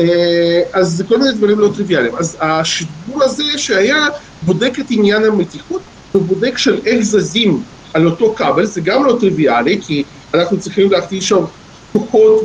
אה, 0.00 0.60
אז 0.74 0.86
זה 0.88 1.04
כל 1.08 1.18
מיני 1.18 1.32
דברים 1.32 1.58
לא 1.58 1.70
טריוויאליים. 1.74 2.16
אז 2.16 2.38
השידור 2.40 3.24
הזה 3.24 3.44
שהיה 3.56 4.06
בודק 4.42 4.72
את 4.80 4.86
עניין 4.90 5.24
המתיחות, 5.24 5.82
ובודק 6.16 6.58
של 6.58 6.82
איך 6.86 7.00
זזים 7.00 7.62
על 7.94 8.06
אותו 8.06 8.34
כבל, 8.36 8.64
זה 8.64 8.80
גם 8.80 9.04
לא 9.04 9.16
טריוויאלי, 9.20 9.78
כי 9.82 10.04
אנחנו 10.34 10.58
צריכים 10.58 10.90
להכניס 10.90 11.24
שם 11.24 11.44
כוחות 11.92 12.44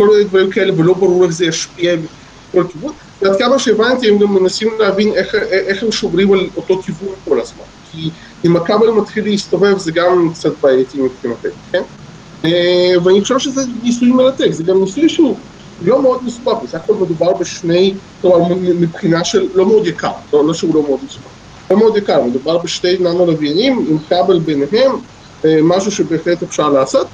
וכל 0.00 0.08
מיני 0.12 0.24
דברים 0.24 0.50
כאלה, 0.50 0.72
ולא 0.76 0.94
ברור 0.94 1.24
איך 1.24 1.32
זה 1.32 1.46
ישפיע 1.46 1.96
בכל 1.96 2.64
כיוון. 2.72 2.92
ועד 3.22 3.38
כמה 3.38 3.58
שהבנתי, 3.58 4.08
הם 4.08 4.18
גם 4.18 4.34
מנסים 4.34 4.68
להבין 4.78 5.12
איך, 5.14 5.34
איך 5.34 5.82
הם 5.82 5.92
שומרים 5.92 6.32
על 6.32 6.48
אותו 6.56 6.82
כיוון 6.82 7.14
כל 7.24 7.40
הזמן. 7.40 7.64
כי 7.92 8.10
אם 8.44 8.56
הכבל 8.56 8.90
מתחיל 8.90 9.24
להסתובב, 9.24 9.78
זה 9.78 9.92
גם 9.92 10.30
קצת 10.34 10.52
בעייתי 10.62 10.98
מבחינתנו, 11.00 11.50
כן? 11.72 11.82
אה, 12.44 12.92
ואני 13.04 13.20
חושב 13.22 13.38
שזה 13.38 13.62
ניסוי 13.82 14.12
מרתק, 14.12 14.50
זה 14.50 14.62
גם 14.62 14.80
ניסוי 14.80 15.08
שהוא 15.08 15.36
לא 15.82 16.02
מאוד 16.02 16.24
מסובך, 16.24 16.62
בסך 16.62 16.74
הכל 16.74 16.94
מדובר 16.94 17.32
בשני, 17.32 17.94
כלומר 18.20 18.54
מבחינה 18.58 19.24
של 19.24 19.48
לא 19.54 19.66
מאוד 19.66 19.86
יקר, 19.86 20.12
לא, 20.32 20.46
לא 20.46 20.54
שהוא 20.54 20.74
לא 20.74 20.82
מאוד 20.82 20.98
מסובך, 21.06 21.30
לא 21.70 21.78
מאוד 21.78 21.96
יקר, 21.96 22.22
מדובר 22.22 22.58
בשתי 22.58 22.98
ננו 23.00 23.26
לוויינים 23.26 23.86
עם 23.88 23.98
כבל 24.08 24.38
ביניהם, 24.38 24.92
אה, 25.44 25.58
משהו 25.62 25.92
שבהחלט 25.92 26.42
אפשר 26.42 26.68
לעשות, 26.68 27.06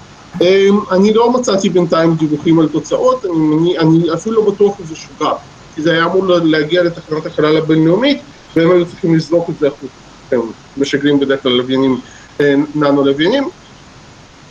אני 0.91 1.15
לא 1.15 1.33
מצאתי 1.33 1.69
בינתיים 1.69 2.15
דיווחים 2.15 2.61
על 2.61 2.69
תוצאות, 2.69 3.25
אני, 3.25 3.79
אני, 3.79 3.79
אני 3.79 4.15
אפילו 4.15 4.35
לא 4.37 4.51
בטוח 4.53 4.81
אם 4.81 4.87
זה 4.87 4.97
שוגר, 4.97 5.33
כי 5.75 5.83
זה 5.83 5.93
היה 5.93 6.05
אמור 6.05 6.27
להגיע 6.27 6.83
לתחנת 6.83 7.27
החלל 7.27 7.57
הבינלאומית, 7.57 8.21
והם 8.57 8.71
היו 8.71 8.87
צריכים 8.87 9.15
לזרוק 9.15 9.51
את 9.51 9.59
זה 9.59 9.67
החוצה. 9.67 9.93
הם 10.33 10.41
משגרים 10.77 11.21
בדרך 11.21 11.43
כלל 11.43 11.53
לוויינים, 11.53 12.01
אה, 12.41 12.55
ננו 12.75 13.05
לוויינים, 13.05 13.49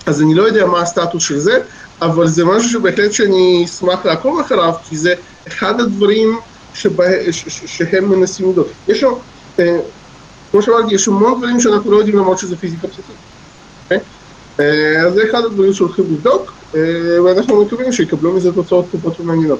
אז 0.05 0.21
אני 0.21 0.35
לא 0.35 0.43
יודע 0.43 0.65
מה 0.65 0.81
הסטטוס 0.81 1.23
של 1.23 1.39
זה, 1.39 1.59
אבל 2.01 2.27
זה 2.27 2.45
משהו 2.45 2.69
שבהחלט 2.69 3.11
שאני 3.11 3.65
אשמח 3.65 4.05
לעקוב 4.05 4.39
אחריו, 4.39 4.73
כי 4.89 4.97
זה 4.97 5.13
אחד 5.47 5.81
הדברים 5.81 6.39
שבה, 6.73 7.05
ש, 7.31 7.45
ש, 7.47 7.77
שהם 7.77 8.09
מנסים 8.09 8.49
לבדוק. 8.49 8.67
יש 8.87 8.99
שם, 8.99 9.11
אה, 9.59 9.79
כמו 10.51 10.61
שאמרתי, 10.61 10.95
יש 10.95 11.07
המון 11.07 11.37
דברים 11.37 11.59
שאנחנו 11.59 11.91
לא 11.91 11.97
יודעים 11.97 12.17
למרות 12.17 12.39
שזה 12.39 12.57
פיזיקה 12.57 12.87
בסיסית. 12.87 13.34
אה, 14.59 15.01
אז 15.07 15.13
זה 15.13 15.21
אחד 15.29 15.45
הדברים 15.45 15.73
שהולכים 15.73 16.05
לבדוק, 16.05 16.53
אה, 16.75 16.79
ואנחנו 17.23 17.65
מקווים 17.65 17.91
שיקבלו 17.91 18.33
מזה 18.33 18.53
תוצאות 18.53 18.85
טובות 18.91 19.19
ומעניינות. 19.19 19.59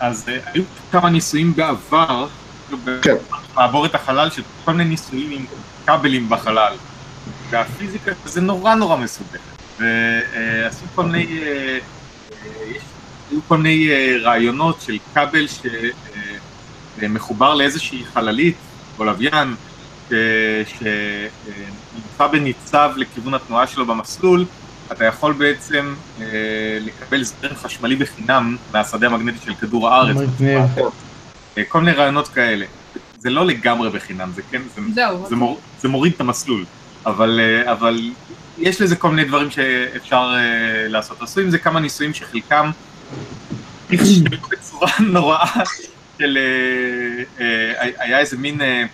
אז 0.00 0.24
אה, 0.28 0.38
היו 0.46 0.62
כמה 0.92 1.10
ניסויים 1.10 1.56
בעבר, 1.56 2.26
כן. 3.02 3.16
מעבורת 3.54 3.94
החלל, 3.94 4.30
של 4.30 4.42
כל 4.64 4.72
מיני 4.72 4.90
ניסויים 4.90 5.30
עם 5.30 5.44
כבלים 5.86 6.28
בחלל. 6.28 6.74
והפיזיקה 7.50 8.12
זה 8.24 8.40
נורא 8.40 8.74
נורא 8.74 8.96
מסובכת. 8.96 9.38
ועשו 9.80 10.84
כל 10.94 11.04
מיני, 11.04 11.40
היו 13.30 13.40
כל 13.48 13.56
מיני 13.56 13.90
רעיונות 14.22 14.80
של 14.80 14.98
כבל 15.14 15.46
שמחובר 17.00 17.54
לאיזושהי 17.54 18.04
חללית 18.14 18.56
או 18.98 19.04
לוויין, 19.04 19.54
ש- 20.08 20.82
שנמצא 21.92 22.26
בניצב 22.26 22.90
לכיוון 22.96 23.34
התנועה 23.34 23.66
שלו 23.66 23.86
במסלול, 23.86 24.44
אתה 24.92 25.04
יכול 25.04 25.32
בעצם 25.32 25.94
אה, 26.20 26.26
לקבל 26.80 27.22
זרם 27.22 27.54
חשמלי 27.54 27.96
בחינם 27.96 28.56
מהשדה 28.72 29.06
המגנטי 29.06 29.38
של 29.44 29.54
כדור 29.54 29.88
הארץ. 29.88 30.16
אה, 31.58 31.64
כל 31.68 31.80
מיני 31.80 31.92
רעיונות 31.92 32.28
כאלה. 32.28 32.66
זה 33.18 33.30
לא 33.30 33.46
לגמרי 33.46 33.90
בחינם, 33.90 34.30
זה 34.34 34.42
כן, 34.50 34.62
זה, 34.76 34.82
זהו. 34.94 35.26
זה, 35.28 35.36
מור, 35.36 35.60
זה 35.80 35.88
מוריד 35.88 36.12
את 36.12 36.20
המסלול, 36.20 36.64
אבל, 37.06 37.40
אה, 37.40 37.72
אבל 37.72 38.10
יש 38.58 38.80
לזה 38.80 38.96
כל 38.96 39.10
מיני 39.10 39.24
דברים 39.24 39.50
שאפשר 39.50 40.34
אה, 40.36 40.88
לעשות. 40.88 41.22
עשו 41.22 41.40
עם 41.40 41.50
זה 41.50 41.58
כמה 41.58 41.80
ניסויים 41.80 42.14
שחלקם 42.14 42.70
נכשלו 43.90 44.38
בצורה 44.50 44.90
נוראה 45.00 45.62
של... 46.18 46.38
אה, 47.40 47.44
אה, 47.44 47.90
היה 47.98 48.18
איזה 48.18 48.36
מין 48.36 48.60
אה, 48.60 48.84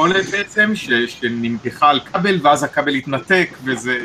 משקולת 0.00 0.30
בעצם, 0.30 0.70
ש, 0.74 0.90
שנמתחה 1.06 1.90
על 1.90 2.00
כבל 2.00 2.38
ואז 2.42 2.62
הכבל 2.62 2.94
התנתק 2.94 3.56
וזה... 3.64 3.98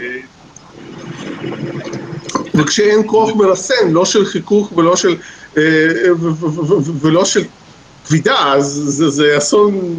וכשאין 2.53 3.01
כוח 3.05 3.35
מרסן, 3.35 3.91
לא 3.91 4.05
של 4.05 4.25
חיכוך 4.25 4.71
ולא 4.77 4.95
של, 4.95 5.17
אה, 5.57 5.63
ולא 7.01 7.25
של 7.25 7.43
כבידה, 8.05 8.53
אז 8.53 8.65
זה, 8.65 9.09
זה 9.09 9.37
אסון 9.37 9.95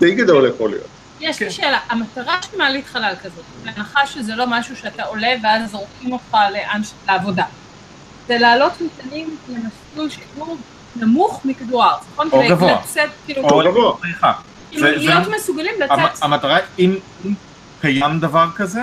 די 0.00 0.14
גדול 0.14 0.48
יכול 0.48 0.70
להיות. 0.70 0.86
יש 1.20 1.38
כן. 1.38 1.44
לי 1.44 1.50
שאלה, 1.50 1.78
המטרה 1.88 2.42
של 2.42 2.58
מעלית 2.58 2.86
חלל 2.86 3.14
כזאת, 3.22 3.44
בהנחה 3.64 4.06
שזה 4.06 4.34
לא 4.34 4.44
משהו 4.48 4.76
שאתה 4.76 5.02
עולה 5.02 5.34
ואז 5.42 5.70
זורקים 5.70 6.12
אותך 6.12 6.36
לאן 6.52 6.80
לעבודה, 7.08 7.44
זה 8.28 8.38
להעלות 8.38 8.72
מטענים 8.80 9.36
למסלול 9.48 10.10
שהוא 10.10 10.56
נמוך 10.96 11.40
מכדור 11.44 11.84
הארץ, 11.84 12.02
נכון? 12.12 12.28
או 12.32 12.42
גבוה. 12.48 12.72
לצאת, 12.72 13.10
כאילו, 13.26 13.42
או 13.42 13.62
גבוה. 13.64 13.94
כאילו 14.70 14.86
זה- 14.86 14.98
זה- 14.98 15.04
להיות 15.04 15.28
מסוגלים 15.36 15.72
המ- 15.90 16.00
לצאת. 16.04 16.22
המטרה, 16.22 16.58
אם 16.78 16.94
קיים 17.80 18.20
דבר 18.20 18.46
כזה, 18.56 18.80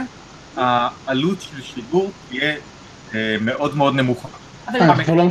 העלות 0.58 1.42
של 1.42 1.62
שיגור 1.62 2.12
תהיה 2.30 2.54
אה, 3.16 3.36
מאוד 3.42 3.78
מאוד 3.78 3.96
נמוכה. 3.96 4.28
אבל 4.68 4.80
אנחנו 4.82 5.16
לא 5.16 5.24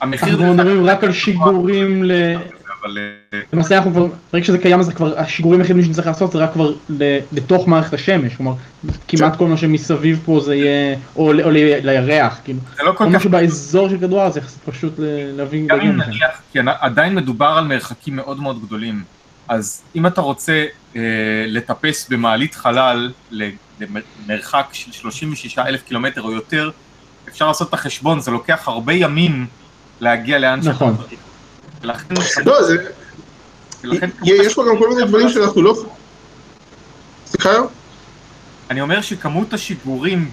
המחיר 0.00 0.28
אנחנו 0.28 0.38
דרך 0.44 0.54
מדברים 0.54 0.86
רק 0.86 1.04
על 1.04 1.12
שיגורים 1.12 2.04
ל... 2.04 2.12
אה, 2.12 2.34
למעשה 3.52 3.76
אנחנו 3.76 3.90
כבר, 3.92 4.06
ברגע 4.32 4.44
שזה 4.44 4.58
קיים 4.58 4.80
אז 4.80 4.88
כבר 4.88 5.18
השיגורים 5.18 5.60
היחידים 5.60 5.84
שנצטרך 5.84 6.06
לעשות 6.06 6.32
זה 6.32 6.38
רק 6.38 6.52
כבר 6.52 6.72
ל- 6.88 7.18
לתוך 7.32 7.68
מערכת 7.68 7.92
השמש, 7.94 8.34
כלומר 8.36 8.52
כמעט 9.08 9.36
כל 9.36 9.46
מה 9.46 9.56
שמסביב 9.56 10.20
פה 10.24 10.40
זה 10.40 10.54
יהיה, 10.54 10.96
או 11.16 11.32
ל- 11.32 11.42
או 11.42 11.50
ל- 11.50 11.56
לירח, 11.90 12.38
כאילו, 12.44 12.58
זה 12.76 12.82
לא 12.82 12.92
כל 12.92 13.04
כך... 13.14 13.22
שבאזור 13.22 13.88
של 13.88 13.98
כדור 13.98 14.20
הארץ 14.20 14.34
זה 14.34 14.40
יחסית 14.40 14.62
פשוט 14.66 14.92
ל- 14.98 15.02
להביא 15.36 15.66
גם 15.68 15.80
אם. 15.80 15.96
נניח, 15.96 16.30
כי 16.52 16.58
עדיין 16.80 17.14
מדובר 17.14 17.46
על 17.46 17.64
מרחקים 17.64 18.16
מאוד 18.16 18.40
מאוד 18.40 18.62
גדולים, 18.66 19.02
אז 19.48 19.82
אם 19.96 20.06
אתה 20.06 20.20
רוצה 20.20 20.64
אה, 20.96 21.00
לטפס 21.46 22.08
במעלית 22.08 22.54
חלל 22.54 23.12
למרחק 23.30 24.66
של 24.72 24.92
36 24.92 25.58
אלף 25.58 25.82
קילומטר 25.82 26.22
או 26.22 26.32
יותר, 26.32 26.70
אפשר 27.28 27.46
לעשות 27.48 27.68
את 27.68 27.74
החשבון, 27.74 28.20
זה 28.20 28.30
לוקח 28.30 28.68
הרבה 28.68 28.92
ימים 28.92 29.46
להגיע 30.00 30.38
לאן 30.38 30.62
שאתה 30.62 30.72
נכון. 30.72 30.96
צריך. 30.96 31.20
ולכן, 31.82 32.14
לא, 32.44 32.62
זה, 32.62 32.76
ולכן 33.84 34.10
יש 34.24 34.54
פה 34.54 34.64
גם 34.70 34.78
כל 34.78 34.88
מיני 34.88 35.04
דברים 35.04 35.28
שאנחנו 35.28 35.62
לא... 35.62 35.74
סליחה? 37.26 37.50
אני 38.70 38.80
אומר 38.80 39.00
שכמות 39.00 39.52
השיגורים, 39.52 40.30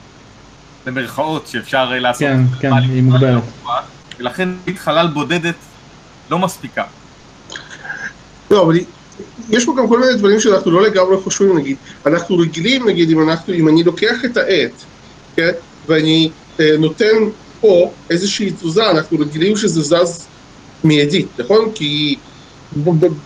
במרכאות, 0.85 1.47
שאפשר 1.47 1.89
אה, 1.91 1.99
לעשות, 1.99 2.27
כן, 2.27 2.41
כן, 2.59 2.73
היא 2.73 3.03
מוגבלת. 3.03 3.43
ולכן 4.19 4.49
חלל 4.77 5.07
בודדת 5.07 5.55
לא 6.29 6.39
מספיקה. 6.39 6.83
לא, 8.51 8.63
אבל 8.63 8.75
יש 9.49 9.65
פה 9.65 9.75
גם 9.77 9.87
כל 9.87 9.99
מיני 9.99 10.15
דברים 10.15 10.39
שאנחנו 10.39 10.71
לא 10.71 10.83
לגמרי 10.83 11.17
חושבים, 11.17 11.57
נגיד, 11.57 11.77
אנחנו 12.05 12.37
רגילים, 12.37 12.87
נגיד, 12.87 13.11
אם 13.11 13.29
אנחנו, 13.29 13.53
אם 13.53 13.67
אני 13.69 13.83
לוקח 13.83 14.25
את 14.25 14.37
העט, 14.37 14.71
כן, 15.35 15.51
ואני 15.87 16.29
אה, 16.59 16.77
נותן 16.79 17.15
פה 17.61 17.91
איזושהי 18.09 18.51
תזוזה, 18.51 18.91
אנחנו 18.91 19.19
רגילים 19.19 19.57
שזה 19.57 19.81
זז 19.81 20.27
מיידית, 20.83 21.27
נכון? 21.39 21.71
כי 21.75 22.15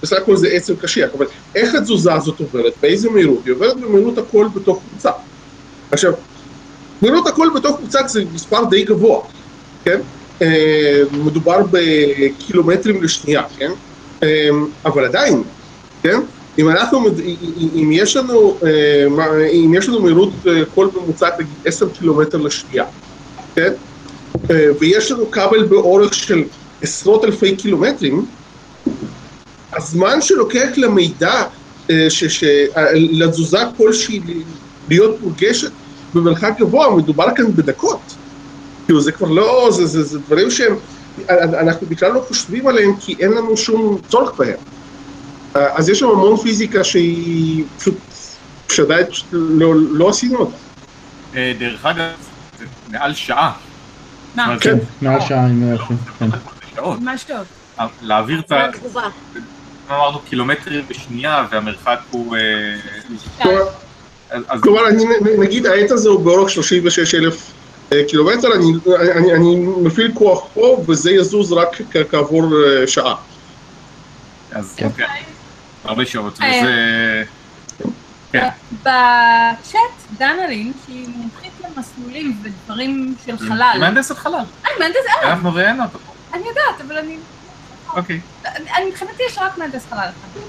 בסך 0.01 0.17
הכל 0.17 0.35
זה 0.35 0.47
עצם 0.47 0.75
קשיח, 0.75 1.09
אבל 1.17 1.25
איך 1.55 1.75
התזוזה 1.75 2.13
הזאת 2.13 2.39
עוברת? 2.39 2.73
באיזה 2.81 3.09
מהירות? 3.09 3.45
היא 3.45 3.53
עוברת 3.53 3.77
במהירות 3.77 4.17
הכל 4.17 4.47
בתוך 4.55 4.81
קבוצה. 4.89 5.11
עכשיו, 5.91 6.13
מהירות 7.01 7.27
הכל 7.27 7.49
בתוך 7.55 7.77
קבוצה 7.77 8.07
זה 8.07 8.23
מספר 8.33 8.65
די 8.65 8.83
גבוה, 8.83 9.21
כן? 9.83 9.99
אה, 10.41 11.01
מדובר 11.11 11.57
בקילומטרים 11.71 13.03
לשנייה, 13.03 13.43
כן? 13.57 13.71
אה, 14.23 14.49
אבל 14.85 15.05
עדיין, 15.05 15.43
כן? 16.03 16.19
אם 16.57 16.69
אנחנו, 16.69 17.05
אם 17.75 17.89
יש 17.93 18.15
לנו, 18.15 18.59
אה, 18.65 19.05
אם 19.51 19.73
יש 19.77 19.89
לנו 19.89 20.01
מהירות 20.01 20.33
אה, 20.47 20.65
קול 20.65 20.89
ממוצעת 20.93 21.33
נגיד 21.39 21.55
10 21.65 21.89
קילומטר 21.89 22.37
לשנייה, 22.37 22.85
כן? 23.55 23.73
אה, 24.51 24.65
ויש 24.79 25.11
לנו 25.11 25.31
כבל 25.31 25.63
באורך 25.65 26.13
של 26.13 26.43
עשרות 26.81 27.25
אלפי 27.25 27.55
קילומטרים, 27.55 28.25
הזמן 29.73 30.21
שלוקח 30.21 30.67
למידע, 30.77 31.43
אה, 31.91 32.09
ש- 32.09 32.23
ש- 32.23 32.43
אה, 32.77 32.91
לתזוזה 32.93 33.59
כלשהי 33.77 34.19
להיות 34.89 35.21
מורגשת 35.21 35.71
במרחק 36.13 36.53
גבוה, 36.59 36.95
מדובר 36.95 37.25
כאן 37.35 37.55
בדקות. 37.55 37.99
כאילו 38.85 39.01
זה 39.01 39.11
כבר 39.11 39.27
לא, 39.27 39.69
זה, 39.71 39.85
זה, 39.85 40.03
זה 40.03 40.19
דברים 40.19 40.51
שהם, 40.51 40.75
אנחנו 41.29 41.87
בכלל 41.87 42.11
לא 42.11 42.19
חושבים 42.27 42.67
עליהם 42.67 42.95
כי 42.99 43.15
אין 43.19 43.31
לנו 43.31 43.57
שום 43.57 44.01
צורך 44.07 44.31
בהם. 44.37 44.57
אה, 45.55 45.75
אז 45.77 45.89
יש 45.89 45.99
שם 45.99 46.09
המון 46.09 46.37
פיזיקה 46.37 46.83
שהיא 46.83 47.63
פשוט, 47.77 47.97
שעדיין 48.69 49.05
לא, 49.31 49.73
לא 49.75 50.09
עשינו 50.09 50.37
אותה. 50.37 50.55
אה, 51.35 51.53
דרך 51.59 51.85
אגב, 51.85 52.09
זה 52.59 52.65
מעל 52.89 53.13
שעה. 53.13 53.51
כן, 54.59 54.77
מעל 55.01 55.21
שעה 55.21 55.47
כן. 56.19 56.29
שעות. 56.75 56.99
ממש 56.99 57.23
טוב. 57.23 57.87
להעביר 58.01 58.39
את 58.39 58.51
ה... 58.51 58.65
אמרנו 59.89 60.19
קילומטרים 60.19 60.85
בשנייה 60.89 61.45
והמרחק 61.51 61.99
הוא... 62.11 62.35
אה, 63.45 63.59
כלומר, 64.61 64.81
נגיד 65.39 65.65
העט 65.65 65.91
הזה 65.91 66.09
הוא 66.09 66.19
באורך 66.25 66.49
36 66.49 67.15
אלף 67.15 67.51
אה, 67.93 68.01
קילומטר, 68.07 68.47
אני, 69.35 69.55
מפעיל 69.81 70.11
כוח 70.13 70.45
פה 70.53 70.83
וזה 70.87 71.11
יזוז 71.11 71.51
רק 71.51 71.81
כעבור 72.11 72.43
אה, 72.43 72.87
שעה. 72.87 73.15
אז 74.51 74.73
כן. 74.77 74.89
הרבה 75.89 76.05
שעות, 76.05 76.41
אה. 76.41 76.61
וזה... 76.61 77.23
כן. 78.31 78.47
בצ'אט 78.81 80.17
דנה 80.17 80.47
לין, 80.47 80.73
שהיא 80.85 81.07
מומחית 81.15 81.51
למסלולים 81.63 82.37
ודברים 82.43 83.15
של 83.25 83.31
היא 83.31 83.49
חלל. 83.49 83.77
מהנדסת 83.79 84.17
חלל, 84.17 84.33
אה, 84.65 84.69
מהנדס, 84.79 84.97
אה, 85.23 85.31
אנחנו 85.31 85.53
ראיינו 85.53 85.83
אותו 85.83 85.99
פה. 85.99 86.13
אני 86.33 86.47
יודעת, 86.47 86.81
אבל 86.87 86.97
אני... 86.97 87.17
אוקיי. 87.95 88.19
אני 88.45 88.85
מבחינתי 88.89 89.23
יש 89.27 89.37
רק 89.37 89.57
מהנדס 89.57 89.85
חלל 89.89 89.99
אחד. 89.99 90.39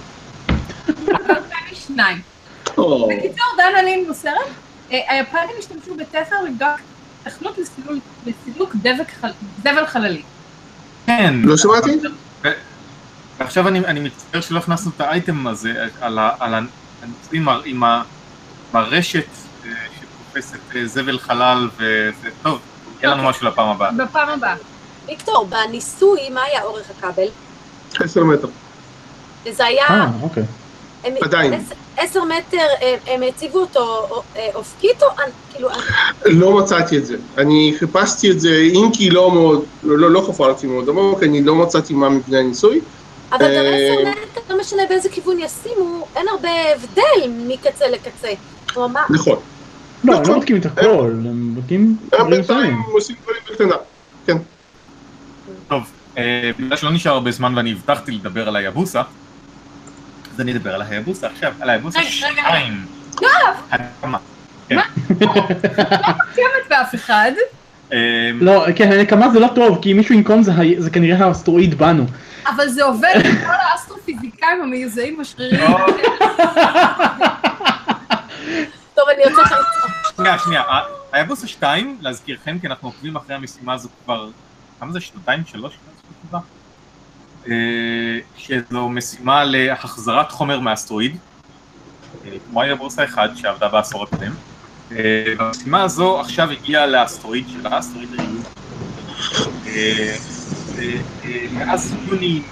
ב-2002. 1.06 2.00
בקיצור, 3.08 3.46
דנה 3.56 3.82
לין 3.82 4.04
מוסרת, 4.08 4.34
אה, 4.92 4.98
היפנים 5.08 5.56
השתמשו 5.58 5.94
בתפר 5.96 6.42
לבדוק 6.42 6.80
תכנות 7.24 7.58
לסילוק 8.26 8.74
דבק 9.62 9.86
חללי. 9.86 10.22
כן. 11.06 11.34
לא 11.44 11.56
שמעתי? 11.56 11.98
ועכשיו 13.40 13.68
אני, 13.68 13.78
אני 13.78 14.00
מצטער 14.00 14.40
שלא 14.40 14.58
הכנסנו 14.58 14.90
את 14.96 15.00
האייטם 15.00 15.46
הזה 15.46 15.72
על, 16.00 16.18
ה, 16.18 16.30
על 16.40 16.54
הניסויים 16.54 17.12
עם 17.32 17.48
ה- 17.48 17.60
עם 17.64 17.82
ה- 17.84 18.02
ברשת 18.72 19.24
אה, 19.66 19.70
תופסת 20.32 20.58
אה, 20.76 20.86
זבל 20.86 21.18
חלל 21.18 21.68
וזה 21.76 22.10
טוב, 22.42 22.58
יהיה 23.02 23.14
לנו 23.14 23.28
משהו 23.28 23.46
לפעם 23.46 23.68
הבאה. 23.68 23.90
בפעם 23.92 24.28
הבאה. 24.28 24.54
ויקטור, 25.06 25.46
בניסוי, 25.48 26.30
מה 26.30 26.42
היה 26.42 26.62
אורך 26.62 26.86
הכבל? 26.98 27.26
עשר 28.00 28.24
מטר. 28.24 28.48
זה 29.50 29.64
היה... 29.66 29.86
אה, 29.90 30.06
אוקיי. 30.22 30.42
הם- 31.04 31.14
עדיין. 31.22 31.52
עשר- 31.96 32.24
מטר, 32.24 32.56
הם- 32.80 32.98
הם 33.06 33.20
הציבו 33.28 33.58
אותו 33.58 34.06
אה, 34.36 34.48
אופקית 34.54 35.02
או 35.02 35.08
כאילו... 35.52 35.68
לא 36.24 36.58
מצאתי 36.58 36.98
את 36.98 37.06
זה. 37.06 37.16
אני 37.38 37.74
חיפשתי 37.78 38.30
את 38.30 38.40
זה, 38.40 38.56
אם 38.74 38.88
כי 38.92 39.10
לא 39.10 39.30
מאוד, 39.32 39.64
לא, 39.82 40.10
לא 40.10 40.24
חפרתי 40.28 40.66
מאוד 40.66 40.88
עמוק, 40.88 41.22
אני 41.22 41.42
לא 41.44 41.54
מצאתי 41.54 41.94
מה 41.94 42.08
מבנה 42.08 42.38
הניסוי. 42.38 42.80
אבל 43.32 43.56
גם 43.56 43.64
אה, 43.64 43.92
עשר 43.92 44.10
מטר, 44.10 44.54
לא 44.54 44.60
משנה 44.60 44.82
באיזה 44.88 45.08
כיוון 45.08 45.36
ישימו, 45.40 46.06
אין 46.16 46.26
הרבה 46.28 46.48
הבדל 46.74 47.02
מקצה 47.48 47.84
לקצה. 47.88 48.28
מה- 48.76 49.00
נכון. 49.10 49.38
לא, 50.04 50.12
הם 50.14 50.20
נכון. 50.20 50.28
לא 50.28 50.34
בודקים 50.34 50.56
את 50.56 50.66
הכל, 50.66 51.10
הם 51.26 51.54
בודקים 51.54 51.80
הם 52.02 52.08
דברים 52.08 52.30
בינתיים 52.30 52.42
מסוימים. 52.60 52.82
עושים 52.92 53.16
דברים 53.22 53.40
בקטנה. 53.50 53.74
כן. 54.26 54.36
טוב, 55.68 55.82
אה, 56.18 56.50
בגלל 56.58 56.76
שלא 56.76 56.90
נשאר 56.90 57.12
הרבה 57.12 57.30
זמן 57.30 57.52
ואני 57.56 57.72
הבטחתי 57.72 58.12
לדבר 58.12 58.48
על 58.48 58.56
היבוסה, 58.56 59.02
אז 60.34 60.40
אני 60.40 60.52
אדבר 60.52 60.74
על 60.74 60.82
היבוסה 60.82 61.26
עכשיו, 61.26 61.52
על 61.60 61.70
היבוסה 61.70 61.98
רגע, 61.98 62.08
רגע. 62.30 62.42
2. 62.48 62.86
הקמה. 63.70 64.18
קיימת 66.34 66.68
באף 66.70 66.94
אחד. 66.94 67.32
אה, 67.92 67.98
לא, 68.34 68.64
כן, 68.76 68.92
הנקמה 68.92 69.30
זה 69.30 69.40
לא 69.40 69.48
טוב, 69.54 69.78
כי 69.82 69.92
אם 69.92 69.96
מישהו 69.96 70.14
ינקום 70.14 70.42
זה 70.78 70.90
כנראה 70.92 71.26
האסטרואיד 71.26 71.78
בנו. 71.78 72.04
אבל 72.54 72.68
זה 72.68 72.84
עובד 72.84 73.14
עם 73.24 73.36
כל 73.46 73.52
האסטרופיזיקאים 73.72 74.62
המיוזעים 74.62 75.18
בשרירים. 75.18 75.60
לא, 75.60 75.86
טוב, 78.94 79.04
אני 79.14 79.22
יוצאת 79.30 79.46
לך... 79.50 79.66
שנייה, 80.16 80.38
שנייה, 80.38 80.60
ה- 80.62 80.82
היבוסה 81.12 81.46
2, 81.46 81.98
להזכירכם, 82.00 82.58
כי 82.60 82.66
אנחנו 82.66 82.88
עוקבים 82.88 83.16
אחרי 83.16 83.34
המשימה 83.34 83.72
הזו 83.74 83.88
כבר, 84.04 84.28
כמה 84.80 84.92
זה, 84.92 85.00
שנתיים, 85.00 85.42
שלוש? 85.46 85.74
אה, 87.48 87.52
שזו 88.36 88.88
משימה 88.88 89.44
להחזרת 89.44 90.32
חומר 90.32 90.60
מאסטרואיד, 90.60 91.16
אה, 92.24 92.30
כמו 92.50 92.62
היבוסה 92.62 93.04
1 93.04 93.30
שעבדה 93.36 93.68
בעשור 93.68 94.02
הקודם. 94.04 94.32
אה, 94.92 95.24
והמשימה 95.38 95.82
הזו 95.82 96.20
עכשיו 96.20 96.50
הגיעה 96.50 96.86
לאסטרואיד 96.86 97.46
שלה, 97.52 97.78
אסטרואיד 97.78 98.08
ריון. 98.20 98.42
אה, 100.80 100.86
אה, 101.24 101.30
אה, 101.30 101.46
מאז 101.52 101.94
יוני 102.08 102.42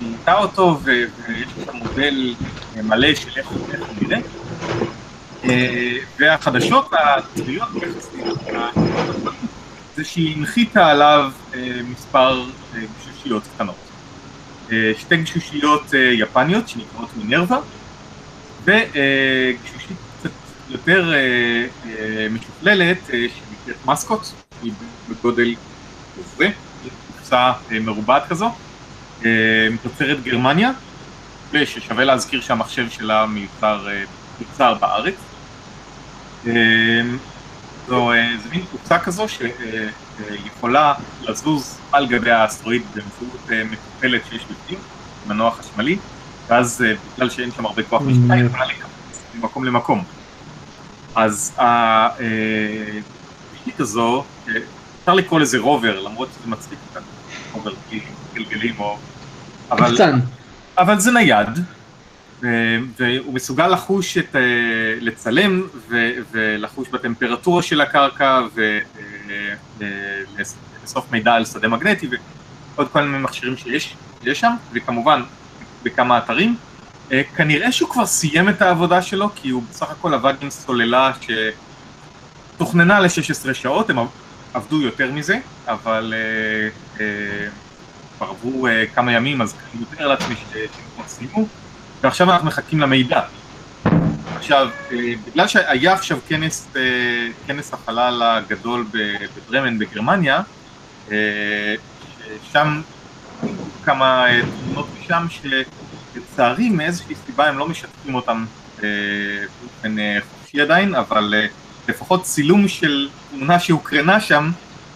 מינתה 0.00 0.38
אותו 0.38 0.80
ויש 0.82 1.48
לך 1.62 1.74
מודל 1.74 2.34
אה, 2.76 2.82
מלא 2.82 3.14
של 3.14 3.30
איך 3.36 3.46
הוא 3.46 3.68
נראה. 4.02 4.18
אה, 5.44 5.96
והחדשות 6.18 6.90
הטריות 6.92 7.68
זה 9.96 10.04
שהיא 10.04 10.36
הנחיתה 10.36 10.86
עליו 10.86 11.30
אה, 11.54 11.80
מספר 11.92 12.44
גשושיות 13.00 13.42
קטנות. 13.54 13.76
שתי 14.98 15.16
גשושיות 15.16 15.82
יפניות 16.12 16.68
שנקראות 16.68 17.08
מינרווה 17.16 17.58
וגשושית 18.64 19.96
קצת 20.18 20.30
יותר 20.68 21.12
משוכללת 22.30 22.98
שנקראת 23.06 23.86
מסקוט, 23.86 24.20
היא 24.62 24.72
בגודל 25.08 25.54
כזה, 26.16 26.50
קופסה 27.34 27.52
אה, 27.72 27.80
מרובעת 27.80 28.26
כזו, 28.28 28.50
אה, 29.24 29.30
מתוצרת 29.70 30.22
גרמניה 30.22 30.70
וששווה 31.52 32.04
להזכיר 32.04 32.40
שהמחשב 32.40 32.90
שלה 32.90 33.26
מיוצר 33.26 33.88
אה, 33.88 34.02
יוצר 34.40 34.74
בארץ. 34.74 35.14
זו 37.88 38.12
זו 38.42 38.48
מין 38.50 38.64
קופסה 38.72 38.98
כזו 38.98 39.26
שיכולה 39.28 40.94
לזוז 41.22 41.78
על 41.92 42.06
גבי 42.06 42.30
האסטרואיד 42.30 42.82
באמצעות 42.94 43.48
מטופלת 43.70 44.22
שיש 44.30 44.44
בפנים, 44.44 44.78
מנוע 45.26 45.50
חשמלי, 45.50 45.98
ואז 46.48 46.84
בגלל 47.14 47.30
שאין 47.30 47.50
שם 47.52 47.66
הרבה 47.66 47.82
כוח 47.82 48.02
משפטה, 48.02 48.34
היא 48.34 48.44
יכולה 48.44 48.64
לקפוץ 48.64 49.20
ממקום 49.34 49.64
למקום. 49.64 50.04
אז 51.14 51.52
התשתית 51.58 52.20
הזו, 53.80 54.24
אפשר 55.00 55.14
לקרוא 55.14 55.40
לזה 55.40 55.58
רובר, 55.58 56.00
למרות 56.00 56.28
שזה 56.38 56.50
מצחיק 56.50 56.78
קצת, 56.90 57.02
בלי 57.60 58.00
גלגלים 58.34 58.74
או... 58.78 58.98
אבל- 59.70 59.90
קחצן. 59.90 60.18
אבל 60.78 61.00
זה 61.00 61.10
נייד, 61.12 61.48
ו- 62.42 62.78
והוא 62.98 63.34
מסוגל 63.34 63.68
לחוש 63.68 64.18
את, 64.18 64.36
אה, 64.36 64.40
לצלם 65.00 65.62
ו- 65.88 66.10
ולחוש 66.32 66.88
בטמפרטורה 66.88 67.62
של 67.62 67.80
הקרקע 67.80 68.40
ולאסוף 69.78 71.12
מידע 71.12 71.32
על 71.34 71.44
שדה 71.44 71.68
מגנטי 71.68 72.08
ועוד 72.76 72.88
כל 72.88 73.02
מיני 73.02 73.18
מכשירים 73.22 73.56
שיש 73.56 73.94
שיש 74.24 74.40
שם, 74.40 74.52
וכמובן 74.72 75.22
בכמה 75.82 76.18
אתרים. 76.18 76.56
אה, 77.12 77.22
כנראה 77.36 77.72
שהוא 77.72 77.90
כבר 77.90 78.06
סיים 78.06 78.48
את 78.48 78.62
העבודה 78.62 79.02
שלו, 79.02 79.30
כי 79.34 79.48
הוא 79.48 79.62
בסך 79.70 79.90
הכל 79.90 80.14
עבד 80.14 80.34
עם 80.40 80.50
סוללה 80.50 81.12
שתוכננה 82.56 83.00
ל-16 83.00 83.54
שעות, 83.54 83.90
הם 83.90 83.98
עבדו 84.54 84.82
יותר 84.82 85.12
מזה, 85.12 85.38
אבל 85.66 86.14
אה, 86.16 86.68
אה, 87.00 87.48
כבר 88.16 88.26
עברו 88.26 88.66
אה, 88.66 88.84
כמה 88.94 89.12
ימים, 89.12 89.42
אז 89.42 89.54
אני 89.72 89.82
מתאר 89.82 90.06
לעצמי 90.06 90.34
שהם 90.52 90.66
כבר 90.94 91.04
סיימו, 91.06 91.46
ועכשיו 92.02 92.32
אנחנו 92.32 92.46
מחכים 92.46 92.80
למידע. 92.80 93.20
עכשיו, 94.36 94.68
אה, 94.92 94.98
בגלל 95.26 95.48
שהיה 95.48 95.92
עכשיו 95.92 96.18
כנס, 96.28 96.68
אה, 96.76 96.82
כנס 97.46 97.74
החלל 97.74 98.22
הגדול 98.22 98.86
בברמן 98.92 99.78
בגרמניה, 99.78 100.42
אה, 101.12 101.74
שם 102.52 102.80
כמה 103.84 104.26
אה, 104.26 104.40
תמונות 104.64 104.86
משם 105.00 105.26
שלצערי 105.30 106.68
מאיזושהי 106.68 107.14
סיבה 107.26 107.48
הם 107.48 107.58
לא 107.58 107.68
משתפים 107.68 108.14
אותם 108.14 108.44
אה, 108.82 108.88
באופן 109.60 109.98
אה, 109.98 110.18
חופשי 110.30 110.60
עדיין, 110.60 110.94
אבל 110.94 111.34
אה, 111.36 111.46
לפחות 111.88 112.22
צילום 112.22 112.68
של 112.68 113.08
תמונה 113.30 113.60
שהוקרנה 113.60 114.20
שם, 114.20 114.50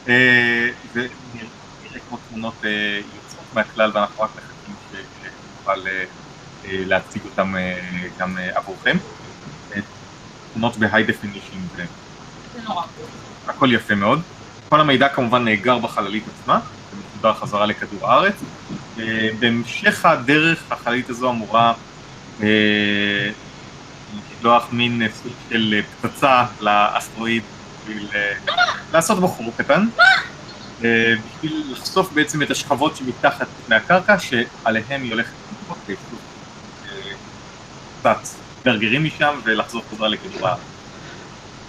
אה, 0.09 0.69
זה 0.95 1.07
נראה 1.35 2.01
כמו 2.09 2.19
תמונות 2.29 2.55
אה, 2.65 3.01
יוצאות 3.15 3.55
מהכלל 3.55 3.91
ואנחנו 3.95 4.23
רק 4.23 4.31
מחכים 4.37 4.75
שנוכל 4.93 5.89
אה, 5.89 6.05
להציג 6.65 7.23
אותם 7.25 7.55
גם 8.19 8.37
עבורכם. 8.55 8.97
תמונות 10.53 10.77
ב 10.77 11.05
high 11.05 11.20
definition 11.20 11.59
זה 11.77 11.85
נורא. 12.65 12.83
הכל 13.47 13.73
יפה 13.73 13.95
מאוד. 13.95 14.23
כל 14.69 14.81
המידע 14.81 15.09
כמובן 15.09 15.45
נאגר 15.45 15.79
בחללית 15.79 16.25
עצמה, 16.29 16.61
ומסודר 16.93 17.35
חזרה 17.35 17.67
לכדור 17.67 18.11
הארץ. 18.11 18.35
בהמשך 19.39 20.05
הדרך 20.05 20.63
החללית 20.71 21.11
הזו 21.11 21.31
אמורה 21.31 21.73
לשלוח 24.39 24.69
מין 24.73 25.03
אה, 25.03 25.07
סוג 25.23 25.33
של 25.51 25.75
אה, 25.75 26.09
פצצה 26.09 26.45
לאסטרואיד 26.61 27.43
בשביל 27.81 28.09
אה, 28.15 28.33
לעשות 28.93 29.21
בו 29.21 29.29
חור 29.29 29.53
קטן. 29.57 29.87
בשביל 30.79 31.65
לחשוף 31.73 32.13
בעצם 32.13 32.43
את 32.43 32.51
השכבות 32.51 32.97
שמתחת 32.97 33.47
מהקרקע, 33.69 34.19
שעליהם 34.19 35.03
היא 35.03 35.13
הולכת 35.13 35.33
לאיסוף 35.89 36.21
אה, 36.87 37.13
קצת 38.01 38.35
גרגרים 38.65 39.05
משם 39.05 39.41
ולחזור 39.45 39.83
חזרה 39.91 40.09
לכדור 40.09 40.49
הארץ. 40.49 40.59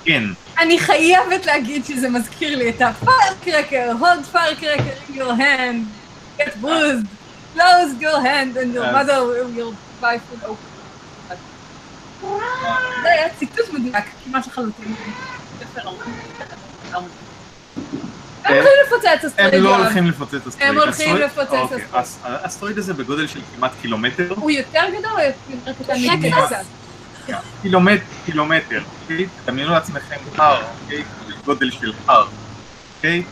כן, 0.06 0.24
אני 0.58 0.80
חייבת 0.80 1.46
להגיד 1.46 1.86
שזה 1.86 2.10
מזכיר 2.10 2.58
לי 2.58 2.70
את 2.70 2.82
הפיירקרקר, 2.82 3.92
hold 4.00 4.36
firecracker 4.36 5.10
in 5.10 5.16
your 5.16 5.36
hand, 5.36 5.86
get 6.38 6.62
bruised, 6.62 7.08
close 7.54 8.02
your 8.02 8.20
hand 8.22 8.58
and 8.58 8.74
your 8.74 8.92
mother 8.92 9.20
will 9.56 9.74
buy 10.02 10.18
food 10.18 10.44
open. 10.44 10.69
זה 12.22 13.10
היה 13.10 13.30
ציטוט 13.40 13.74
מדויק, 13.74 14.06
כמעט 14.26 14.48
לחלוטין. 14.48 14.96
הם 18.46 18.56
הולכים 18.56 18.72
לפוצץ 18.86 19.06
הם 19.38 19.46
אסטרואיד. 19.48 19.64
לא 19.64 19.70
יואב. 19.70 19.82
הולכים 19.82 20.08
לפוצץ 20.08 20.48
אסטרואיד. 20.48 20.70
הם 20.70 20.78
הולכים 20.78 21.16
לפוצץ 21.16 21.52
אוקיי, 21.52 21.64
אסטרואיד. 21.64 21.86
אז 21.94 22.20
האסטרואיד 22.24 22.78
הזה 22.78 22.94
בגודל 22.94 23.28
של 23.28 23.40
כמעט 23.56 23.72
קילומטר, 23.82 24.34
הוא 24.36 24.52
יותר 24.52 24.84
גדול 25.00 25.12
או 25.12 25.20
יותר 25.20 25.74
קטן 25.84 25.94
מגנזה? 25.94 26.56
קילומטר, 27.62 28.04
קילומטר, 28.26 28.82
אוקיי? 29.02 29.26
תדמיינו 29.46 29.72
לעצמכם 29.72 30.16
הר, 30.38 30.64
אוקיי? 30.84 31.04
גודל 31.46 31.72
של 31.72 31.94
הר, 32.08 32.28
אוקיי? 32.96 33.24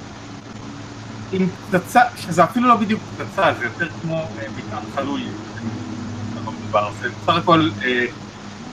עם 1.31 1.47
פצצה, 1.71 2.01
שזה 2.17 2.43
אפילו 2.43 2.67
לא 2.67 2.75
בדיוק 2.75 3.01
פצצה, 3.17 3.53
זה 3.59 3.65
יותר 3.65 3.87
כמו 4.01 4.15
אה, 4.15 4.45
מטען 4.57 4.83
חלול, 4.95 5.21
זה 6.33 6.39
לא 6.73 6.89
בסך 7.23 7.35
הכל 7.35 7.69
אה, 7.85 8.05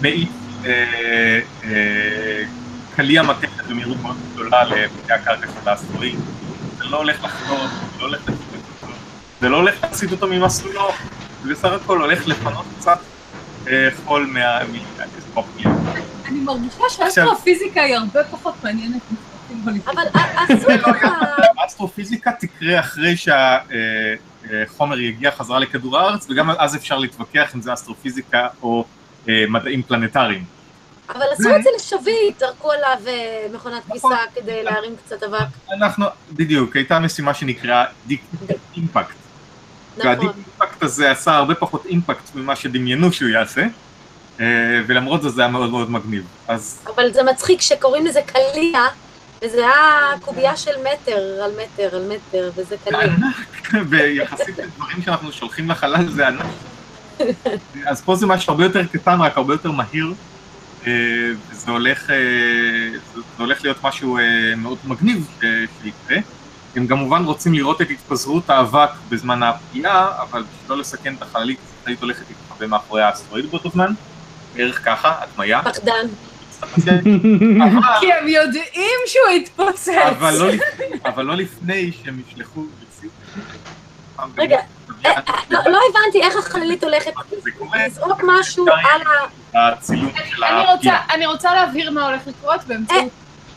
מאיץ 0.01 0.28
אה, 0.66 1.40
אה, 1.64 2.42
קליע 2.97 3.22
מתכת 3.22 3.64
במהירות 3.68 3.97
מאוד 4.03 4.16
גדולה 4.32 4.64
לפני 4.64 5.14
הקרקע 5.14 5.47
של 5.62 5.68
האסטרואיד. 5.68 6.18
זה 6.78 6.84
לא 6.84 6.97
הולך 6.97 7.24
לחזור, 7.24 7.59
זה 7.59 8.01
לא 8.01 8.07
הולך 8.07 8.20
לפוצץ 8.28 8.82
אותו, 8.82 8.92
זה 9.40 9.49
לא 9.49 9.57
הולך 9.57 9.74
להסיט 9.82 10.12
אותו 10.12 10.26
ממסלולו, 10.26 10.90
זה 11.42 11.51
בסך 11.51 11.72
הכל 11.72 12.01
הולך 12.01 12.28
לפנות 12.28 12.64
קצת 12.78 12.99
אה, 13.68 13.88
חול 14.05 14.26
מה... 14.32 14.61
אני 16.26 16.38
מרגישה 16.38 16.84
שהאסטרופיזיקה 16.90 17.82
היא 17.82 17.97
הרבה 17.97 18.24
פחות 18.24 18.55
מעניינת. 18.64 19.03
אבל 19.64 20.03
א- 20.14 20.53
עשו 20.53 20.68
לך... 20.70 21.07
האסטרופיזיקה 21.59 22.32
תקרה 22.32 22.80
אחרי 22.80 23.14
שהחומר 23.16 25.01
יגיע 25.01 25.30
חזרה 25.30 25.59
לכדור 25.59 25.99
הארץ, 25.99 26.26
וגם 26.30 26.51
אז 26.51 26.76
אפשר 26.76 26.99
להתווכח 26.99 27.55
אם 27.55 27.62
זה 27.62 27.72
אסטרופיזיקה 27.72 28.49
או 28.62 28.84
מדעים 29.29 29.83
פלנטריים. 29.83 30.45
אבל 31.09 31.27
עשו 31.33 31.57
את 31.57 31.62
זה 31.62 31.70
לשביט, 31.77 32.39
זרקו 32.39 32.72
עליו 32.72 32.97
אה, 33.07 33.47
מכונת 33.55 33.83
נכון. 33.89 34.11
כביסה 34.11 34.16
כדי 34.35 34.62
להרים 34.62 34.97
קצת 35.07 35.22
אבק. 35.22 35.47
אנחנו, 35.72 36.07
בדיוק, 36.33 36.77
הייתה 36.77 36.99
משימה 36.99 37.35
שנקראה 37.35 37.85
אימפקט. 38.77 39.14
והדיק 39.97 40.29
נכון. 40.29 40.43
אימפקט 40.47 40.83
הזה 40.83 41.11
עשה 41.11 41.37
הרבה 41.37 41.55
פחות 41.55 41.87
אימפקט 41.87 42.35
ממה 42.35 42.57
שדמיינו 42.57 43.12
שהוא 43.12 43.29
יעשה, 43.29 43.66
אה, 44.41 44.47
ולמרות 44.87 45.22
זאת 45.22 45.35
זה 45.35 45.43
היה 45.43 45.51
מאוד 45.51 45.70
מאוד 45.70 45.91
מגניב. 45.91 46.25
אז 46.49 46.81
אבל 46.95 47.12
זה 47.12 47.22
מצחיק 47.22 47.61
שקוראים 47.61 48.07
לזה 48.07 48.20
קליע, 48.27 48.81
וזה 49.43 49.59
היה 49.59 50.11
קובייה 50.20 50.57
של 50.57 50.72
מטר 50.81 51.43
על 51.45 51.51
מטר 51.51 51.97
על 51.97 52.09
מטר, 52.09 52.51
וזה 52.55 52.64
זה 52.64 52.77
קליע. 52.85 53.01
ענק, 53.01 53.37
ויחסית 53.91 54.59
לדברים 54.59 55.03
שאנחנו 55.03 55.33
שולחים 55.33 55.70
לחלל 55.70 56.09
זה 56.09 56.29
ענק. 56.29 56.47
אז 57.90 58.02
פה 58.02 58.16
זה 58.16 58.26
משהו 58.26 58.52
הרבה 58.52 58.64
יותר 58.64 58.86
קטן, 58.86 59.20
רק 59.20 59.36
הרבה 59.36 59.54
יותר 59.54 59.70
מהיר, 59.70 60.14
אה, 60.86 60.92
וזה 61.50 61.70
הולך, 61.70 62.10
אה, 62.10 62.16
זה 63.14 63.20
זה 63.36 63.42
הולך 63.42 63.62
להיות 63.64 63.76
משהו 63.84 64.18
אה, 64.18 64.22
מאוד 64.56 64.78
מגניב 64.84 65.28
שיקרה. 65.82 66.16
הם 66.76 66.86
כמובן 66.86 67.24
רוצים 67.24 67.54
לראות 67.54 67.82
את 67.82 67.86
התפזרות 67.90 68.50
האבק 68.50 68.88
בזמן 69.08 69.42
הפגיעה, 69.42 70.08
אבל 70.22 70.42
בשביל 70.42 70.70
לא 70.70 70.78
לסכן 70.78 71.14
את 71.14 71.22
החללית, 71.22 71.58
החללית 71.80 72.00
הולכת 72.02 72.24
להתחבא 72.28 72.66
מאחורי 72.66 73.02
האסטרואיד 73.02 73.50
באותו 73.50 73.70
זמן, 73.70 73.92
בערך 74.54 74.84
ככה, 74.84 75.14
הדמיה. 75.22 75.62
פחדן. 75.62 76.06
כי 78.00 78.12
הם 78.12 78.28
יודעים 78.28 78.98
שהוא 79.06 79.30
יתפוצץ. 79.36 79.88
אבל 79.88 80.34
לא 80.38 80.48
לפני- 80.50 80.86
אבל 81.04 81.24
לא 81.24 81.34
לפני 81.36 81.90
שהם 82.04 82.20
ישלחו... 82.28 82.64
רגע, 84.38 84.58
לא 85.50 85.59
לא 85.66 85.78
הבנתי 85.90 86.22
איך 86.22 86.36
החללית 86.36 86.84
הולכת 86.84 87.12
לזרוק 87.86 88.20
משהו 88.26 88.66
על 88.68 89.02
ה... 89.02 89.26
הצילום 89.55 90.12
של 90.30 90.44
אני 90.44 90.61
רוצה, 90.61 90.72
הפגיעה. 90.74 91.02
אני 91.14 91.26
רוצה 91.26 91.55
להבהיר 91.55 91.90
מה 91.90 92.07
הולך 92.07 92.26
לקרות 92.26 92.61
באמצעות... 92.66 93.05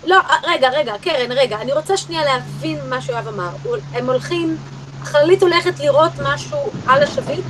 לא, 0.05 0.15
אה, 0.15 0.35
רגע, 0.43 0.69
רגע, 0.69 0.93
קרן, 1.01 1.31
רגע, 1.31 1.57
אני 1.61 1.73
רוצה 1.73 1.97
שנייה 1.97 2.25
להבין 2.25 2.79
מה 2.89 3.01
שיואב 3.01 3.27
אמר. 3.27 3.49
הם 3.93 4.09
הולכים, 4.09 4.57
החללית 5.01 5.41
הולכת 5.41 5.79
לראות 5.79 6.11
משהו 6.23 6.57
על 6.87 7.03
השביט, 7.03 7.45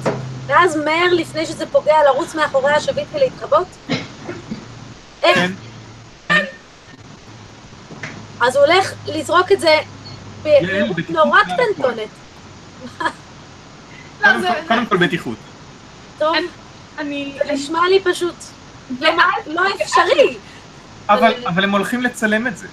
ואז 0.47 0.77
מהר 0.77 1.13
לפני 1.13 1.45
שזה 1.45 1.65
פוגע 1.65 1.95
לרוץ 2.05 2.35
מאחורי 2.35 2.71
השביט 2.71 3.07
ולהתחבות? 3.13 3.67
איך? 5.23 5.37
כן, 5.37 5.51
אז 8.41 8.55
הוא 8.55 8.65
הולך 8.65 8.93
לזרוק 9.05 9.51
את 9.51 9.59
זה 9.59 9.79
במהירות 10.43 10.95
בטיחות 10.95 11.25
נורא 11.25 11.39
מהכל. 11.47 11.63
קטנטונת. 11.63 12.09
קודם 14.67 14.85
כל- 14.85 14.97
בטיחות. 14.97 15.37
טוב, 16.19 16.35
אני... 16.99 17.33
זה 17.47 17.53
נשמע 17.53 17.79
לי 17.89 17.99
פשוט 18.03 18.35
לא- 18.99 19.09
לא 19.47 19.61
אפשרי. 19.83 20.37
אבל 21.09 21.33
אבל 21.47 21.63
הם 21.63 21.71
הולכים 21.71 22.01
לצלם 22.01 22.47
את 22.47 22.57
זה. 22.57 22.67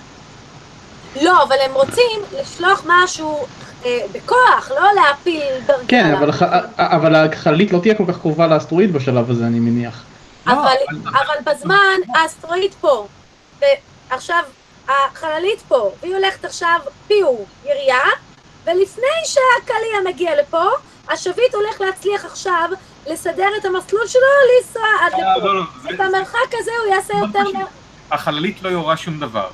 לא, 1.23 1.43
אבל 1.43 1.57
הם 1.65 1.75
רוצים 1.75 2.21
לשלוח 2.41 2.83
משהו 2.87 3.47
אה, 3.85 3.99
בכוח, 4.13 4.71
לא 4.71 4.89
להפיל 4.95 5.43
דרגה. 5.67 5.85
כן, 5.89 6.05
עליו. 6.05 6.19
אבל 6.19 6.31
הח- 6.31 6.43
אבל 6.77 7.15
החללית 7.15 7.73
לא 7.73 7.79
תהיה 7.79 7.95
כל 7.95 8.05
כך 8.09 8.19
קרובה 8.21 8.47
לאסטרואיד 8.47 8.93
בשלב 8.93 9.31
הזה, 9.31 9.45
אני 9.47 9.61
מניח. 9.61 10.03
לא, 10.47 10.53
אבל, 10.53 10.63
אבל- 10.63 11.11
אבל 11.11 11.53
בזמן 11.55 11.77
האסטרואיד 12.15 12.75
פה, 12.81 13.07
ועכשיו 14.11 14.43
החללית 14.89 15.63
פה, 15.69 15.91
והיא 16.03 16.15
הולכת 16.15 16.45
עכשיו 16.45 16.79
פיו 17.09 17.35
ירייה, 17.65 18.01
ולפני 18.65 19.05
שהקליע 19.25 20.13
מגיע 20.13 20.31
לפה, 20.41 20.65
השביט 21.11 21.55
הולך 21.55 21.81
להצליח 21.81 22.25
עכשיו 22.25 22.69
לסדר 23.07 23.49
את 23.61 23.65
המסלול 23.65 24.07
שלו 24.07 24.21
לנסוע 24.59 24.83
עד 25.07 25.13
אה, 25.13 25.19
לפה. 25.37 25.47
לא, 25.47 25.55
לא, 25.57 25.63
זה- 25.83 25.89
את 25.91 26.01
המרחק 26.01 26.37
הזה 26.61 26.71
הוא 26.85 26.95
יעשה 26.95 27.15
מאוד 27.15 27.29
יותר 27.29 27.45
פשוט. 27.45 27.55
מה... 27.57 27.65
החללית 28.11 28.63
לא 28.63 28.69
יורה 28.69 28.97
שום 28.97 29.21
דבר. 29.21 29.49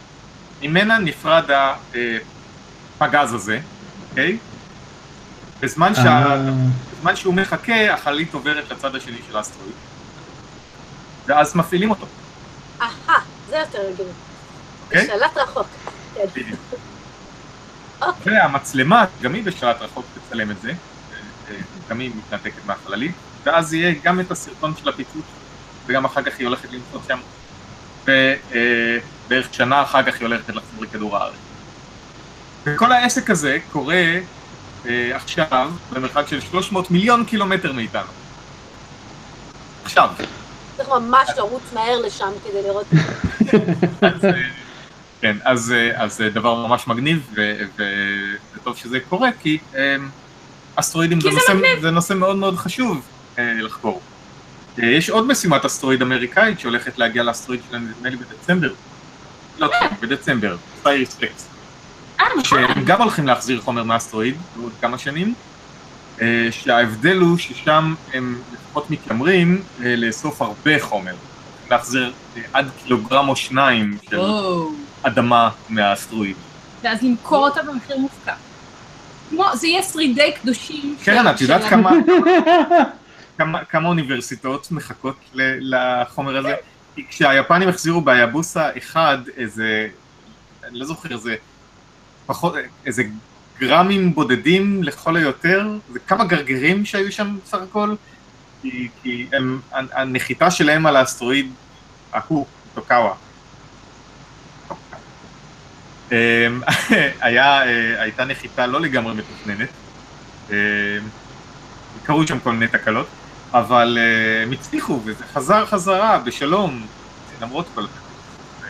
ממנה 0.63 0.99
נפרד 0.99 1.45
הפגז 2.97 3.35
הזה, 3.35 3.59
אוקיי? 4.11 4.39
בזמן 5.61 5.95
שה- 5.95 6.03
אה, 6.07 6.37
בזמן 6.99 7.17
שהוא 7.17 7.35
מחכה, 7.35 7.93
החללית 7.95 8.35
עוברת 8.35 8.71
לצד 8.71 8.97
השני 8.97 9.17
של 9.31 9.37
האסטרואיד. 9.37 9.73
ואז 11.27 11.57
מפעילים 11.57 11.91
אותו, 11.91 12.07
אהה, 12.81 13.19
זה 13.49 13.57
יותר 13.57 13.79
הגיוני. 13.93 14.13
אוקיי? 14.85 15.05
בשלט 15.05 15.37
רחוק. 15.37 15.67
כן. 16.15 16.25
בדיוק. 16.37 16.61
אוקיי. 18.03 18.33
והמצלמה, 18.33 19.05
גם 19.23 19.35
היא 19.35 19.43
בשלט 19.45 19.77
רחוק 19.81 20.05
תצלם 20.29 20.51
את 20.51 20.61
זה, 20.63 20.69
אה, 20.69 20.75
גם 21.91 21.99
היא 21.99 22.11
מתנתקת 22.17 22.67
מהחללית, 22.67 23.15
ואז 23.45 23.75
יהיה 23.75 23.95
גם 24.03 24.21
את 24.21 24.31
הסרטון 24.31 24.75
של 24.83 24.89
הפיצוץ, 24.89 25.25
וגם 25.87 26.05
אחר 26.05 26.23
כך 26.23 26.39
היא 26.39 26.47
הולכת 26.47 26.69
למצוא 26.73 27.01
שם, 27.09 27.19
ובערך 28.03 29.55
שנה 29.55 29.83
אחר 29.83 30.03
כך 30.03 30.15
היא 30.15 30.27
הולכת 30.27 30.49
לחזור 30.49 30.83
לכדור 30.83 31.17
הארץ. 31.17 31.35
וכל 32.65 32.93
העסק 32.93 33.31
הזה 33.31 33.59
קורה 33.73 34.19
אה, 34.87 35.11
עכשיו 35.17 35.71
במרחק 35.93 36.27
של 36.29 36.41
300 36.41 36.91
מיליון 36.91 37.25
קילומטר 37.25 37.73
מאיתנו. 37.73 38.11
עכשיו. 39.85 40.11
צריך 40.77 40.89
ממש 40.89 41.29
לרוץ 41.37 41.63
מהר 41.73 42.01
לשם 42.01 42.31
כדי 42.45 42.63
לראות 42.63 42.87
את 44.05 44.21
זה. 44.21 44.29
אה, 44.29 44.33
כן, 45.21 45.37
אז, 45.45 45.73
אה, 45.73 46.03
אז 46.03 46.17
זה 46.17 46.31
דבר 46.31 46.67
ממש 46.67 46.87
מגניב, 46.87 47.35
וטוב 48.57 48.77
שזה 48.77 49.01
קורה, 49.01 49.29
כי 49.41 49.59
אה, 49.75 49.97
אסטרואידים 50.77 51.21
זה, 51.21 51.29
זה 51.31 51.35
נושא, 51.55 51.81
זה 51.81 51.91
נושא 51.91 52.15
מאוד 52.15 52.37
מאוד 52.37 52.57
חשוב 52.57 53.01
אה, 53.39 53.53
לחקור. 53.61 54.01
אה, 54.79 54.87
יש 54.87 55.11
עוד 55.11 55.27
משימת 55.27 55.65
אסטרואיד 55.65 56.03
אמריקאית 56.03 56.61
שהולכת 56.61 56.99
להגיע 56.99 57.23
לאסטרואיד 57.23 57.61
שלנו, 57.71 57.89
נדמה 57.89 58.09
לי 58.09 58.17
בדצמבר. 58.17 58.73
לא, 59.59 59.69
בדצמבר, 60.01 60.57
OSIRIS-REx. 60.83 61.49
אה, 62.21 62.27
נכון. 62.27 62.45
שהם 62.45 62.85
גם 62.85 63.03
הולכים 63.03 63.27
להחזיר 63.27 63.61
חומר 63.61 63.85
מאסטרואיד 63.85 64.35
בעוד 64.57 64.73
כמה 64.81 64.99
שנים, 64.99 65.35
אה, 66.23 66.49
שההבדל 66.51 67.17
הוא 67.17 67.39
ששם 67.39 67.95
הם 68.13 68.41
לפחות 68.53 68.91
מתיימרים 68.91 69.63
אה, 69.83 69.97
לאסוף 69.97 70.43
הרבה 70.43 70.81
חומר. 70.81 71.15
להחזיר 71.71 72.13
אה, 72.37 72.43
עד 72.53 72.71
קילוגרם 72.85 73.29
או 73.29 73.37
שניים 73.37 73.99
של. 74.11 74.21
אדמה 75.03 75.51
מהאסטרואיד. 75.69 76.37
ואז 76.83 77.03
למכור 77.03 77.49
אותה 77.49 77.63
במחיר 77.63 77.97
מופקע. 77.97 78.35
כמו, 79.31 79.45
זה 79.55 79.67
יהיה 79.67 79.83
שרידי 79.83 80.33
קדושים. 80.43 80.97
קרן, 81.05 81.35
את 81.35 81.41
יודעת 81.41 81.65
כמה, 81.65 81.91
כמה, 83.39 83.65
כמה 83.65 83.89
אוניברסיטאות 83.89 84.73
מחכות 84.73 85.17
לחומר 85.61 86.37
הזה? 86.37 86.55
כי 86.95 87.07
כשהיפנים 87.09 87.69
החזירו 87.69 88.01
ביאבוסה 88.01 88.71
אחד, 88.79 89.19
איזה, 89.37 89.89
אני 90.65 90.79
לא 90.79 90.87
זוכר, 90.87 91.13
איזה 91.13 91.37
פחות, 92.27 92.55
איזה 92.87 93.03
גרמים 93.59 94.15
בודדים 94.15 94.83
לכל 94.83 95.17
היותר, 95.17 95.69
זה 95.93 95.99
כמה 95.99 96.25
גרגירים 96.25 96.85
שהיו 96.85 97.13
שם 97.13 97.37
בסך 97.45 97.59
הכל, 97.71 97.95
כי, 98.63 98.89
כי 99.03 99.27
הם, 99.33 99.61
הנחיתה 99.73 100.51
שלהם 100.51 100.87
על 100.87 100.97
האסטרואיד 100.97 101.53
ההוא, 102.13 102.47
טוקאווה. 102.75 103.15
אמ, 106.13 106.17
היה, 107.21 107.63
אה, 107.63 108.03
הייתה 108.03 108.25
נחיתה 108.25 108.67
לא 108.67 108.81
לגמרי 108.81 109.15
מתוכננת, 109.15 109.69
אמ, 110.51 110.55
קרו 112.05 112.27
שם 112.27 112.39
כל 112.39 112.53
מיני 112.53 112.67
תקלות, 112.67 113.07
אבל 113.53 113.99
אה, 114.01 114.43
הם 114.43 114.53
הצליחו 114.53 115.01
וזה 115.05 115.25
חזר 115.35 115.67
חזרה 115.67 116.19
בשלום, 116.19 116.87
למרות 117.43 117.67
כל 117.75 117.85
התקלות. 117.85 118.01
אה, 118.63 118.69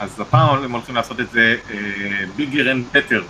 אז 0.00 0.20
הפעם 0.20 0.64
הם 0.64 0.72
הולכים 0.72 0.94
לעשות 0.94 1.20
את 1.20 1.30
זה 1.30 1.56
bigger 2.36 2.70
and 2.72 2.84
better. 2.92 3.22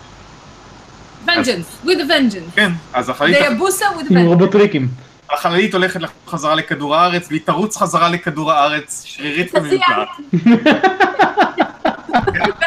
vengeance, 1.26 1.84
with 1.84 1.88
a 1.88 2.08
vengeance. 2.08 2.54
כן, 2.54 2.72
אז 2.92 3.08
החללית, 3.08 3.38
היאבוסה 3.38 3.86
with 3.86 4.00
a 4.00 4.04
עם 4.10 4.16
vengeance. 4.16 4.20
רובוטריקים. 4.20 4.88
החללית 5.30 5.74
הולכת 5.74 6.00
חזרה 6.28 6.54
לכדור 6.54 6.96
הארץ, 6.96 7.26
והיא 7.28 7.40
תרוץ 7.44 7.76
חזרה 7.76 8.08
לכדור 8.08 8.52
הארץ 8.52 9.02
שרירית 9.06 9.56
תזיע. 9.56 9.80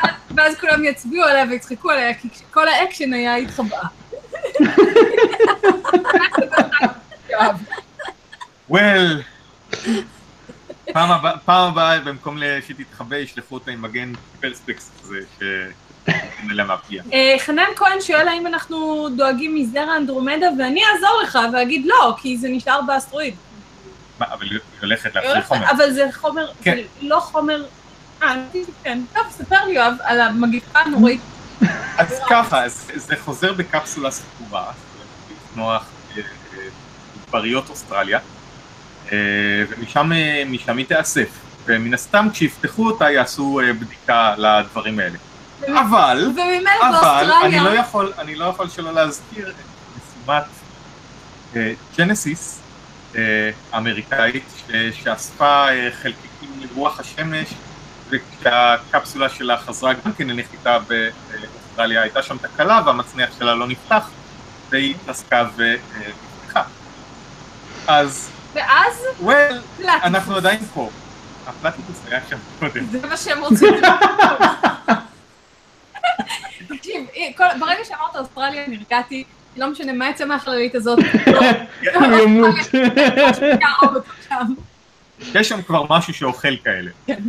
ואז 0.36 0.60
כולם 0.60 0.84
יצביעו 0.84 1.26
עליה 1.26 1.46
ויצחקו 1.50 1.92
עליה, 1.92 2.14
כי 2.14 2.28
כל 2.52 2.68
האקשן 2.68 3.14
היה 3.14 3.36
התחבאה. 3.36 3.88
well, 8.72 9.22
פעם 10.94 11.12
הבאה, 11.12 11.38
פעם 11.46 11.72
הבאה 11.72 12.00
במקום 12.00 12.38
שתתחבא 12.68 13.16
ישלחו 13.16 13.56
אותה 13.56 13.72
עם 13.72 13.82
מגן 13.82 14.14
פרספקס 14.40 14.92
כזה, 15.02 15.20
מהפגיעה. 16.64 17.06
אה, 17.14 17.36
חנן 17.40 17.66
כהן 17.76 18.02
שואל 18.02 18.28
האם 18.28 18.48
אנחנו 18.48 19.08
דואגים 19.18 19.56
מזרע 19.56 19.98
אנדרומדה, 19.98 20.48
ואני 20.60 20.82
אעזור 20.86 21.22
לך 21.24 21.40
ואגיד 21.54 21.86
לא, 21.86 22.16
כי 22.22 22.38
זה 22.38 22.48
נשאר 22.50 22.82
באסטרואיד. 22.82 23.36
אבל 24.20 24.46
היא 24.46 24.60
הולכת 24.82 25.16
להפריך 25.16 25.48
חומר. 25.48 25.72
אבל 25.72 25.92
זה 25.92 26.08
חומר, 26.14 26.52
כן. 26.64 26.76
זה 26.76 26.84
לא 27.02 27.20
חומר... 27.20 27.66
אה, 28.24 28.36
כן. 28.84 29.00
טוב, 29.14 29.24
ספר 29.32 29.66
לי 29.66 29.74
יואב 29.74 29.94
על 30.04 30.22
המגיפה 30.22 30.80
הנוראית. 30.80 31.22
אז 31.98 32.20
ככה, 32.30 32.70
זה 32.96 33.16
חוזר 33.24 33.54
בקפסולה 33.54 34.12
סגורה, 34.12 34.72
נוח 35.56 35.86
מדבריות 37.28 37.70
אוסטרליה, 37.70 38.20
אה, 39.12 39.18
ומשם 39.70 40.12
אה, 40.14 40.44
משם 40.48 40.78
היא 40.78 40.86
תיאסף. 40.86 41.30
ומן 41.66 41.94
הסתם 41.94 42.28
כשיפתחו 42.34 42.86
אותה 42.86 43.12
יעשו 43.12 43.60
אה, 43.60 43.74
בדיקה 43.74 44.36
לדברים 44.38 45.00
האלה. 45.00 45.18
אבל, 45.68 46.32
אבל 46.82 47.32
אני 47.44 47.60
לא. 47.60 47.70
יכול, 47.70 48.14
אני 48.18 48.36
לא 48.36 48.46
יכול 48.46 48.70
שלא 48.70 48.94
להזכיר 48.94 49.50
את 49.50 49.56
משימת 49.98 50.44
אה, 51.56 51.74
ג'נסיס 51.98 52.60
אה, 53.16 53.50
האמריקאית 53.72 54.44
שאספה 54.94 55.70
אה, 55.70 55.90
חלקיקים 56.02 56.50
לרוח 56.62 57.00
השמש 57.00 57.48
וכשהקפסולה 58.14 59.30
שלה 59.30 59.58
חזרה 59.58 59.94
גם 59.94 60.14
כן 60.14 60.28
לנחיתה 60.28 60.80
באוסטרליה 60.80 62.02
הייתה 62.02 62.24
שם 62.24 62.38
תקלה 62.38 62.82
והמצנח 62.86 63.30
שלה 63.40 63.56
לא 63.56 63.68
נפתח 63.68 64.10
והיא 64.70 64.96
התעסקה 64.96 65.46
ונפתחה. 65.56 66.64
אז 67.88 68.30
ואז 68.54 69.04
well, 69.20 69.28
פלטיפוס. 69.78 70.04
אנחנו 70.04 70.36
עדיין 70.36 70.60
פה. 70.74 70.90
הפלטיפוס 71.48 72.02
היה 72.08 72.20
שם 72.30 72.38
קודם. 72.60 72.86
זה 72.92 73.08
מה 73.08 73.18
שהם 73.18 73.42
רוצים. 73.42 73.74
תקשיב, 76.68 77.06
ברגע 77.60 77.84
שאמרת 77.84 78.16
אוסטרליה 78.16 78.68
נרגעתי, 78.68 79.24
לא 79.58 79.68
משנה 79.68 79.94
מה 79.94 80.10
יצא 80.10 80.26
מהחללית 80.26 80.76
הזאת, 80.76 81.00
הוא 81.96 82.18
ימות. 82.24 82.56
יש 85.36 85.50
שם 85.50 85.62
כבר 85.62 85.84
משהו 85.90 86.14
שאוכל 86.14 86.58
כאלה. 86.64 86.92
כן. 87.08 87.24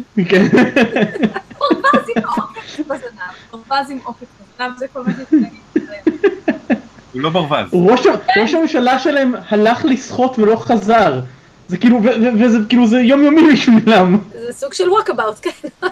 ברווז 1.59 2.09
עם 2.17 2.23
עוקץ 2.37 2.81
בזנב, 2.81 3.61
ברווז 3.69 3.91
עם 3.91 3.99
עוקץ 4.05 4.27
בזנב, 4.55 4.77
זה 4.79 4.87
כל 4.93 5.03
מה 5.03 5.13
להגיד. 5.33 5.89
הוא 7.13 7.23
לא 7.23 7.31
ברווז. 7.31 7.71
ראש 8.37 8.55
הממשלה 8.55 8.99
שלהם 8.99 9.35
הלך 9.49 9.85
לשחות 9.85 10.39
ולא 10.39 10.57
חזר. 10.57 11.21
זה 11.69 11.77
כאילו, 11.79 11.97
ו- 11.97 12.07
ו- 12.07 12.45
וזה 12.45 12.59
כאילו 12.69 12.87
זה 12.87 13.01
יומיומי 13.01 13.53
בשבילם. 13.53 14.19
זה 14.33 14.53
סוג 14.53 14.73
של 14.75 14.91
ווקאבאוט, 14.91 15.37
כן. 15.43 15.89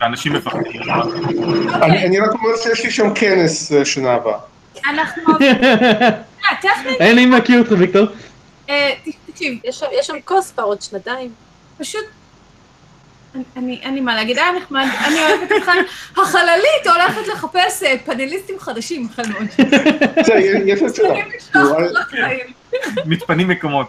ואנשים 0.00 0.32
מפחדים. 0.32 0.82
אני 1.82 2.06
אני 2.06 2.20
רק 2.20 2.30
אומר 2.30 2.56
שיש 2.62 2.84
לי 2.84 2.90
שם 2.90 3.14
כנס 3.14 3.72
אה, 3.72 3.84
שנה 3.84 4.12
הבאה. 4.12 4.38
אנחנו... 4.90 5.22
אה, 5.40 6.58
אין 7.00 7.16
לי 7.16 7.26
מכיר 7.26 7.58
אותך 7.58 7.72
ויקטור. 7.78 8.06
תקשיב, 9.38 9.58
יש 9.64 9.78
שם- 9.78 9.86
יש 9.92 10.06
שם 10.06 10.14
כוס 10.24 10.52
עוד 10.56 10.82
שנתיים. 10.82 11.30
פשוט... 11.78 12.04
אני- 13.34 13.44
אני, 13.56 13.80
אין 13.82 13.94
לי 13.94 14.00
מה 14.00 14.14
להגיד, 14.14 14.38
היה 14.38 14.52
נחמד, 14.52 14.86
אני 15.06 15.16
אוהבת 15.20 15.52
אותך. 15.52 15.70
החללית 16.16 16.86
הולכת 16.86 17.28
לחפש 17.32 17.82
אה, 17.82 17.94
פאנליסטים 18.04 18.58
חדשים, 18.60 19.08
החל 19.10 19.22
מאוד. 19.28 19.46
בסדר, 20.16 20.62
יש 20.66 20.80
חיים. 22.10 22.46
מתפנים 23.06 23.48
מקומות. 23.48 23.86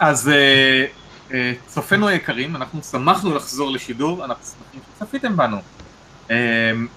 אז 0.00 0.28
אה, 0.28 0.84
אה, 1.32 1.52
צופינו 1.66 2.08
היקרים, 2.08 2.56
אנחנו 2.56 2.82
שמחנו 2.82 3.34
לחזור 3.34 3.70
לשידור, 3.72 4.24
אנחנו 4.24 4.44
שמחים 4.46 4.80
שצפיתם 4.98 5.36
בנו. 5.36 5.56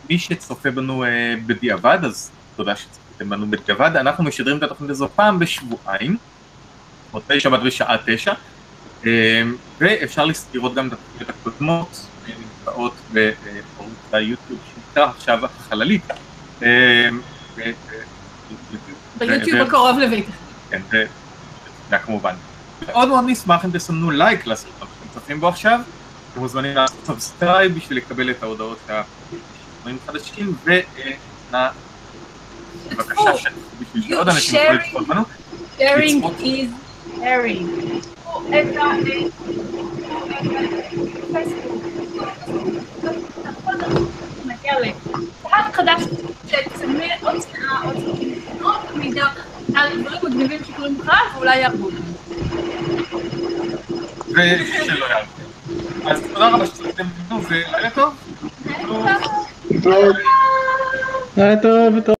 מי 0.10 0.20
שצופה 0.20 0.72
בנו 0.72 1.04
בדיעבד, 1.46 2.00
אז 2.04 2.32
תודה 2.56 2.76
שצפיתם 2.76 3.07
בנו 3.20 3.48
בדיעבד. 3.52 3.96
אנחנו 3.96 4.24
משדרים 4.24 4.58
את 4.58 4.64
התוכנית 4.64 4.90
הזו 4.90 5.10
פעם 5.16 5.40
בשבועיים, 5.40 6.18
מוצאי 7.14 7.40
שבת 7.40 7.60
בשעה 7.60 7.96
תשע, 8.06 8.34
אה, 9.06 9.42
ואפשר 9.80 10.26
לראות 10.54 10.76
גם 10.76 10.88
את 10.88 10.94
התוכניות 10.94 11.30
הקודמות, 11.30 12.06
אה, 12.28 12.34
נמצאות 12.40 12.94
בערוץ 13.14 13.94
היוטיוב 14.12 14.60
שנקרא 14.74 15.06
עכשיו 15.06 15.46
החללית. 15.46 16.12
אה, 16.64 17.10
ו- 17.56 17.62
ביוטיוב 19.18 19.62
הקרוב 19.62 20.00
לביתך. 20.00 20.30
כן, 20.70 20.82
זה 21.90 21.98
כמובן. 21.98 22.36
מאוד 22.88 23.08
מאוד 23.08 23.24
נשמח 23.28 23.66
אם 23.66 23.70
תסמנו 23.74 24.12
לייק 24.12 24.48
לסרטון 24.48 24.88
שאתם 24.88 25.14
צופים 25.14 25.40
בו 25.40 25.48
עכשיו. 25.48 25.80
אתם 26.32 26.40
מוזמנים 26.40 26.76
לעשות 26.76 27.06
subscribe 27.06 27.76
בשביל 27.76 27.98
לקבל 27.98 28.32
את 28.32 28.44
ההודעות 28.44 28.78
שהשינויים 28.88 30.00
חדשים, 30.08 30.56
ונא 30.64 31.68
בבקשה 32.92 33.38
שתפו 33.38 33.60
בשביל 33.82 34.04
שעוד 34.10 34.30
אנשים 34.30 34.60
יוכלו 34.60 34.78
לצפות 34.80 35.08
בנו. 35.08 35.22
sharing 35.78 36.24
is 36.40 36.70
caring. 37.20 37.64
לקהל 44.46 45.72
חדש 45.74 46.02
שצמא 46.48 47.06
עוד 47.22 47.36
שנאה, 47.42 47.82
עוד 47.84 47.96
עוד 48.62 48.98
מידע 48.98 49.26
על 49.76 50.02
דברים 50.02 50.20
מגניבים 50.24 50.60
שקורים 50.68 50.98
לך 51.00 51.12
ואולי 51.36 51.58
יהרגו 51.58 51.86
אותך. 51.86 51.98
ושלא 54.30 55.06
יעלו. 55.06 55.26
אז 56.06 56.22
תודה 56.34 56.50
רבה 56.50 56.66
שצפיתם 56.66 57.04
בנו, 57.30 57.44
ולילה 57.44 57.90
טוב. 57.90 58.14
היה 61.38 61.62
טוב 61.62 61.96
וטוב. 61.98 62.16